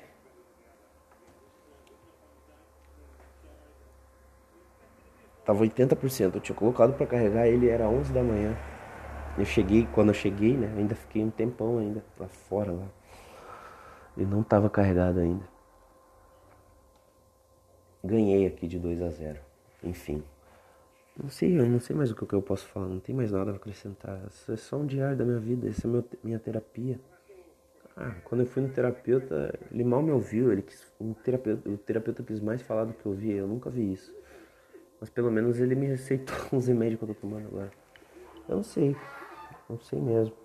Tava 5.44 5.64
80%. 5.64 6.36
Eu 6.36 6.42
tinha 6.42 6.56
colocado 6.56 6.94
para 6.96 7.08
carregar, 7.08 7.48
ele 7.48 7.68
era 7.68 7.90
11 7.90 8.14
da 8.14 8.22
manhã. 8.22 8.56
Eu 9.38 9.46
cheguei, 9.46 9.88
quando 9.92 10.10
eu 10.10 10.14
cheguei, 10.14 10.56
né? 10.56 10.72
Ainda 10.78 10.94
fiquei 10.94 11.24
um 11.24 11.32
tempão 11.32 11.80
ainda 11.80 12.04
lá 12.20 12.28
fora 12.28 12.72
lá. 12.72 12.88
Ele 14.16 14.28
não 14.28 14.44
tava 14.44 14.70
carregado 14.70 15.20
ainda. 15.20 15.44
Ganhei 18.04 18.46
aqui 18.46 18.68
de 18.68 18.78
2 18.78 19.02
a 19.02 19.10
0. 19.10 19.40
Enfim. 19.84 20.24
Não 21.18 21.30
sei, 21.30 21.58
eu 21.58 21.66
não 21.66 21.80
sei 21.80 21.96
mais 21.96 22.12
o 22.12 22.16
que 22.16 22.34
eu 22.34 22.42
posso 22.42 22.68
falar, 22.68 22.88
não 22.88 23.00
tem 23.00 23.16
mais 23.16 23.32
nada 23.32 23.52
a 23.52 23.56
acrescentar. 23.56 24.22
Isso 24.30 24.52
é 24.52 24.58
só 24.58 24.76
um 24.76 24.86
diário 24.86 25.18
da 25.18 25.24
minha 25.24 25.40
vida, 25.40 25.70
essa 25.70 25.88
é 25.88 25.90
meu, 25.90 26.04
minha 26.22 26.38
terapia. 26.38 27.00
Ah, 27.96 28.14
quando 28.26 28.42
eu 28.42 28.48
fui 28.48 28.62
no 28.62 28.68
terapeuta, 28.68 29.58
ele 29.72 29.86
mal 29.86 30.02
me 30.02 30.12
ouviu, 30.12 30.52
ele 30.52 30.62
quis, 30.62 30.92
um 31.00 31.14
terapeuta, 31.14 31.70
o 31.70 31.78
terapeuta 31.78 32.22
quis 32.22 32.42
mais 32.42 32.62
falar 32.62 32.84
do 32.84 32.94
que 32.94 33.06
eu 33.06 33.14
vi, 33.14 33.32
eu 33.32 33.48
nunca 33.48 33.70
vi 33.70 33.94
isso. 33.94 34.14
Mas 35.00 35.10
pelo 35.10 35.32
menos 35.32 35.60
ele 35.60 35.74
me 35.76 35.88
receitou 35.88 36.36
uns 36.52 36.68
remédios 36.68 37.00
que 37.00 37.06
eu 37.06 37.16
tô 37.16 37.22
tomando 37.22 37.48
agora. 37.48 37.72
Eu 38.50 38.58
não 38.58 38.64
sei, 38.64 38.94
não 39.70 39.80
sei 39.80 40.02
mesmo. 40.02 40.36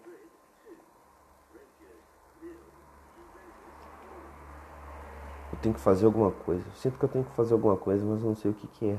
Eu 5.52 5.58
tenho 5.60 5.74
que 5.74 5.80
fazer 5.80 6.06
alguma 6.06 6.30
coisa. 6.30 6.64
Eu 6.64 6.76
sinto 6.76 6.96
que 6.96 7.04
eu 7.04 7.08
tenho 7.08 7.24
que 7.24 7.34
fazer 7.34 7.54
alguma 7.54 7.76
coisa, 7.76 8.06
mas 8.06 8.22
eu 8.22 8.28
não 8.28 8.36
sei 8.36 8.52
o 8.52 8.54
que 8.54 8.68
que 8.68 8.90
é. 8.90 8.98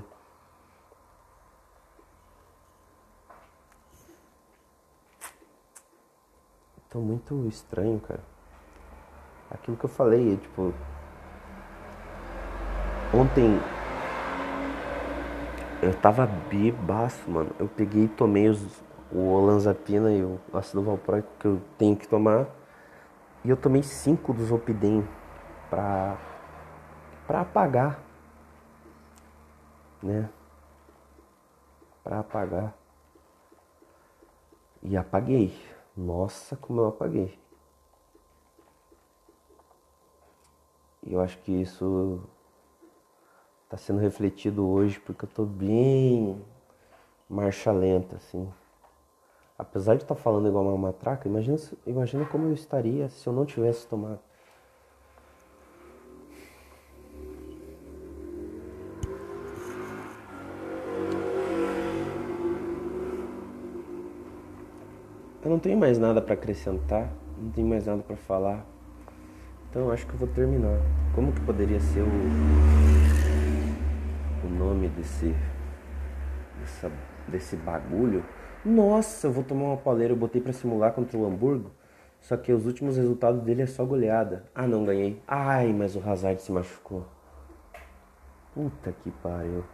Tô 6.91 6.99
muito 6.99 7.47
estranho, 7.47 8.01
cara. 8.01 8.19
Aquilo 9.49 9.77
que 9.77 9.85
eu 9.85 9.89
falei, 9.89 10.35
tipo. 10.35 10.73
Ontem. 13.13 13.57
Eu 15.81 15.97
tava 16.01 16.27
bebaço, 16.27 17.31
mano. 17.31 17.49
Eu 17.57 17.69
peguei 17.69 18.03
e 18.03 18.07
tomei 18.09 18.49
os, 18.49 18.83
o 19.09 19.19
olanzapina 19.19 20.11
e 20.11 20.21
o 20.21 20.37
ácido 20.53 20.83
valproico 20.83 21.29
que 21.39 21.45
eu 21.45 21.61
tenho 21.77 21.95
que 21.95 22.05
tomar. 22.09 22.45
E 23.45 23.49
eu 23.49 23.55
tomei 23.55 23.83
cinco 23.83 24.33
dos 24.33 24.51
Opidem 24.51 25.07
pra, 25.69 26.17
pra 27.25 27.39
apagar. 27.39 27.99
Né? 30.03 30.29
Pra 32.03 32.19
apagar. 32.19 32.73
E 34.83 34.97
apaguei. 34.97 35.70
Nossa, 35.95 36.55
como 36.55 36.81
eu 36.81 36.87
apaguei. 36.87 37.37
E 41.03 41.13
eu 41.13 41.21
acho 41.21 41.37
que 41.39 41.51
isso 41.51 42.21
está 43.65 43.77
sendo 43.77 43.99
refletido 43.99 44.67
hoje 44.67 44.99
porque 44.99 45.25
eu 45.25 45.29
tô 45.29 45.45
bem 45.45 46.43
marcha 47.29 47.71
lenta, 47.71 48.17
assim. 48.17 48.51
Apesar 49.57 49.95
de 49.95 50.03
estar 50.03 50.15
tá 50.15 50.21
falando 50.21 50.47
igual 50.47 50.65
uma 50.65 50.77
matraca, 50.77 51.27
imagina, 51.27 51.57
imagina 51.85 52.25
como 52.25 52.47
eu 52.47 52.53
estaria 52.53 53.09
se 53.09 53.27
eu 53.27 53.33
não 53.33 53.45
tivesse 53.45 53.87
tomado. 53.87 54.30
Não 65.51 65.59
tenho 65.59 65.77
mais 65.77 65.99
nada 65.99 66.21
para 66.21 66.33
acrescentar, 66.33 67.11
não 67.37 67.51
tenho 67.51 67.67
mais 67.67 67.85
nada 67.85 68.01
para 68.01 68.15
falar. 68.15 68.65
Então 69.69 69.91
acho 69.91 70.07
que 70.07 70.13
eu 70.13 70.19
vou 70.19 70.27
terminar. 70.29 70.79
Como 71.13 71.33
que 71.33 71.41
poderia 71.41 71.79
ser 71.79 71.99
o, 72.01 72.07
o 74.45 74.49
nome 74.49 74.87
desse, 74.87 75.35
dessa, 76.59 76.89
desse 77.27 77.57
bagulho? 77.57 78.23
Nossa, 78.63 79.27
eu 79.27 79.31
vou 79.31 79.43
tomar 79.43 79.65
uma 79.65 79.77
pauleira, 79.77 80.13
eu 80.13 80.17
botei 80.17 80.41
para 80.41 80.53
simular 80.53 80.93
contra 80.93 81.17
o 81.17 81.25
Hamburgo. 81.25 81.71
Só 82.21 82.37
que 82.37 82.53
os 82.53 82.65
últimos 82.65 82.95
resultados 82.95 83.41
dele 83.41 83.63
é 83.63 83.65
só 83.65 83.83
goleada. 83.83 84.45
Ah, 84.55 84.67
não 84.67 84.85
ganhei. 84.85 85.21
Ai, 85.27 85.73
mas 85.73 85.95
o 85.95 86.09
Hazard 86.09 86.41
se 86.41 86.51
machucou. 86.51 87.05
Puta 88.53 88.93
que 89.03 89.11
pariu. 89.11 89.65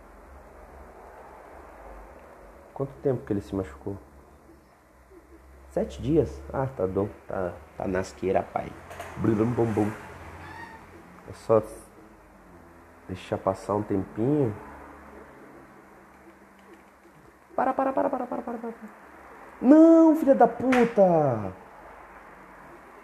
Quanto 2.73 2.93
tempo 3.03 3.25
que 3.25 3.33
ele 3.33 3.41
se 3.41 3.53
machucou? 3.53 3.97
Sete 5.77 6.01
dias? 6.01 6.41
Ah, 6.51 6.65
tá 6.65 6.87
bom. 6.87 7.07
Tá, 7.27 7.53
tá 7.77 7.87
nasqueira, 7.87 8.41
pai. 8.41 8.71
Blum, 9.17 9.45
bum, 9.51 9.71
bum. 9.73 9.91
É 11.29 11.33
só 11.33 11.61
deixar 13.07 13.37
passar 13.37 13.75
um 13.75 13.83
tempinho. 13.83 14.55
Para, 17.55 17.75
para, 17.75 17.93
para, 17.93 18.09
para, 18.09 18.25
para, 18.25 18.41
para, 18.41 18.57
para. 18.57 18.73
Não, 19.61 20.15
filha 20.15 20.33
da 20.33 20.47
puta! 20.47 21.53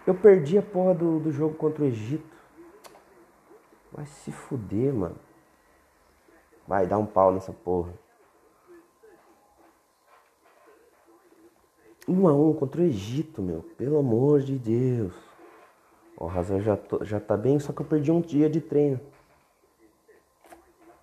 Eu 0.04 0.16
perdi 0.16 0.58
a 0.58 0.62
porra 0.62 0.94
do, 0.94 1.20
do 1.20 1.30
jogo 1.30 1.54
contra 1.54 1.84
o 1.84 1.86
Egito. 1.86 2.36
Vai 3.92 4.06
se 4.06 4.32
fuder, 4.32 4.92
mano. 4.92 5.16
Vai 6.66 6.88
dar 6.88 6.98
um 6.98 7.06
pau 7.06 7.30
nessa 7.30 7.52
porra. 7.52 7.92
1 12.06 12.28
a 12.28 12.32
1 12.32 12.54
contra 12.54 12.80
o 12.80 12.84
Egito, 12.84 13.40
meu. 13.40 13.62
Pelo 13.76 13.98
amor 13.98 14.40
de 14.40 14.58
Deus. 14.58 15.14
O 16.16 16.28
Hazard 16.28 16.64
já, 16.64 16.76
tô, 16.76 17.04
já 17.04 17.18
tá 17.18 17.36
bem, 17.36 17.58
só 17.58 17.72
que 17.72 17.80
eu 17.80 17.86
perdi 17.86 18.12
um 18.12 18.20
dia 18.20 18.48
de 18.48 18.60
treino. 18.60 19.00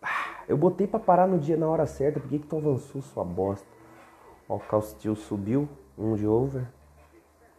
Ah, 0.02 0.44
eu 0.48 0.58
botei 0.58 0.88
para 0.88 1.00
parar 1.00 1.28
no 1.28 1.38
dia 1.38 1.58
na 1.58 1.68
hora 1.68 1.86
certa, 1.86 2.20
por 2.20 2.30
que, 2.30 2.40
que 2.40 2.48
tu 2.48 2.58
avançou, 2.58 3.02
sua 3.02 3.24
bosta? 3.24 3.68
Ó, 4.48 4.56
o 4.56 4.60
Castil 4.60 5.16
subiu, 5.16 5.68
um 5.98 6.16
de 6.16 6.26
over. 6.26 6.66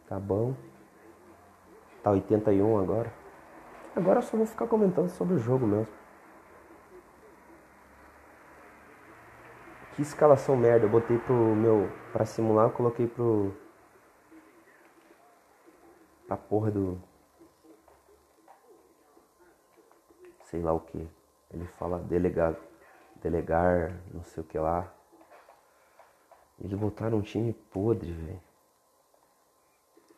Tá 0.09 0.19
bom. 0.19 0.55
Tá 2.03 2.11
81 2.11 2.79
agora. 2.79 3.13
Agora 3.95 4.19
eu 4.19 4.23
só 4.23 4.37
vou 4.37 4.47
ficar 4.47 4.67
comentando 4.67 5.09
sobre 5.11 5.35
o 5.35 5.39
jogo 5.39 5.67
mesmo. 5.67 6.02
Que 9.95 10.03
escalação 10.03 10.57
merda. 10.57 10.87
Eu 10.87 10.91
botei 10.91 11.19
pro 11.19 11.35
meu. 11.35 11.91
Pra 12.13 12.25
simular, 12.25 12.67
eu 12.67 12.73
coloquei 12.73 13.07
pro. 13.07 13.55
Pra 16.27 16.37
porra 16.37 16.71
do. 16.71 16.99
Sei 20.45 20.63
lá 20.63 20.73
o 20.73 20.81
que. 20.81 21.09
Ele 21.53 21.67
fala 21.79 21.99
delegado. 21.99 22.57
Delegar, 23.17 24.01
não 24.13 24.25
sei 24.25 24.43
o 24.43 24.47
que 24.47 24.59
lá. 24.59 24.93
Eles 26.59 26.79
botaram 26.79 27.19
um 27.19 27.23
time 27.23 27.53
podre, 27.53 28.13
velho. 28.13 28.41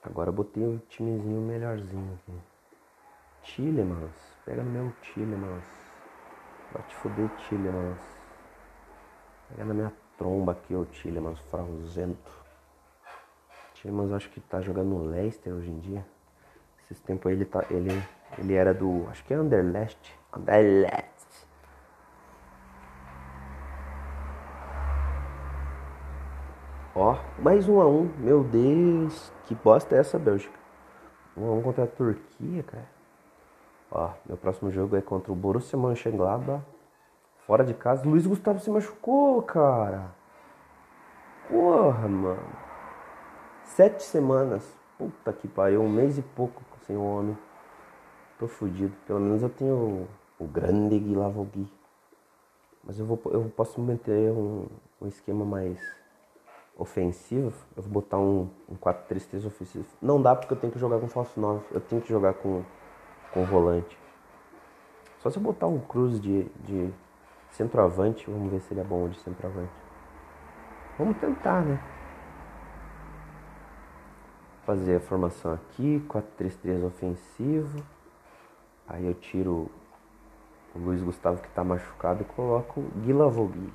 Agora 0.02 0.28
eu 0.28 0.34
botei 0.34 0.62
um 0.62 0.78
timezinho 0.88 1.40
melhorzinho 1.40 2.14
aqui. 2.14 2.38
Chile, 3.42 3.82
mano. 3.82 4.12
Pega 4.44 4.62
no 4.62 4.70
meu 4.70 4.92
Chile, 5.02 5.34
mano. 5.34 5.62
Vai 6.72 6.82
te 6.82 6.94
foder, 6.96 7.30
Chile, 7.40 7.68
mano. 7.68 8.13
Pega 9.54 9.66
na 9.66 9.74
minha 9.74 9.92
tromba 10.18 10.50
aqui, 10.50 10.74
o 10.74 10.84
Tillemans, 10.84 11.38
frauzento. 11.48 12.32
Tillemans 13.74 14.12
acho 14.12 14.28
que 14.30 14.40
tá 14.40 14.60
jogando 14.60 14.88
no 14.88 15.04
Leicester 15.06 15.52
hoje 15.52 15.70
em 15.70 15.78
dia. 15.78 16.04
Esses 16.82 17.00
tempos 17.00 17.30
ele 17.30 17.44
tá. 17.44 17.64
Ele, 17.70 18.02
ele 18.36 18.54
era 18.54 18.74
do. 18.74 19.06
Acho 19.10 19.24
que 19.24 19.32
é 19.32 19.38
Underlast. 19.38 20.12
Underlast. 20.36 21.46
Ó, 26.96 27.16
mais 27.38 27.68
um 27.68 27.80
a 27.80 27.86
um. 27.86 28.10
Meu 28.18 28.42
Deus, 28.42 29.32
que 29.44 29.54
bosta 29.54 29.94
é 29.94 30.00
essa, 30.00 30.18
Bélgica? 30.18 30.58
Um 31.36 31.46
a 31.46 31.52
um 31.52 31.62
contra 31.62 31.84
a 31.84 31.86
Turquia, 31.86 32.64
cara. 32.64 32.88
Ó, 33.88 34.10
meu 34.26 34.36
próximo 34.36 34.72
jogo 34.72 34.96
é 34.96 35.00
contra 35.00 35.30
o 35.30 35.36
Borussia 35.36 35.78
Mönchengladbach 35.78 36.73
Fora 37.46 37.64
de 37.64 37.74
casa. 37.74 38.08
Luiz 38.08 38.26
Gustavo 38.26 38.58
se 38.58 38.70
machucou, 38.70 39.42
cara. 39.42 40.12
Porra, 41.48 42.08
mano. 42.08 42.42
Sete 43.64 44.02
semanas. 44.02 44.76
Puta 44.98 45.32
que 45.32 45.46
pariu. 45.46 45.82
Um 45.82 45.88
mês 45.88 46.16
e 46.16 46.22
pouco 46.22 46.62
sem 46.86 46.96
o 46.96 47.04
homem. 47.04 47.36
Tô 48.38 48.48
fudido. 48.48 48.94
Pelo 49.06 49.20
menos 49.20 49.42
eu 49.42 49.50
tenho 49.50 50.08
o, 50.38 50.46
grande 50.46 50.98
Guilavogui. 50.98 51.70
Mas 52.82 52.98
eu, 52.98 53.06
vou, 53.06 53.20
eu 53.26 53.52
posso 53.54 53.80
manter 53.80 54.30
um, 54.30 54.66
um 55.00 55.06
esquema 55.06 55.44
mais 55.44 55.78
ofensivo. 56.76 57.52
Eu 57.76 57.82
vou 57.82 57.92
botar 57.92 58.18
um, 58.18 58.48
um 58.68 58.76
4-3-3 58.76 59.46
ofensivo. 59.46 59.86
Não 60.00 60.20
dá 60.20 60.34
porque 60.34 60.54
eu 60.54 60.58
tenho 60.58 60.72
que 60.72 60.78
jogar 60.78 60.98
com 60.98 61.08
falso 61.08 61.38
9. 61.38 61.62
Eu 61.72 61.80
tenho 61.80 62.00
que 62.00 62.08
jogar 62.08 62.34
com, 62.34 62.62
com 63.32 63.44
volante. 63.44 63.98
Só 65.20 65.30
se 65.30 65.38
eu 65.38 65.42
botar 65.42 65.66
um 65.66 65.80
cruz 65.80 66.20
de, 66.20 66.44
de 66.66 66.92
centroavante. 67.56 68.30
Vamos 68.30 68.50
ver 68.50 68.60
se 68.60 68.72
ele 68.72 68.80
é 68.80 68.84
bom 68.84 69.08
de 69.08 69.18
centroavante. 69.20 69.72
Vamos 70.98 71.16
tentar, 71.18 71.62
né? 71.62 71.80
Fazer 74.64 74.96
a 74.96 75.00
formação 75.00 75.52
aqui, 75.52 76.04
4-3-3 76.08 76.86
ofensivo. 76.86 77.84
Aí 78.86 79.06
eu 79.06 79.14
tiro 79.14 79.70
o 80.74 80.78
Luiz 80.78 81.02
Gustavo 81.02 81.40
que 81.40 81.48
tá 81.50 81.64
machucado 81.64 82.22
e 82.22 82.24
coloco 82.24 82.80
o 82.80 82.90
Guilavogui. 83.00 83.72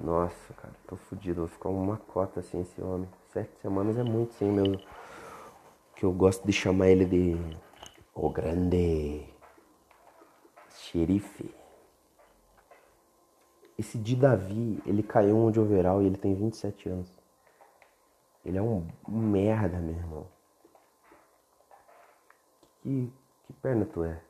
Nossa, 0.00 0.52
cara, 0.54 0.74
tô 0.86 0.96
fudido. 0.96 1.40
Vou 1.40 1.48
ficar 1.48 1.68
uma 1.68 1.96
cota 1.96 2.40
assim 2.40 2.60
esse 2.60 2.80
homem. 2.82 3.08
Sete 3.32 3.56
semanas 3.60 3.96
é 3.96 4.02
muito 4.02 4.34
sim, 4.34 4.50
meu. 4.50 4.78
Que 5.94 6.04
eu 6.04 6.12
gosto 6.12 6.46
de 6.46 6.52
chamar 6.52 6.88
ele 6.88 7.04
de 7.06 7.56
o 8.14 8.30
grande 8.30 9.26
xerife. 10.86 11.54
Esse 13.78 13.98
de 13.98 14.16
Davi, 14.16 14.82
ele 14.86 15.02
caiu 15.02 15.36
um 15.36 15.50
de 15.50 15.60
overall 15.60 16.02
e 16.02 16.06
ele 16.06 16.16
tem 16.16 16.34
27 16.34 16.88
anos. 16.88 17.08
Ele 18.44 18.56
é 18.56 18.62
um, 18.62 18.86
merda, 19.06 19.78
meu 19.78 19.94
irmão. 19.94 20.26
Que, 22.80 23.12
que 23.46 23.52
perna 23.54 23.84
tu 23.84 24.04
é? 24.04 24.22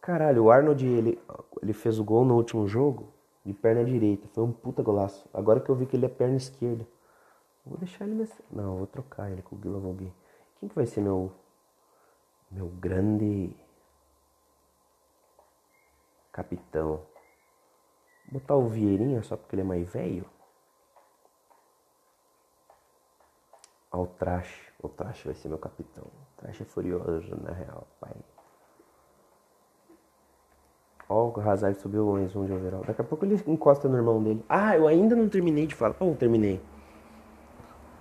Caralho, 0.00 0.44
o 0.44 0.50
Arnold, 0.50 0.84
ele, 0.84 1.20
ele 1.62 1.72
fez 1.72 1.98
o 1.98 2.04
gol 2.04 2.24
no 2.24 2.34
último 2.34 2.66
jogo 2.66 3.12
de 3.44 3.52
perna 3.52 3.84
direita. 3.84 4.26
Foi 4.32 4.42
um 4.42 4.52
puta 4.52 4.82
golaço. 4.82 5.28
Agora 5.32 5.60
que 5.60 5.68
eu 5.68 5.74
vi 5.74 5.86
que 5.86 5.96
ele 5.96 6.06
é 6.06 6.08
perna 6.08 6.36
esquerda. 6.36 6.86
Vou 7.64 7.78
deixar 7.78 8.04
ele 8.04 8.14
nessa... 8.14 8.42
Não, 8.50 8.78
vou 8.78 8.86
trocar 8.86 9.30
ele 9.30 9.42
com 9.42 9.54
o 9.54 9.58
Guilavogui. 9.58 10.12
Quem 10.58 10.68
que 10.68 10.74
vai 10.74 10.86
ser 10.86 11.00
meu... 11.00 11.30
Meu 12.50 12.68
grande... 12.68 13.54
Capitão. 16.34 17.00
Botar 18.26 18.56
o 18.56 18.66
Vieirinha 18.66 19.22
só 19.22 19.36
porque 19.36 19.54
ele 19.54 19.62
é 19.62 19.64
mais 19.64 19.88
velho. 19.88 20.26
Ao 23.88 24.02
o 24.02 24.06
Trash. 24.08 24.72
O 24.82 24.88
Trash 24.88 25.22
vai 25.22 25.34
ser 25.34 25.48
meu 25.48 25.58
capitão. 25.58 26.02
O 26.02 26.40
Trash 26.40 26.60
é 26.60 26.64
furioso, 26.64 27.40
na 27.40 27.52
real, 27.52 27.86
pai. 28.00 28.16
Ó, 31.08 31.28
o 31.28 31.40
Hazard 31.40 31.78
subiu 31.80 32.04
mais 32.12 32.34
um 32.34 32.44
de 32.44 32.52
overall. 32.52 32.82
Daqui 32.84 33.00
a 33.00 33.04
pouco 33.04 33.24
ele 33.24 33.40
encosta 33.46 33.88
no 33.88 33.96
irmão 33.96 34.20
dele. 34.20 34.44
Ah, 34.48 34.76
eu 34.76 34.88
ainda 34.88 35.14
não 35.14 35.28
terminei 35.28 35.68
de 35.68 35.76
falar. 35.76 35.94
Oh, 36.00 36.16
terminei. 36.16 36.60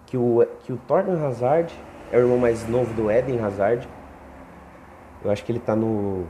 Que 0.07 0.17
o, 0.17 0.43
que 0.61 0.73
o 0.73 0.77
Torgan 0.87 1.23
Hazard 1.23 1.71
é 2.11 2.17
o 2.17 2.21
irmão 2.21 2.39
mais 2.39 2.67
novo 2.67 2.91
do 2.95 3.11
Eden 3.11 3.39
Hazard. 3.39 3.87
Eu 5.23 5.29
acho 5.29 5.45
que 5.45 5.51
ele 5.51 5.59
tá 5.59 5.75
no, 5.75 6.27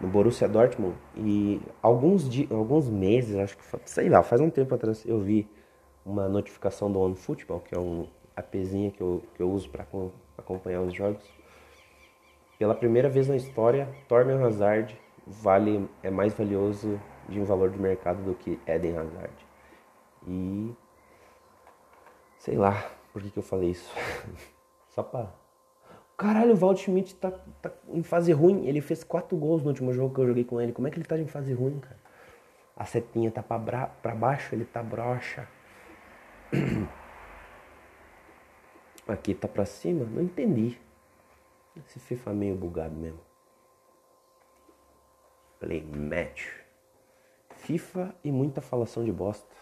no 0.00 0.08
Borussia 0.08 0.48
Dortmund. 0.48 0.96
E 1.16 1.60
alguns, 1.82 2.28
dias, 2.28 2.50
alguns 2.50 2.88
meses, 2.88 3.36
acho 3.36 3.56
que, 3.56 3.64
sei 3.84 4.08
lá, 4.08 4.22
faz 4.22 4.40
um 4.40 4.50
tempo 4.50 4.74
atrás 4.74 5.04
eu 5.06 5.20
vi 5.20 5.48
uma 6.04 6.28
notificação 6.28 6.90
do 6.90 6.98
OneFootball, 7.00 7.60
que 7.60 7.74
é 7.74 7.78
um 7.78 8.06
appzinho 8.34 8.90
que 8.90 9.00
eu, 9.00 9.22
que 9.34 9.42
eu 9.42 9.50
uso 9.50 9.68
para 9.68 9.86
acompanhar 10.38 10.80
os 10.80 10.94
jogos. 10.94 11.24
Pela 12.58 12.74
primeira 12.74 13.08
vez 13.08 13.28
na 13.28 13.36
história, 13.36 13.88
Torgan 14.08 14.44
Hazard 14.44 14.98
vale 15.26 15.88
é 16.02 16.10
mais 16.10 16.34
valioso 16.34 17.00
de 17.28 17.40
um 17.40 17.44
valor 17.44 17.70
de 17.70 17.78
mercado 17.78 18.22
do 18.22 18.34
que 18.34 18.58
Eden 18.66 18.98
Hazard. 18.98 19.34
E 20.26 20.74
sei 22.38 22.56
lá 22.56 22.90
por 23.12 23.22
que, 23.22 23.30
que 23.30 23.38
eu 23.38 23.42
falei 23.42 23.70
isso. 23.70 23.90
Só 24.88 25.02
pra. 25.02 25.39
Caralho, 26.20 26.52
o 26.52 26.56
Walt 26.56 26.82
Schmidt 26.82 27.14
tá, 27.14 27.30
tá 27.62 27.72
em 27.88 28.02
fase 28.02 28.30
ruim. 28.30 28.66
Ele 28.66 28.82
fez 28.82 29.02
quatro 29.02 29.38
gols 29.38 29.62
no 29.62 29.68
último 29.68 29.90
jogo 29.90 30.14
que 30.14 30.20
eu 30.20 30.26
joguei 30.26 30.44
com 30.44 30.60
ele. 30.60 30.70
Como 30.70 30.86
é 30.86 30.90
que 30.90 30.98
ele 30.98 31.06
tá 31.06 31.18
em 31.18 31.26
fase 31.26 31.54
ruim, 31.54 31.80
cara? 31.80 31.96
A 32.76 32.84
setinha 32.84 33.30
tá 33.30 33.42
pra, 33.42 33.56
bra... 33.56 33.86
pra 33.86 34.14
baixo, 34.14 34.54
ele 34.54 34.66
tá 34.66 34.82
broxa. 34.82 35.48
Aqui 39.08 39.34
tá 39.34 39.48
pra 39.48 39.64
cima? 39.64 40.04
Não 40.04 40.22
entendi. 40.22 40.78
Esse 41.74 41.98
FIFA 41.98 42.32
é 42.32 42.34
meio 42.34 42.54
bugado 42.54 42.94
mesmo. 42.94 43.20
Play 45.58 45.82
match. 45.82 46.48
FIFA 47.48 48.14
e 48.22 48.30
muita 48.30 48.60
falação 48.60 49.02
de 49.02 49.10
bosta. 49.10 49.56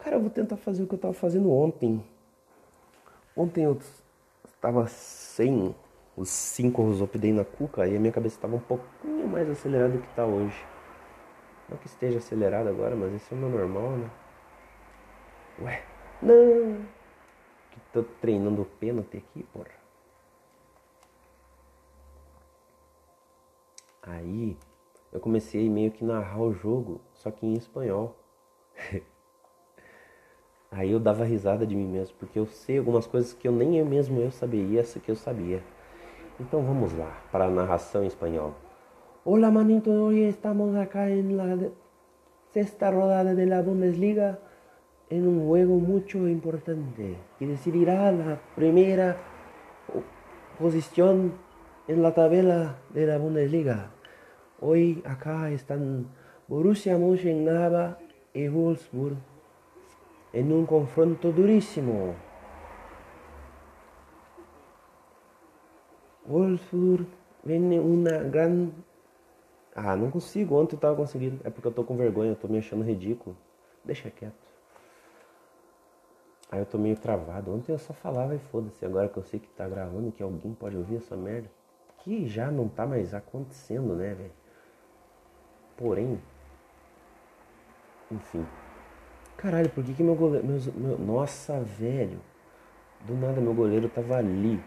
Cara, 0.00 0.16
eu 0.16 0.20
vou 0.20 0.30
tentar 0.30 0.56
fazer 0.56 0.82
o 0.82 0.88
que 0.88 0.96
eu 0.96 0.98
tava 0.98 1.14
fazendo 1.14 1.52
ontem. 1.52 2.04
Ontem 3.36 3.62
eu 3.62 3.78
estava 4.66 4.88
sem 4.88 5.76
os 6.16 6.28
5 6.28 6.82
os 6.82 7.00
update 7.00 7.32
na 7.32 7.44
cuca 7.44 7.86
e 7.86 7.96
a 7.96 8.00
minha 8.00 8.12
cabeça 8.12 8.34
estava 8.34 8.56
um 8.56 8.60
pouquinho 8.60 9.28
mais 9.28 9.48
acelerada 9.48 9.92
do 9.92 10.00
que 10.00 10.08
está 10.08 10.24
hoje. 10.24 10.66
Não 11.68 11.76
que 11.76 11.86
esteja 11.86 12.18
acelerado 12.18 12.68
agora, 12.68 12.96
mas 12.96 13.14
esse 13.14 13.32
é 13.32 13.36
o 13.36 13.40
meu 13.40 13.48
normal, 13.48 13.90
né? 13.92 14.10
Ué, 15.62 15.82
não! 16.20 16.84
Que 17.70 17.80
tô 17.92 18.02
treinando 18.20 18.62
o 18.62 18.64
pênalti 18.64 19.18
aqui, 19.18 19.44
porra. 19.52 19.70
Aí 24.02 24.56
eu 25.12 25.20
comecei 25.20 25.70
meio 25.70 25.92
que 25.92 26.04
narrar 26.04 26.40
o 26.40 26.52
jogo, 26.52 27.00
só 27.14 27.30
que 27.30 27.46
em 27.46 27.54
espanhol. 27.54 28.16
Aí 30.76 30.92
eu 30.92 31.00
dava 31.00 31.24
risada 31.24 31.66
de 31.66 31.74
mim 31.74 31.88
mesmo, 31.88 32.14
porque 32.18 32.38
eu 32.38 32.44
sei 32.44 32.76
algumas 32.76 33.06
coisas 33.06 33.32
que 33.32 33.48
eu 33.48 33.52
nem 33.52 33.78
eu 33.78 33.86
mesmo 33.86 34.20
eu 34.20 34.30
sabia, 34.30 34.78
essa 34.78 35.00
que 35.00 35.10
eu 35.10 35.16
sabia. 35.16 35.62
Então 36.38 36.62
vamos 36.62 36.92
lá, 36.92 37.16
para 37.32 37.46
a 37.46 37.50
narração 37.50 38.04
em 38.04 38.08
espanhol. 38.08 38.52
Hola 39.24 39.50
manito, 39.50 39.90
hoy 39.90 40.28
estamos 40.28 40.76
acá 40.76 41.10
en 41.10 41.34
la 41.34 41.70
sexta 42.52 42.90
rodada 42.90 43.34
de 43.34 43.46
la 43.46 43.62
Bundesliga 43.62 44.38
en 45.08 45.26
un 45.26 45.48
juego 45.48 45.76
mucho 45.80 46.28
importante 46.28 47.16
que 47.38 47.46
decidirá 47.46 48.12
la 48.12 48.38
primera 48.54 49.16
posición 50.58 51.32
en 51.88 52.02
la 52.02 52.12
tabla 52.12 52.76
de 52.90 53.06
la 53.06 53.16
Bundesliga. 53.16 53.92
Hoy 54.60 55.02
acá 55.06 55.50
están 55.50 56.08
Borussia 56.48 56.98
Mönchengladbach 56.98 57.96
y 58.34 58.48
Wolfsburg 58.48 59.16
en 60.36 60.52
un 60.52 60.66
confronto 60.66 61.32
duríssimo. 61.32 62.14
Wolfsburg 66.26 67.06
vem 67.42 67.80
uma 67.80 68.18
grande. 68.18 68.70
Ah, 69.74 69.96
não 69.96 70.10
consigo. 70.10 70.60
Ontem 70.60 70.76
eu 70.76 70.80
tava 70.80 70.94
conseguindo. 70.94 71.40
É 71.42 71.48
porque 71.48 71.68
eu 71.68 71.72
tô 71.72 71.84
com 71.84 71.96
vergonha, 71.96 72.32
eu 72.32 72.36
tô 72.36 72.48
me 72.48 72.58
achando 72.58 72.84
ridículo. 72.84 73.34
Deixa 73.82 74.10
quieto. 74.10 74.34
Aí 76.50 76.58
eu 76.58 76.66
tô 76.66 76.76
meio 76.76 76.96
travado. 76.96 77.54
Ontem 77.54 77.72
eu 77.72 77.78
só 77.78 77.94
falava 77.94 78.34
e 78.34 78.38
foda-se. 78.38 78.84
Agora 78.84 79.08
que 79.08 79.16
eu 79.16 79.22
sei 79.22 79.40
que 79.40 79.48
tá 79.48 79.66
gravando, 79.66 80.12
que 80.12 80.22
alguém 80.22 80.52
pode 80.52 80.76
ouvir 80.76 80.96
essa 80.96 81.16
merda. 81.16 81.50
Que 82.00 82.26
já 82.28 82.50
não 82.50 82.68
tá 82.68 82.86
mais 82.86 83.14
acontecendo, 83.14 83.96
né, 83.96 84.12
velho? 84.12 84.32
Porém, 85.78 86.20
enfim. 88.10 88.46
Caralho, 89.36 89.68
por 89.70 89.84
que, 89.84 89.92
que 89.92 90.02
meu 90.02 90.14
goleiro. 90.14 90.46
Meu, 90.46 90.98
nossa, 90.98 91.60
velho. 91.60 92.18
Do 93.02 93.14
nada 93.14 93.40
meu 93.40 93.54
goleiro 93.54 93.88
tava 93.88 94.16
ali. 94.16 94.62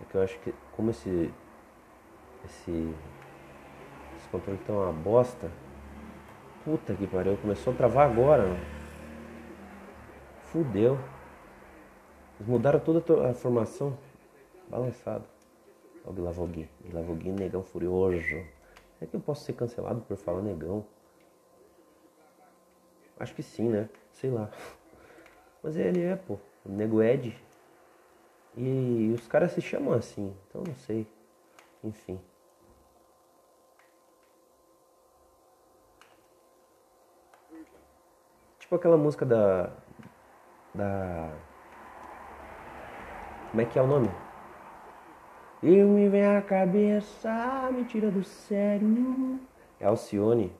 É 0.00 0.04
que 0.04 0.14
eu 0.14 0.22
acho 0.22 0.38
que 0.40 0.54
como 0.76 0.90
esse. 0.90 1.32
Esse. 2.44 2.94
Esse 4.16 4.28
controle 4.30 4.58
tá 4.66 4.72
uma 4.72 4.92
bosta. 4.92 5.50
Puta 6.64 6.94
que 6.94 7.06
pariu, 7.08 7.36
começou 7.38 7.72
a 7.72 7.76
travar 7.76 8.08
agora, 8.08 8.42
mano. 8.44 8.64
Fudeu. 10.44 10.98
Eles 12.38 12.48
mudaram 12.48 12.78
toda 12.78 13.30
a 13.30 13.34
formação. 13.34 13.98
Balançado. 14.68 15.24
Olha 16.04 16.10
o 16.10 16.14
Guilavogui. 16.14 16.68
Guilavogui, 16.84 17.30
negão 17.30 17.62
furioso. 17.64 18.36
É 19.00 19.06
que 19.06 19.16
eu 19.16 19.20
posso 19.20 19.44
ser 19.44 19.54
cancelado 19.54 20.00
por 20.02 20.16
falar 20.16 20.42
negão? 20.42 20.84
Acho 23.18 23.34
que 23.34 23.42
sim, 23.42 23.68
né? 23.68 23.88
Sei 24.12 24.30
lá. 24.30 24.50
Mas 25.62 25.76
ele 25.76 26.02
é, 26.02 26.16
pô. 26.16 26.38
O 26.64 26.70
Nego 26.70 27.02
Ed. 27.02 27.36
E 28.56 29.12
os 29.14 29.26
caras 29.26 29.52
se 29.52 29.60
chamam 29.60 29.94
assim. 29.94 30.34
Então 30.48 30.62
não 30.66 30.74
sei. 30.74 31.06
Enfim. 31.82 32.20
Tipo 38.58 38.76
aquela 38.76 38.96
música 38.96 39.24
da. 39.26 39.70
Da. 40.74 41.30
Como 43.50 43.60
é 43.60 43.64
que 43.66 43.78
é 43.78 43.82
o 43.82 43.86
nome? 43.86 44.10
Eu 45.62 45.86
me 45.88 46.08
vem 46.08 46.24
a 46.24 46.42
cabeça, 46.42 47.70
me 47.72 47.84
tira 47.84 48.10
do 48.10 48.24
sério. 48.24 49.38
É 49.78 49.86
Alcione. 49.86 50.52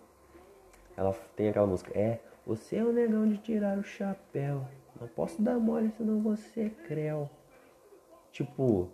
Ela 0.97 1.13
tem 1.35 1.49
aquela 1.49 1.67
música. 1.67 1.91
É, 1.99 2.21
você 2.47 2.77
é 2.77 2.85
o 2.85 2.93
negão 2.93 3.29
de 3.29 3.39
tirar 3.39 3.79
o 3.79 3.83
chapéu. 3.83 4.67
Não 5.01 5.07
posso 5.09 5.41
dar 5.41 5.59
mole, 5.59 5.91
senão 5.97 6.21
você 6.21 6.63
é 6.63 6.87
creu. 6.87 7.31
Tipo, 8.33 8.91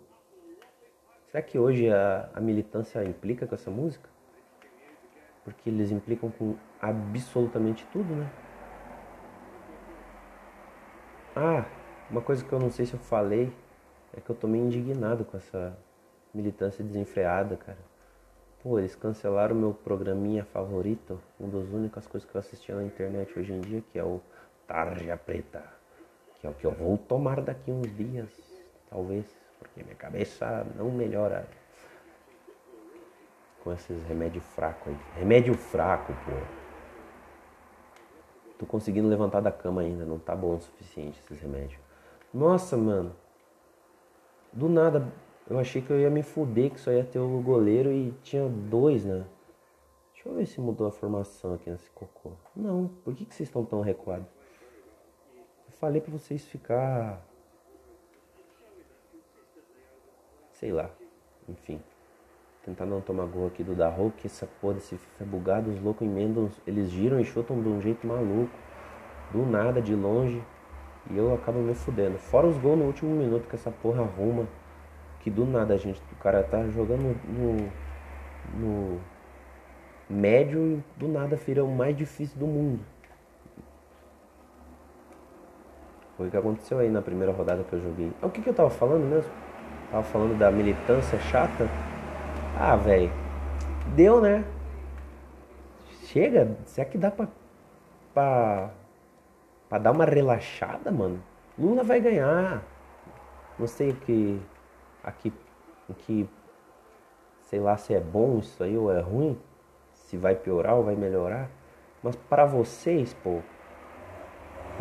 será 1.27 1.41
que 1.41 1.57
hoje 1.57 1.89
a, 1.89 2.29
a 2.33 2.41
militância 2.41 3.03
implica 3.03 3.47
com 3.47 3.55
essa 3.55 3.71
música? 3.71 4.09
Porque 5.43 5.69
eles 5.69 5.91
implicam 5.91 6.29
com 6.29 6.55
absolutamente 6.79 7.85
tudo, 7.91 8.15
né? 8.15 8.29
Ah, 11.35 11.65
uma 12.09 12.21
coisa 12.21 12.43
que 12.43 12.51
eu 12.51 12.59
não 12.59 12.69
sei 12.69 12.85
se 12.85 12.93
eu 12.93 12.99
falei 12.99 13.51
é 14.15 14.19
que 14.19 14.29
eu 14.29 14.35
tô 14.35 14.47
meio 14.47 14.65
indignado 14.65 15.23
com 15.23 15.37
essa 15.37 15.77
militância 16.33 16.83
desenfreada, 16.83 17.55
cara. 17.55 17.88
Pô, 18.61 18.77
eles 18.77 18.93
cancelaram 18.93 19.55
meu 19.55 19.73
programinha 19.73 20.43
favorito, 20.43 21.19
uma 21.39 21.49
das 21.49 21.69
únicas 21.69 22.05
coisas 22.05 22.29
que 22.29 22.35
eu 22.35 22.39
assistia 22.39 22.75
na 22.75 22.83
internet 22.83 23.37
hoje 23.39 23.53
em 23.53 23.61
dia, 23.61 23.81
que 23.89 23.97
é 23.97 24.03
o 24.03 24.19
Tarja 24.67 25.15
Preta, 25.15 25.63
que 26.39 26.45
é 26.45 26.49
o 26.49 26.53
que 26.53 26.65
eu 26.65 26.71
vou 26.71 26.97
tomar 26.97 27.39
daqui 27.39 27.71
uns 27.71 27.95
dias, 27.95 28.29
talvez, 28.89 29.25
porque 29.57 29.81
minha 29.81 29.95
cabeça 29.95 30.67
não 30.75 30.91
melhora 30.91 31.47
com 33.63 33.71
esses 33.71 34.03
remédios 34.03 34.43
fracos 34.47 34.89
aí. 34.89 34.97
Remédio 35.15 35.53
fraco, 35.53 36.11
pô. 36.25 36.59
Tô 38.57 38.65
conseguindo 38.65 39.07
levantar 39.07 39.39
da 39.39 39.53
cama 39.53 39.81
ainda, 39.81 40.03
não 40.03 40.19
tá 40.19 40.35
bom 40.35 40.55
o 40.55 40.59
suficiente 40.59 41.17
esses 41.23 41.39
remédios. 41.39 41.79
Nossa, 42.33 42.75
mano. 42.75 43.15
Do 44.51 44.67
nada, 44.67 45.07
eu 45.49 45.57
achei 45.57 45.81
que 45.81 45.89
eu 45.89 45.99
ia 45.99 46.09
me 46.09 46.21
fuder, 46.21 46.71
que 46.71 46.79
só 46.79 46.91
ia 46.91 47.03
ter 47.03 47.19
o 47.19 47.41
goleiro 47.41 47.91
e 47.91 48.11
tinha 48.21 48.47
dois, 48.47 49.03
né? 49.03 49.25
Deixa 50.13 50.29
eu 50.29 50.35
ver 50.35 50.45
se 50.45 50.61
mudou 50.61 50.85
a 50.85 50.91
formação 50.91 51.53
aqui 51.53 51.69
nesse 51.69 51.89
cocô. 51.91 52.33
Não, 52.55 52.87
por 53.03 53.15
que, 53.15 53.25
que 53.25 53.33
vocês 53.33 53.49
estão 53.49 53.65
tão 53.65 53.81
recuados? 53.81 54.27
Eu 55.35 55.73
falei 55.79 56.01
pra 56.01 56.11
vocês 56.11 56.45
ficar. 56.45 57.25
Sei 60.51 60.71
lá. 60.71 60.91
Enfim. 61.47 61.81
Tentar 62.63 62.85
não 62.85 63.01
tomar 63.01 63.25
gol 63.25 63.47
aqui 63.47 63.63
do 63.63 63.73
Darro, 63.73 64.11
que 64.17 64.27
essa 64.27 64.45
porra 64.59 64.75
desse 64.75 64.97
FIFA 64.97 65.23
é 65.23 65.25
bugado, 65.25 65.71
os 65.71 65.81
loucos 65.81 66.05
emendam, 66.05 66.51
eles 66.67 66.89
giram 66.89 67.19
e 67.19 67.23
chutam 67.23 67.59
de 67.61 67.69
um 67.69 67.81
jeito 67.81 68.05
maluco. 68.05 68.53
Do 69.31 69.45
nada, 69.45 69.81
de 69.81 69.95
longe. 69.95 70.43
E 71.09 71.17
eu 71.17 71.33
acabo 71.33 71.59
me 71.59 71.73
fudendo. 71.73 72.17
Fora 72.19 72.45
os 72.45 72.57
gols 72.57 72.77
no 72.77 72.85
último 72.85 73.15
minuto 73.15 73.47
que 73.47 73.55
essa 73.55 73.71
porra 73.71 74.03
arruma. 74.03 74.47
Que 75.19 75.29
do 75.29 75.45
nada 75.45 75.73
a 75.73 75.77
gente, 75.77 76.01
o 76.11 76.15
cara 76.15 76.43
tá 76.43 76.67
jogando 76.69 77.15
no, 77.27 77.71
no 78.57 79.01
médio 80.09 80.59
e 80.59 80.83
do 80.99 81.07
nada 81.07 81.35
vira 81.35 81.63
o 81.63 81.71
mais 81.71 81.95
difícil 81.95 82.37
do 82.39 82.47
mundo. 82.47 82.83
Foi 86.17 86.27
o 86.27 86.31
que 86.31 86.37
aconteceu 86.37 86.79
aí 86.79 86.89
na 86.89 87.01
primeira 87.01 87.31
rodada 87.31 87.63
que 87.63 87.73
eu 87.73 87.81
joguei. 87.81 88.11
O 88.21 88.29
que, 88.29 88.41
que 88.41 88.49
eu 88.49 88.53
tava 88.53 88.69
falando 88.69 89.05
mesmo? 89.05 89.31
Tava 89.89 90.03
falando 90.03 90.37
da 90.37 90.51
militância 90.51 91.17
chata. 91.19 91.65
Ah, 92.59 92.75
velho. 92.75 93.09
Deu, 93.95 94.19
né? 94.19 94.43
Chega. 96.03 96.57
Será 96.65 96.89
que 96.89 96.97
dá 96.97 97.09
pra, 97.09 97.27
pra, 98.13 98.69
pra 99.69 99.77
dar 99.77 99.91
uma 99.91 100.03
relaxada, 100.03 100.91
mano? 100.91 101.23
Lula 101.57 101.83
vai 101.83 102.01
ganhar. 102.01 102.63
Não 103.57 103.67
sei 103.67 103.91
o 103.91 103.95
que. 103.95 104.41
Aqui. 105.09 105.33
O 105.87 105.93
que. 105.93 106.29
Sei 107.41 107.59
lá 107.59 107.77
se 107.77 107.93
é 107.93 107.99
bom 107.99 108.39
isso 108.39 108.63
aí 108.63 108.77
ou 108.77 108.91
é 108.91 109.01
ruim. 109.01 109.37
Se 109.93 110.17
vai 110.17 110.35
piorar 110.35 110.75
ou 110.75 110.83
vai 110.83 110.95
melhorar. 110.95 111.49
Mas 112.03 112.15
para 112.15 112.45
vocês, 112.45 113.13
pô. 113.13 113.39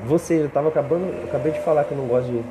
Você, 0.05 0.45
eu 0.45 0.51
tava 0.51 0.69
acabando. 0.69 1.07
Eu 1.07 1.29
acabei 1.29 1.53
de 1.53 1.61
falar 1.61 1.85
que 1.85 1.93
eu 1.93 1.99
não 1.99 2.07
gosto 2.07 2.31
de 2.31 2.45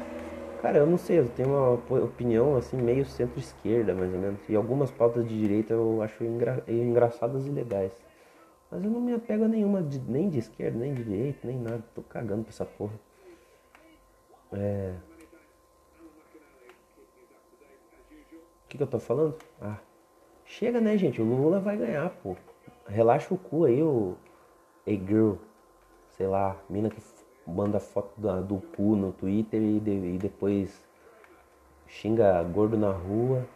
Cara, 0.62 0.80
eu 0.80 0.88
não 0.88 0.98
sei, 0.98 1.20
eu 1.20 1.30
tenho 1.30 1.50
uma 1.50 1.74
opinião 2.04 2.56
assim 2.56 2.78
meio 2.78 3.06
centro-esquerda, 3.06 3.94
mais 3.94 4.12
ou 4.12 4.20
menos. 4.20 4.40
E 4.50 4.56
algumas 4.56 4.90
pautas 4.90 5.28
de 5.28 5.40
direita 5.40 5.74
eu 5.74 6.02
acho 6.02 6.24
engra 6.24 6.64
engraçadas 6.68 7.46
e 7.46 7.50
legais. 7.50 7.94
Mas 8.70 8.84
eu 8.84 8.90
não 8.90 9.00
me 9.00 9.14
apego 9.14 9.46
a 9.46 9.48
nenhuma, 9.48 9.84
de, 9.84 10.00
nem 10.00 10.30
de 10.30 10.40
esquerda, 10.40 10.78
nem 10.78 10.94
de 10.94 11.04
direita, 11.04 11.48
nem 11.48 11.58
nada. 11.60 11.84
Tô 11.94 12.02
cagando 12.02 12.44
pra 12.44 12.50
essa 12.50 12.66
porra. 12.66 13.00
É... 14.52 14.94
O 18.68 18.70
que, 18.70 18.76
que 18.76 18.84
eu 18.84 18.88
tô 18.88 19.00
falando? 19.00 19.34
Ah, 19.62 19.78
chega 20.44 20.82
né, 20.82 20.98
gente? 20.98 21.22
O 21.22 21.24
Lula 21.24 21.58
vai 21.58 21.78
ganhar, 21.78 22.10
pô. 22.22 22.36
Relaxa 22.86 23.34
o 23.34 23.38
cu 23.38 23.64
aí, 23.64 23.82
o. 23.82 24.18
Hey 24.86 25.02
girl. 25.08 25.36
Sei 26.12 26.28
lá, 26.28 26.58
mina 26.70 26.90
que 26.90 27.02
manda 27.48 27.80
foto 27.80 28.12
do, 28.20 28.44
do 28.44 28.58
cu 28.76 28.94
no 28.98 29.14
Twitter 29.14 29.62
e, 29.62 29.80
de, 29.80 29.92
e 29.92 30.18
depois 30.18 30.86
xinga 31.88 32.44
gordo 32.44 32.78
na 32.78 32.92
rua 32.92 33.48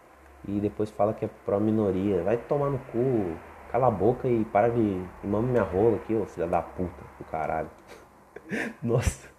e 0.47 0.62
depois 0.62 0.89
fala 0.89 1.14
que 1.14 1.26
é 1.26 1.30
pró-minoria. 1.45 2.24
Vai 2.24 2.38
tomar 2.38 2.70
no 2.70 2.80
cu, 2.80 3.36
cala 3.70 3.88
a 3.88 3.91
boca 3.91 4.30
e 4.30 4.45
para 4.45 4.70
de. 4.70 4.80
E 4.82 5.28
mama 5.28 5.45
minha 5.45 5.64
rola 5.64 5.97
aqui, 5.97 6.16
ô 6.16 6.26
filha 6.26 6.47
da 6.47 6.62
puta 6.62 7.03
do 7.20 7.26
caralho. 7.26 7.70
Nossa. 8.82 9.30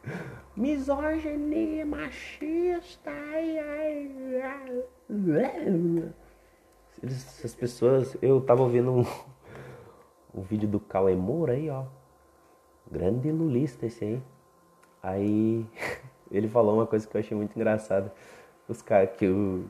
Misoginia, 0.57 1.87
machista. 1.87 3.11
Ai, 3.11 3.59
ai, 3.59 4.43
ai. 4.43 6.13
Essas 7.03 7.55
pessoas. 7.55 8.17
Eu 8.21 8.41
tava 8.41 8.63
ouvindo 8.63 8.93
um, 8.93 9.05
um 10.35 10.43
vídeo 10.43 10.69
do 10.69 10.79
Cauê 10.79 11.17
Moura 11.17 11.55
aí, 11.55 11.71
ó. 11.71 11.85
Grande 12.91 13.33
lulista 13.33 13.87
esse 13.87 14.05
aí. 14.05 14.23
Aí 15.03 15.67
ele 16.31 16.49
falou 16.49 16.75
uma 16.75 16.87
coisa 16.87 17.09
que 17.09 17.17
eu 17.17 17.21
achei 17.21 17.37
muito 17.37 17.57
engraçada. 17.57 18.13
Os 18.69 18.83
caras 18.83 19.17
que 19.17 19.25
eu, 19.25 19.65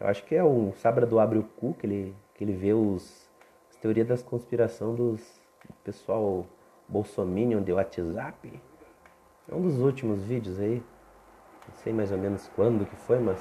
eu 0.00 0.06
acho 0.08 0.24
que 0.24 0.34
é 0.34 0.42
o 0.42 0.72
Sabra 0.76 1.06
do 1.06 1.20
Abre 1.20 1.38
o 1.38 1.44
Cu, 1.44 1.74
que 1.74 1.86
ele, 1.86 2.16
que 2.34 2.42
ele 2.42 2.52
vê 2.52 2.72
os, 2.72 3.30
as 3.70 3.76
teorias 3.76 4.08
das 4.08 4.22
conspiração 4.22 4.94
dos 4.94 5.40
do 5.66 5.74
pessoal 5.84 6.46
bolsominion 6.88 7.62
de 7.62 7.72
WhatsApp. 7.72 8.60
É 9.50 9.54
um 9.54 9.62
dos 9.62 9.80
últimos 9.80 10.22
vídeos 10.22 10.60
aí. 10.60 10.82
Não 11.68 11.74
sei 11.82 11.92
mais 11.92 12.12
ou 12.12 12.18
menos 12.18 12.48
quando 12.54 12.86
que 12.86 12.94
foi, 12.96 13.18
mas 13.18 13.38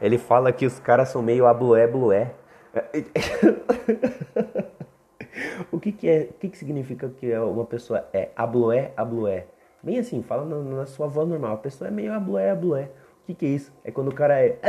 ele 0.00 0.18
fala 0.18 0.52
que 0.52 0.66
os 0.66 0.78
caras 0.78 1.08
são 1.08 1.22
meio 1.22 1.46
ablué 1.46 1.86
blué. 1.86 2.34
o 5.72 5.80
que 5.80 5.90
que 5.90 6.08
é, 6.08 6.28
o 6.30 6.34
que 6.34 6.50
que 6.50 6.58
significa 6.58 7.08
que 7.08 7.36
uma 7.38 7.64
pessoa 7.64 8.06
é 8.12 8.28
ablué 8.36 8.92
ablué? 8.96 9.46
Bem 9.82 9.98
assim, 9.98 10.22
fala 10.22 10.44
na, 10.44 10.58
na 10.58 10.86
sua 10.86 11.06
voz 11.06 11.28
normal. 11.28 11.54
A 11.54 11.58
pessoa 11.58 11.88
é 11.88 11.90
meio 11.90 12.12
ablué, 12.12 12.50
ablué. 12.50 12.90
O 13.22 13.26
que, 13.26 13.34
que 13.34 13.46
é 13.46 13.48
isso? 13.48 13.72
É 13.84 13.90
quando 13.90 14.08
o 14.08 14.14
cara 14.14 14.40
é. 14.40 14.58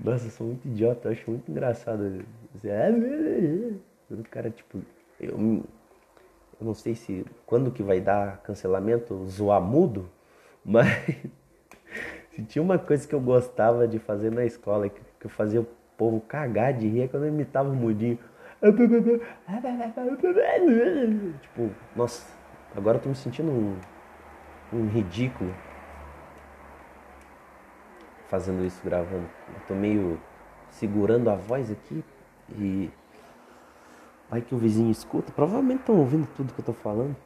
Nossa, 0.00 0.26
eu 0.26 0.30
sou 0.30 0.46
muito 0.46 0.66
idiota, 0.66 1.08
eu 1.08 1.12
acho 1.12 1.30
muito 1.30 1.50
engraçado. 1.50 2.24
O 4.10 4.24
cara, 4.30 4.50
tipo. 4.50 4.80
Eu, 5.20 5.64
eu 6.60 6.66
não 6.66 6.74
sei 6.74 6.94
se. 6.94 7.24
Quando 7.46 7.70
que 7.70 7.82
vai 7.82 8.00
dar 8.00 8.38
cancelamento, 8.38 9.26
zoar 9.26 9.60
mudo, 9.60 10.08
mas. 10.64 10.88
se 12.30 12.42
tinha 12.44 12.62
uma 12.62 12.78
coisa 12.78 13.06
que 13.06 13.14
eu 13.14 13.20
gostava 13.20 13.86
de 13.86 13.98
fazer 13.98 14.30
na 14.30 14.44
escola, 14.44 14.88
que, 14.88 15.00
que 15.18 15.26
eu 15.26 15.30
fazia 15.30 15.60
o 15.60 15.66
povo 15.96 16.20
cagar 16.20 16.72
de 16.72 16.86
rir, 16.88 17.02
é 17.02 17.08
quando 17.08 17.24
eu 17.24 17.28
imitava 17.28 17.68
o 17.68 17.74
mudinho. 17.74 18.18
Tipo, 21.42 21.70
nossa, 21.94 22.26
agora 22.74 22.96
eu 22.96 23.02
tô 23.02 23.08
me 23.10 23.14
sentindo 23.14 23.50
um, 23.50 23.76
um 24.72 24.88
ridículo 24.88 25.54
fazendo 28.28 28.64
isso, 28.64 28.80
gravando. 28.84 29.26
Eu 29.48 29.60
tô 29.68 29.74
meio 29.74 30.18
segurando 30.70 31.30
a 31.30 31.34
voz 31.34 31.70
aqui 31.70 32.04
e 32.58 32.90
vai 34.30 34.40
que 34.40 34.54
o 34.54 34.58
vizinho 34.58 34.90
escuta. 34.90 35.32
Provavelmente 35.32 35.80
estão 35.80 35.96
ouvindo 35.96 36.28
tudo 36.36 36.52
que 36.52 36.60
eu 36.60 36.64
tô 36.64 36.72
falando. 36.72 37.16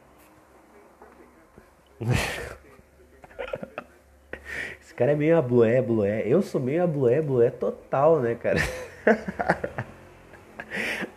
Esse 4.81 4.95
cara 4.95 5.13
é 5.13 5.15
meio 5.15 5.37
ablué, 5.39 5.81
blué. 5.83 6.23
Eu 6.27 6.43
sou 6.43 6.61
meio 6.61 6.83
ablué, 6.83 7.21
blué 7.21 7.51
total, 7.51 8.21
né, 8.21 8.35
cara? 8.35 8.59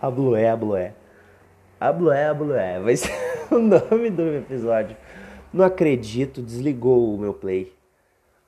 a 0.01 0.09
Blué, 0.09 0.49
a 0.49 0.55
Blué. 0.55 0.93
Ablué, 1.79 2.25
Ablué. 2.27 2.79
Vai 2.79 2.95
ser 2.95 3.11
o 3.51 3.59
nome 3.59 4.09
do 4.09 4.23
episódio. 4.36 4.95
Não 5.51 5.65
acredito, 5.65 6.41
desligou 6.41 7.13
o 7.13 7.17
meu 7.17 7.34
play. 7.34 7.73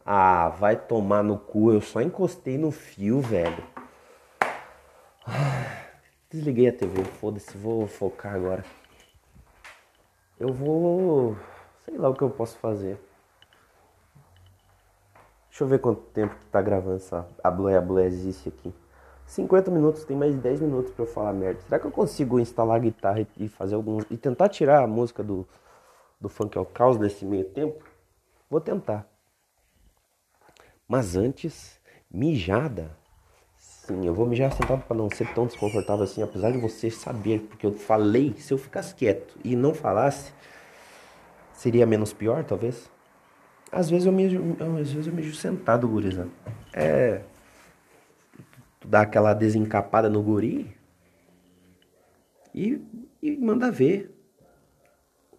Ah, 0.05 0.49
vai 0.49 0.75
tomar 0.75 1.23
no 1.23 1.37
cu. 1.37 1.71
Eu 1.71 1.81
só 1.81 2.01
encostei 2.01 2.57
no 2.57 2.71
fio, 2.71 3.19
velho. 3.21 3.63
Desliguei 6.35 6.67
a 6.67 6.73
TV, 6.73 7.01
foda-se, 7.05 7.57
vou 7.57 7.87
focar 7.87 8.35
agora. 8.35 8.65
Eu 10.37 10.51
vou. 10.51 11.37
Sei 11.85 11.97
lá 11.97 12.09
o 12.09 12.13
que 12.13 12.23
eu 12.23 12.29
posso 12.29 12.57
fazer. 12.57 12.99
Deixa 15.47 15.63
eu 15.63 15.67
ver 15.69 15.79
quanto 15.79 16.01
tempo 16.07 16.35
que 16.35 16.45
tá 16.47 16.61
gravando 16.61 16.97
essa 16.97 17.25
Ablué 17.41 17.77
Ablué 17.77 18.05
existe 18.05 18.49
aqui. 18.49 18.73
50 19.25 19.71
minutos, 19.71 20.03
tem 20.03 20.17
mais 20.17 20.35
10 20.35 20.59
minutos 20.59 20.91
para 20.91 21.05
eu 21.05 21.07
falar 21.07 21.31
merda. 21.31 21.61
Será 21.61 21.79
que 21.79 21.87
eu 21.87 21.91
consigo 21.91 22.37
instalar 22.37 22.75
a 22.75 22.79
guitarra 22.79 23.25
e 23.37 23.47
fazer 23.47 23.75
alguns. 23.75 24.03
e 24.11 24.17
tentar 24.17 24.49
tirar 24.49 24.83
a 24.83 24.87
música 24.87 25.23
do, 25.23 25.47
do 26.19 26.27
funk 26.27 26.57
ao 26.57 26.65
caos 26.65 26.97
desse 26.97 27.23
meio 27.23 27.45
tempo? 27.45 27.81
Vou 28.49 28.59
tentar. 28.59 29.07
Mas 30.85 31.15
antes, 31.15 31.79
mijada. 32.11 33.04
Sim, 33.85 34.05
eu 34.05 34.13
vou 34.13 34.25
mijar 34.25 34.51
sentado 34.51 34.83
para 34.83 34.97
não 34.97 35.09
ser 35.09 35.31
tão 35.33 35.45
desconfortável 35.45 36.03
assim, 36.03 36.21
apesar 36.23 36.51
de 36.51 36.57
você 36.57 36.89
saber, 36.89 37.41
porque 37.41 37.65
eu 37.65 37.73
falei, 37.73 38.33
se 38.37 38.53
eu 38.53 38.57
ficasse 38.57 38.95
quieto 38.95 39.37
e 39.43 39.55
não 39.55 39.73
falasse, 39.73 40.33
seria 41.53 41.85
menos 41.85 42.11
pior, 42.11 42.43
talvez. 42.43 42.89
Às 43.71 43.89
vezes 43.89 44.05
eu 44.05 44.11
mijo, 44.11 44.41
às 44.81 44.91
vezes 44.91 45.07
eu 45.07 45.13
mijo 45.13 45.35
sentado, 45.35 45.87
gurizada. 45.87 46.29
É 46.73 47.21
tu 48.85 48.87
dá 48.87 49.01
aquela 49.01 49.33
desencapada 49.33 50.09
no 50.09 50.21
guri 50.21 50.75
e, 52.53 52.79
e 53.21 53.35
manda 53.37 53.71
ver. 53.71 54.11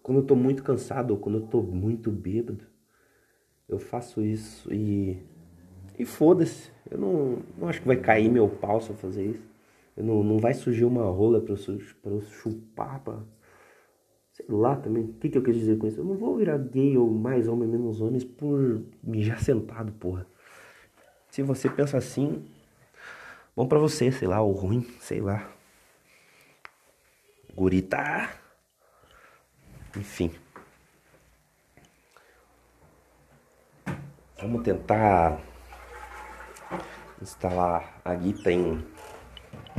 Quando 0.03 0.19
eu 0.19 0.25
tô 0.25 0.35
muito 0.35 0.63
cansado 0.63 1.11
ou 1.11 1.17
quando 1.17 1.39
eu 1.39 1.47
tô 1.47 1.61
muito 1.61 2.11
bêbado, 2.11 2.65
eu 3.67 3.79
faço 3.79 4.21
isso 4.21 4.73
e. 4.73 5.17
E 5.97 6.05
foda-se. 6.05 6.71
Eu 6.89 6.97
não, 6.97 7.37
não 7.57 7.67
acho 7.67 7.81
que 7.81 7.87
vai 7.87 7.97
cair 7.97 8.29
meu 8.29 8.47
pau 8.47 8.81
se 8.81 8.89
eu 8.89 8.95
fazer 8.95 9.25
isso. 9.25 9.47
Eu 9.95 10.03
não, 10.03 10.23
não 10.23 10.37
vai 10.39 10.53
surgir 10.53 10.85
uma 10.85 11.03
rola 11.03 11.41
pra 11.41 11.53
eu, 11.53 11.79
pra 12.01 12.11
eu 12.11 12.21
chupar, 12.21 12.99
pra. 12.99 13.19
Sei 14.31 14.45
lá 14.49 14.75
também. 14.75 15.03
O 15.03 15.13
que, 15.13 15.29
que 15.29 15.37
eu 15.37 15.43
quis 15.43 15.55
dizer 15.55 15.77
com 15.77 15.87
isso? 15.87 15.99
Eu 15.99 16.05
não 16.05 16.15
vou 16.15 16.37
virar 16.37 16.57
gay 16.57 16.97
ou 16.97 17.09
mais 17.09 17.47
homem 17.47 17.67
menos 17.67 18.01
homens 18.01 18.23
por 18.23 18.81
mijar 19.03 19.39
sentado, 19.41 19.91
porra. 19.93 20.27
Se 21.31 21.41
você 21.41 21.69
pensa 21.69 21.97
assim, 21.97 22.43
Bom 23.57 23.67
para 23.67 23.79
você, 23.79 24.11
sei 24.11 24.27
lá, 24.27 24.39
ou 24.39 24.51
ruim, 24.51 24.85
sei 24.99 25.19
lá. 25.19 25.49
Gurita. 27.55 28.29
Enfim. 29.95 30.31
Vamos 34.39 34.61
tentar 34.61 35.41
instalar 37.21 37.99
a 38.03 38.15
em 38.15 38.83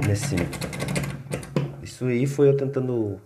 nesse 0.07 0.37
isso 1.83 2.07
aí 2.07 2.27
foi 2.27 2.49
eu 2.49 2.57
tentando 2.57 3.21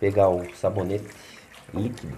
pegar 0.00 0.28
o 0.28 0.44
sabonete 0.54 1.08
líquido 1.72 2.16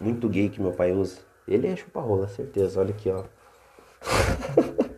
muito 0.00 0.28
gay 0.28 0.48
que 0.48 0.60
meu 0.60 0.72
pai 0.72 0.92
usa 0.92 1.20
ele 1.46 1.66
é 1.66 1.76
chupa-rola 1.76 2.28
certeza 2.28 2.80
olha 2.80 2.90
aqui 2.90 3.10
ó 3.10 3.24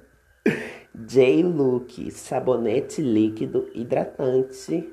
J-Look, 0.95 2.11
sabonete 2.11 3.03
líquido 3.03 3.69
hidratante, 3.75 4.89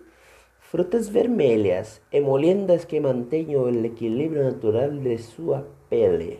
frutas 0.60 1.08
vermelhas, 1.08 2.02
emoliendas 2.12 2.84
que 2.84 3.00
mantêm 3.00 3.56
o 3.56 3.70
equilíbrio 3.86 4.44
natural 4.44 4.90
de 4.92 5.18
sua 5.18 5.66
pele. 5.90 6.40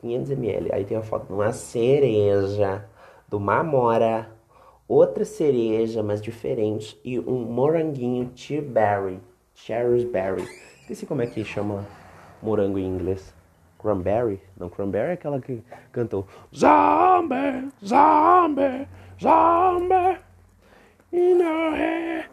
500 0.00 0.30
ml. 0.30 0.70
Aí 0.72 0.84
tem 0.84 0.96
uma 0.96 1.02
foto 1.02 1.26
de 1.26 1.32
uma 1.32 1.52
cereja, 1.52 2.88
de 3.28 3.36
uma 3.36 3.58
amora, 3.58 4.30
outra 4.88 5.24
cereja, 5.24 6.02
mas 6.02 6.20
diferente, 6.20 6.98
e 7.04 7.18
um 7.18 7.44
moranguinho 7.44 8.30
cherry, 8.34 9.20
cherryberry. 9.54 10.42
Esqueci 10.80 11.06
como 11.06 11.22
é 11.22 11.26
que 11.26 11.44
chama 11.44 11.84
morango 12.42 12.78
em 12.78 12.86
inglês. 12.86 13.34
Cranberry? 13.78 14.40
Não, 14.56 14.68
Cranberry 14.68 15.10
é 15.10 15.12
aquela 15.12 15.40
que 15.40 15.62
cantou 15.92 16.26
Zombie, 16.54 17.70
Zombie, 17.84 18.88
Zombie 19.20 20.18
in 21.12 21.40
your 21.40 21.74
hair. 21.74 22.30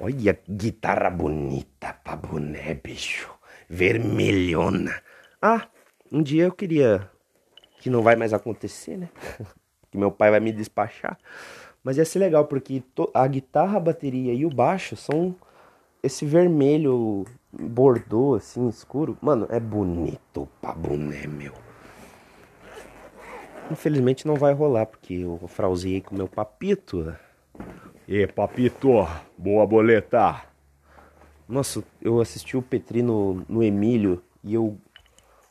Olha 0.00 0.34
que 0.34 0.52
guitarra 0.52 1.10
bonita 1.10 1.92
pra 2.02 2.16
boné, 2.16 2.74
bicho. 2.74 3.30
Vermelhona. 3.68 5.00
Ah, 5.40 5.68
um 6.10 6.22
dia 6.22 6.44
eu 6.44 6.52
queria. 6.52 7.11
Que 7.82 7.90
não 7.90 8.00
vai 8.00 8.14
mais 8.14 8.32
acontecer, 8.32 8.96
né? 8.96 9.08
que 9.90 9.98
meu 9.98 10.12
pai 10.12 10.30
vai 10.30 10.38
me 10.38 10.52
despachar. 10.52 11.18
Mas 11.82 11.96
ia 11.96 12.04
ser 12.04 12.20
legal, 12.20 12.44
porque 12.44 12.80
a 13.12 13.26
guitarra, 13.26 13.76
a 13.76 13.80
bateria 13.80 14.32
e 14.32 14.46
o 14.46 14.50
baixo 14.50 14.94
são 14.94 15.34
esse 16.00 16.24
vermelho 16.24 17.24
bordô, 17.52 18.36
assim, 18.36 18.68
escuro. 18.68 19.18
Mano, 19.20 19.48
é 19.50 19.58
bonito 19.58 20.48
pra 20.60 20.72
boné, 20.72 21.26
meu. 21.26 21.52
Infelizmente 23.68 24.28
não 24.28 24.36
vai 24.36 24.52
rolar, 24.52 24.86
porque 24.86 25.14
eu 25.14 25.40
frausei 25.48 26.00
com 26.00 26.14
meu 26.14 26.28
papito. 26.28 27.12
E 28.06 28.24
papito, 28.28 29.06
boa 29.36 29.66
boleta. 29.66 30.40
Nossa, 31.48 31.82
eu 32.00 32.20
assisti 32.20 32.56
o 32.56 32.62
Petri 32.62 33.02
no, 33.02 33.44
no 33.48 33.60
Emílio 33.60 34.22
e 34.44 34.54
eu 34.54 34.78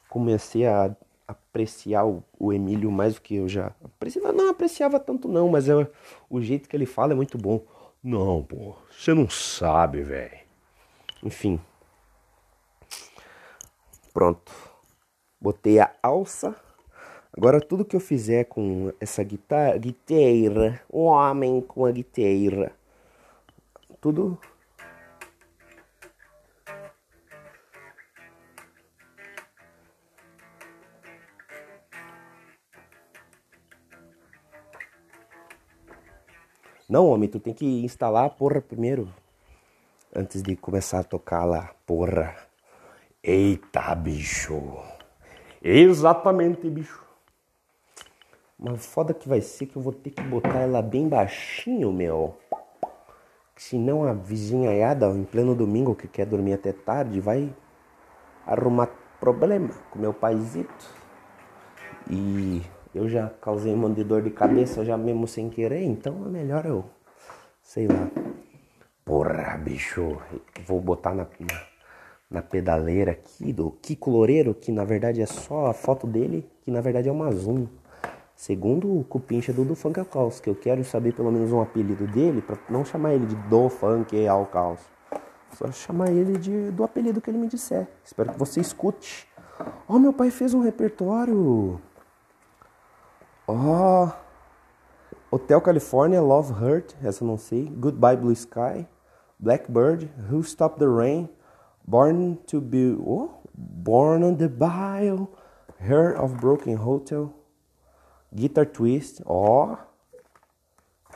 comecei 0.09 0.65
a 0.65 0.95
apreciar 1.31 2.05
o, 2.05 2.23
o 2.37 2.53
Emílio 2.53 2.91
mais 2.91 3.15
do 3.15 3.21
que 3.21 3.35
eu 3.35 3.47
já 3.47 3.71
apreciava. 3.83 4.31
Não 4.31 4.49
apreciava 4.49 4.99
tanto 4.99 5.27
não, 5.27 5.49
mas 5.49 5.67
é, 5.67 5.87
o 6.29 6.41
jeito 6.41 6.69
que 6.69 6.75
ele 6.75 6.85
fala 6.85 7.13
é 7.13 7.15
muito 7.15 7.37
bom. 7.37 7.61
Não, 8.03 8.43
pô, 8.43 8.75
você 8.89 9.13
não 9.13 9.29
sabe, 9.29 10.01
velho. 10.01 10.39
Enfim. 11.23 11.59
Pronto. 14.13 14.51
Botei 15.39 15.79
a 15.79 15.91
alça. 16.01 16.55
Agora 17.35 17.61
tudo 17.61 17.85
que 17.85 17.95
eu 17.95 17.99
fizer 17.99 18.45
com 18.45 18.91
essa 18.99 19.23
guitarra, 19.23 19.77
guitarra, 19.77 20.81
um 20.91 21.03
homem 21.03 21.61
com 21.61 21.85
a 21.85 21.91
guitarra, 21.91 22.73
tudo 24.01 24.37
Não, 36.91 37.07
homem, 37.07 37.29
tu 37.29 37.39
tem 37.39 37.53
que 37.53 37.85
instalar 37.85 38.25
a 38.25 38.29
porra 38.29 38.59
primeiro. 38.59 39.07
Antes 40.13 40.43
de 40.43 40.57
começar 40.57 40.99
a 40.99 41.03
tocar 41.05 41.45
lá, 41.45 41.73
porra. 41.87 42.35
Eita, 43.23 43.95
bicho. 43.95 44.61
Exatamente, 45.63 46.69
bicho. 46.69 47.01
Mas 48.59 48.85
foda 48.85 49.13
que 49.13 49.29
vai 49.29 49.39
ser 49.39 49.67
que 49.67 49.77
eu 49.77 49.81
vou 49.81 49.93
ter 49.93 50.09
que 50.09 50.21
botar 50.23 50.59
ela 50.59 50.81
bem 50.81 51.07
baixinho, 51.07 51.93
meu. 51.93 52.37
Senão 53.55 54.03
a 54.03 54.11
vizinhaiada, 54.11 55.07
em 55.11 55.23
pleno 55.23 55.55
domingo, 55.55 55.95
que 55.95 56.09
quer 56.09 56.25
dormir 56.25 56.55
até 56.55 56.73
tarde, 56.73 57.21
vai 57.21 57.55
arrumar 58.45 58.89
problema 59.17 59.69
com 59.91 59.97
meu 59.97 60.13
paizito. 60.13 60.93
E 62.09 62.61
eu 62.93 63.07
já 63.07 63.29
causei 63.41 63.73
um 63.73 63.93
de 63.93 64.03
dor 64.03 64.21
de 64.21 64.29
cabeça 64.29 64.83
já 64.83 64.97
mesmo 64.97 65.27
sem 65.27 65.49
querer, 65.49 65.83
então 65.83 66.25
é 66.25 66.29
melhor 66.29 66.65
eu, 66.65 66.85
sei 67.61 67.87
lá. 67.87 68.09
Porra, 69.05 69.57
bicho, 69.57 70.17
vou 70.65 70.79
botar 70.79 71.13
na, 71.13 71.23
na, 71.23 71.61
na 72.29 72.41
pedaleira 72.41 73.11
aqui 73.11 73.51
do 73.51 73.71
Kiko 73.71 74.11
Loureiro, 74.11 74.53
que 74.53 74.71
na 74.71 74.83
verdade 74.83 75.21
é 75.21 75.25
só 75.25 75.67
a 75.67 75.73
foto 75.73 76.05
dele, 76.05 76.49
que 76.61 76.71
na 76.71 76.81
verdade 76.81 77.09
é 77.09 77.11
uma 77.11 77.31
Zoom. 77.31 77.67
Segundo 78.35 78.99
o 78.99 79.03
cupincha 79.03 79.53
do, 79.53 79.63
do 79.63 79.75
Funk 79.75 79.99
ao 79.99 80.05
Caos, 80.05 80.39
que 80.39 80.49
eu 80.49 80.55
quero 80.55 80.83
saber 80.83 81.13
pelo 81.13 81.31
menos 81.31 81.51
um 81.51 81.61
apelido 81.61 82.07
dele, 82.07 82.41
para 82.41 82.57
não 82.69 82.83
chamar 82.83 83.13
ele 83.13 83.25
de 83.25 83.35
do 83.35 83.69
Funk 83.69 84.27
ao 84.27 84.45
Caos. 84.47 84.79
Só 85.53 85.71
chamar 85.71 86.09
ele 86.09 86.37
de, 86.37 86.71
do 86.71 86.83
apelido 86.83 87.21
que 87.21 87.29
ele 87.29 87.37
me 87.37 87.47
disser. 87.47 87.87
Espero 88.03 88.31
que 88.31 88.39
você 88.39 88.59
escute. 88.59 89.27
Oh, 89.87 89.99
meu 89.99 90.13
pai 90.13 90.31
fez 90.31 90.53
um 90.53 90.61
repertório. 90.61 91.79
Oh. 93.51 94.09
Hotel 95.29 95.61
California, 95.61 96.21
Love 96.21 96.53
Hurt, 96.53 96.95
essa 97.03 97.23
eu 97.23 97.27
não 97.27 97.37
sei. 97.37 97.65
Goodbye 97.65 98.15
Blue 98.15 98.31
Sky. 98.31 98.87
Blackbird, 99.39 100.09
Who 100.29 100.41
Stopped 100.43 100.79
the 100.79 100.87
Rain. 100.87 101.29
Born 101.85 102.37
to 102.47 102.61
be. 102.61 102.97
Oh, 103.05 103.29
Born 103.53 104.23
on 104.23 104.35
the 104.35 104.47
Bio. 104.47 105.29
Heart 105.79 106.17
of 106.19 106.35
Broken 106.35 106.75
Hotel. 106.75 107.33
Guitar 108.33 108.65
Twist, 108.65 109.21
ó. 109.25 109.75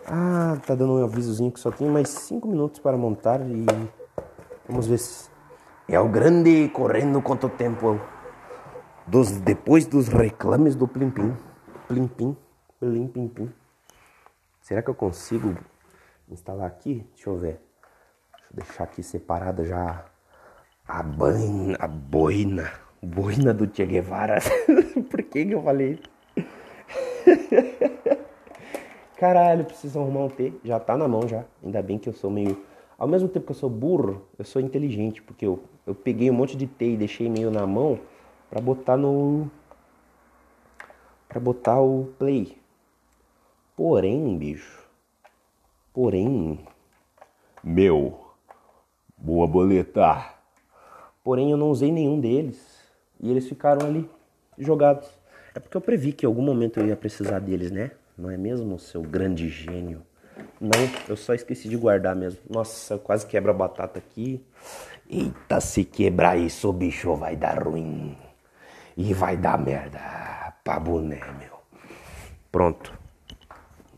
Ah, 0.05 0.57
tá 0.65 0.75
dando 0.75 0.93
um 0.93 1.03
avisozinho 1.03 1.51
que 1.51 1.59
só 1.59 1.71
tem 1.71 1.87
mais 1.89 2.09
5 2.09 2.47
minutos 2.47 2.79
para 2.79 2.97
montar 2.97 3.41
e 3.41 3.65
vamos 4.67 4.87
ver 4.87 4.99
se 4.99 5.29
é 5.87 5.99
o 5.99 6.09
grande 6.09 6.69
correndo 6.69 7.21
quanto 7.21 7.47
tempo 7.47 7.99
dos 9.07 9.31
depois 9.31 9.85
dos 9.87 10.07
reclames 10.07 10.75
do 10.75 10.87
Plim 10.87 11.09
Plim. 11.09 11.35
Plim 11.87 12.07
Plim, 12.07 12.35
Plim 12.79 13.07
Plim 13.07 13.27
Plim. 13.27 13.53
Será 14.61 14.81
que 14.81 14.89
eu 14.89 14.95
consigo 14.95 15.55
instalar 16.29 16.67
aqui? 16.67 17.05
Deixa 17.13 17.29
eu 17.29 17.37
ver. 17.37 17.59
Deixa 18.31 18.47
eu 18.51 18.55
deixar 18.55 18.83
aqui 18.85 19.03
separada 19.03 19.63
já 19.63 20.05
a 20.87 21.03
boina, 21.03 21.77
a 21.79 21.87
boina, 21.87 22.71
boina 23.01 23.53
do 23.53 23.69
Che 23.71 23.85
Guevara. 23.85 24.39
Por 25.09 25.21
que 25.23 25.45
que 25.45 25.51
eu 25.51 25.61
falei? 25.61 25.99
Caralho, 29.17 29.65
preciso 29.65 29.99
arrumar 29.99 30.25
um 30.25 30.29
T. 30.29 30.53
Já 30.63 30.79
tá 30.79 30.97
na 30.97 31.07
mão 31.07 31.27
já. 31.27 31.45
Ainda 31.63 31.81
bem 31.81 31.97
que 31.97 32.09
eu 32.09 32.13
sou 32.13 32.29
meio. 32.29 32.63
Ao 32.97 33.07
mesmo 33.07 33.29
tempo 33.29 33.45
que 33.45 33.51
eu 33.51 33.55
sou 33.55 33.69
burro, 33.69 34.25
eu 34.37 34.45
sou 34.45 34.61
inteligente, 34.61 35.21
porque 35.21 35.45
eu, 35.45 35.63
eu 35.85 35.93
peguei 35.93 36.31
um 36.31 36.33
monte 36.33 36.55
de 36.55 36.65
T 36.65 36.93
e 36.93 36.97
deixei 36.97 37.29
meio 37.29 37.51
na 37.51 37.67
mão 37.67 37.99
para 38.49 38.61
botar 38.61 38.97
no. 38.97 39.49
Para 41.27 41.39
botar 41.39 41.79
o 41.81 42.13
play. 42.17 42.57
Porém, 43.75 44.37
bicho. 44.37 44.83
Porém. 45.93 46.59
Meu. 47.63 48.19
Boa 49.17 49.47
boleta. 49.47 50.33
Porém, 51.23 51.51
eu 51.51 51.57
não 51.57 51.69
usei 51.69 51.91
nenhum 51.91 52.19
deles. 52.19 52.75
E 53.19 53.29
eles 53.29 53.47
ficaram 53.47 53.85
ali 53.85 54.09
jogados. 54.57 55.09
É 55.53 55.59
porque 55.59 55.75
eu 55.75 55.81
previ 55.81 56.13
que 56.13 56.25
em 56.25 56.27
algum 56.27 56.41
momento 56.41 56.79
eu 56.79 56.87
ia 56.87 56.95
precisar 56.95 57.39
deles, 57.39 57.71
né? 57.71 57.91
Não 58.17 58.29
é 58.29 58.37
mesmo, 58.37 58.79
seu 58.79 59.01
grande 59.01 59.49
gênio? 59.49 60.01
Não, 60.59 60.71
eu 61.07 61.17
só 61.17 61.33
esqueci 61.33 61.67
de 61.67 61.75
guardar 61.75 62.15
mesmo. 62.15 62.39
Nossa, 62.49 62.97
quase 62.97 63.25
quebra 63.25 63.51
a 63.51 63.53
batata 63.55 63.99
aqui. 63.99 64.43
Eita, 65.09 65.59
se 65.59 65.83
quebrar 65.83 66.37
isso, 66.37 66.69
o 66.69 66.73
bicho 66.73 67.15
vai 67.15 67.35
dar 67.35 67.63
ruim. 67.63 68.17
E 68.95 69.13
vai 69.13 69.35
dar 69.35 69.57
merda 69.57 70.44
pra 70.65 70.79
boné, 70.79 71.21
meu. 71.33 71.59
Pronto. 72.51 72.97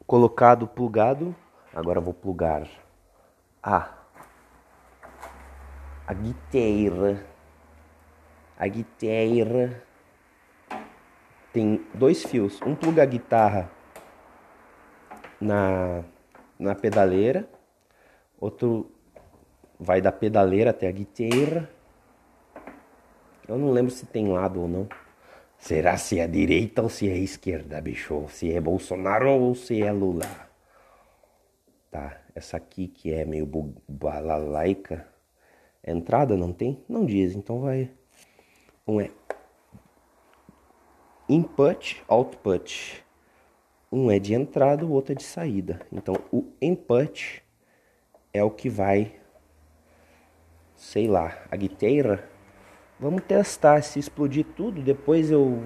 Colocado, 0.05 0.67
plugado. 0.67 1.33
Agora 1.73 2.01
vou 2.01 2.13
plugar 2.13 2.67
a 3.63 3.93
a 6.05 6.13
guitarra. 6.13 7.25
A 8.59 8.67
guitarra 8.67 9.81
tem 11.53 11.85
dois 11.93 12.23
fios. 12.23 12.61
Um 12.61 12.75
pluga 12.75 13.03
a 13.03 13.05
guitarra 13.05 13.71
na, 15.39 16.03
na 16.59 16.75
pedaleira, 16.75 17.47
outro 18.39 18.91
vai 19.79 20.01
da 20.01 20.11
pedaleira 20.11 20.71
até 20.71 20.87
a 20.87 20.91
guitarra. 20.91 21.69
Eu 23.47 23.57
não 23.57 23.71
lembro 23.71 23.91
se 23.91 24.05
tem 24.05 24.27
lado 24.27 24.61
ou 24.61 24.67
não. 24.67 24.89
Será 25.57 25.97
se 25.97 26.19
é 26.19 26.27
direita 26.27 26.81
ou 26.81 26.89
se 26.89 27.09
é 27.09 27.17
esquerda, 27.17 27.81
bicho? 27.81 28.27
Se 28.29 28.53
é 28.53 28.61
Bolsonaro 28.61 29.29
ou 29.29 29.55
se 29.55 29.81
é 29.81 29.91
Lula? 29.91 30.25
Tá, 31.91 32.21
essa 32.35 32.57
aqui 32.57 32.87
que 32.87 33.13
é 33.13 33.25
meio 33.25 33.45
balalaica. 33.87 35.07
Entrada 35.85 36.37
não 36.37 36.53
tem? 36.53 36.83
Não 36.87 37.05
diz, 37.05 37.35
então 37.35 37.61
vai. 37.61 37.89
Um 38.87 39.01
é 39.01 39.09
input, 41.27 42.03
output. 42.07 43.03
Um 43.91 44.11
é 44.11 44.19
de 44.19 44.33
entrada, 44.33 44.85
o 44.85 44.91
outro 44.91 45.13
é 45.13 45.15
de 45.15 45.23
saída. 45.23 45.81
Então, 45.91 46.15
o 46.31 46.45
input 46.61 47.43
é 48.33 48.43
o 48.43 48.51
que 48.51 48.69
vai, 48.69 49.15
sei 50.75 51.07
lá, 51.07 51.45
a 51.49 51.55
guitarra. 51.55 52.23
Vamos 52.99 53.23
testar 53.23 53.81
se 53.83 53.99
explodir 53.99 54.45
tudo. 54.55 54.81
Depois 54.81 55.29
eu 55.31 55.63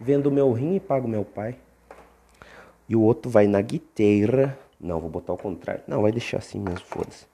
vendo 0.00 0.30
meu 0.30 0.52
rim 0.52 0.76
e 0.76 0.80
pago 0.80 1.06
meu 1.06 1.24
pai. 1.24 1.56
E 2.88 2.96
o 2.96 3.02
outro 3.02 3.30
vai 3.30 3.46
na 3.46 3.60
guitarra. 3.60 4.58
Não, 4.80 5.00
vou 5.00 5.10
botar 5.10 5.32
ao 5.32 5.38
contrário. 5.38 5.82
Não, 5.86 6.02
vai 6.02 6.12
deixar 6.12 6.38
assim 6.38 6.60
mesmo, 6.60 6.86
foda-se. 6.86 7.26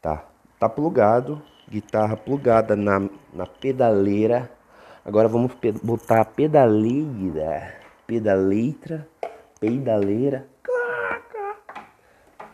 Tá, 0.00 0.24
tá 0.58 0.68
plugado. 0.68 1.40
Guitarra 1.68 2.16
plugada 2.16 2.74
na, 2.74 3.08
na 3.32 3.46
pedaleira. 3.46 4.50
Agora 5.04 5.28
vamos 5.28 5.52
botar 5.82 6.22
a 6.22 6.24
pedaleira. 6.24 7.74
Pedaleira 8.06 9.06
peidaleira, 9.60 10.46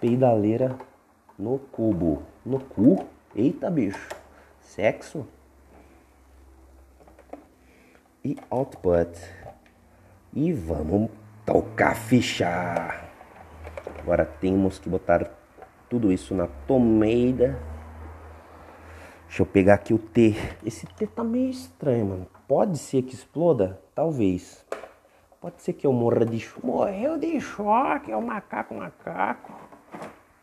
peidaleira 0.01 0.77
no 1.39 1.57
cubo, 1.57 2.25
no 2.45 2.59
cu, 2.59 3.07
eita 3.33 3.71
bicho, 3.71 4.09
sexo 4.61 5.25
e 8.27 8.37
output 8.51 9.21
e 10.35 10.53
vamos 10.53 11.11
tocar 11.45 11.95
ficha. 11.95 12.93
Agora 14.01 14.25
temos 14.25 14.81
que 14.81 14.89
botar 14.89 15.31
tudo 15.89 16.11
isso 16.11 16.35
na 16.35 16.49
tomeira. 16.67 17.57
Deixa 19.29 19.43
eu 19.43 19.47
pegar 19.47 19.75
aqui 19.75 19.95
o 19.95 19.99
T. 19.99 20.35
Esse 20.65 20.87
T 20.87 21.07
tá 21.07 21.23
meio 21.23 21.51
estranho, 21.51 22.07
mano. 22.07 22.27
Pode 22.49 22.79
ser 22.79 23.03
que 23.03 23.15
exploda? 23.15 23.81
Talvez. 23.95 24.67
Pode 25.41 25.63
ser 25.63 25.75
que 25.75 25.87
eu 25.87 25.93
morra 25.93 26.27
de 26.27 26.41
choque. 26.41 26.67
Morreu 26.67 27.17
de 27.17 27.41
choque, 27.41 28.11
é 28.11 28.17
o 28.17 28.23
macaco 28.23 28.75
macaco. 28.75 29.53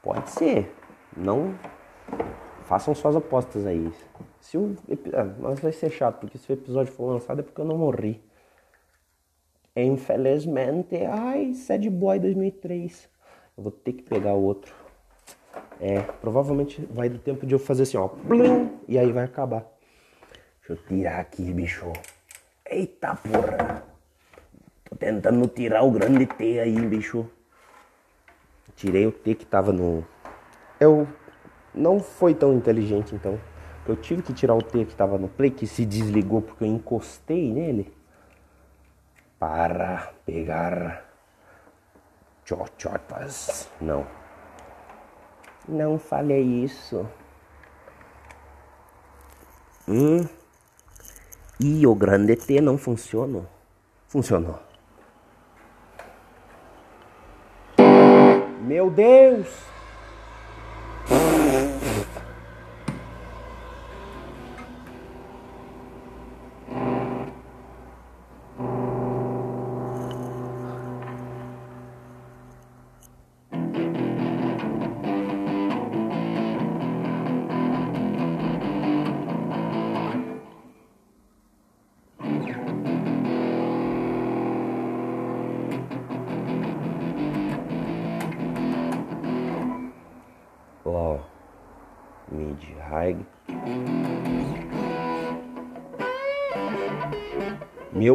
Pode 0.01 0.29
ser. 0.29 0.73
Não 1.15 1.53
façam 2.63 2.95
suas 2.95 3.15
apostas 3.15 3.65
aí. 3.65 3.91
Se 4.43 4.57
o 4.57 4.75
ah, 5.13 5.23
mas 5.39 5.61
vai 5.61 5.71
ser 5.71 5.89
chato, 5.89 6.19
porque 6.19 6.37
se 6.37 6.51
o 6.51 6.53
episódio 6.53 6.91
for 6.91 7.05
lançado 7.05 7.39
é 7.39 7.43
porque 7.43 7.61
eu 7.61 7.65
não 7.65 7.77
morri. 7.77 8.21
Infelizmente, 9.73 10.97
ai, 11.05 11.53
Sad 11.53 11.89
Boy 11.89 12.19
2003. 12.19 13.09
Eu 13.57 13.63
vou 13.63 13.71
ter 13.71 13.93
que 13.93 14.03
pegar 14.03 14.33
o 14.33 14.43
outro. 14.43 14.75
É, 15.79 16.01
provavelmente 16.19 16.85
vai 16.91 17.07
do 17.07 17.19
tempo 17.19 17.45
de 17.45 17.55
eu 17.55 17.59
fazer 17.59 17.83
assim, 17.83 17.95
ó. 17.95 18.09
E 18.85 18.99
aí 18.99 19.13
vai 19.13 19.23
acabar. 19.23 19.65
Deixa 20.59 20.73
eu 20.73 20.87
tirar 20.87 21.21
aqui, 21.21 21.43
bicho. 21.53 21.93
Eita 22.69 23.15
porra. 23.15 23.85
Tô 24.83 24.95
tentando 24.97 25.47
tirar 25.47 25.83
o 25.83 25.91
grande 25.91 26.25
T 26.25 26.59
aí, 26.59 26.85
bicho. 26.85 27.25
Tirei 28.75 29.07
o 29.07 29.11
T 29.13 29.35
que 29.35 29.45
tava 29.45 29.71
no. 29.71 30.05
Eu 30.81 31.07
não 31.73 32.01
foi 32.01 32.35
tão 32.35 32.53
inteligente 32.53 33.15
então. 33.15 33.39
Eu 33.85 33.97
tive 33.97 34.21
que 34.21 34.33
tirar 34.33 34.55
o 34.55 34.61
T 34.61 34.85
que 34.85 34.95
tava 34.95 35.17
no 35.17 35.27
play, 35.27 35.51
que 35.51 35.67
se 35.67 35.85
desligou 35.85 36.41
porque 36.41 36.63
eu 36.63 36.67
encostei 36.67 37.51
nele. 37.51 37.93
Para 39.37 40.13
pegar 40.25 41.05
chochotas. 42.45 43.69
Não. 43.81 44.07
Não 45.67 45.99
falei 45.99 46.41
isso. 46.41 47.05
Hum. 49.87 50.25
E 51.59 51.85
o 51.85 51.93
grande 51.93 52.37
T 52.37 52.61
não 52.61 52.77
funciona. 52.77 53.45
Funcionou. 54.07 54.59
Meu 58.61 58.89
Deus! 58.89 59.72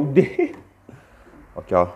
Meu 0.08 0.14
Deus! 0.14 0.56
Aqui, 1.54 1.74
ó. 1.74 1.88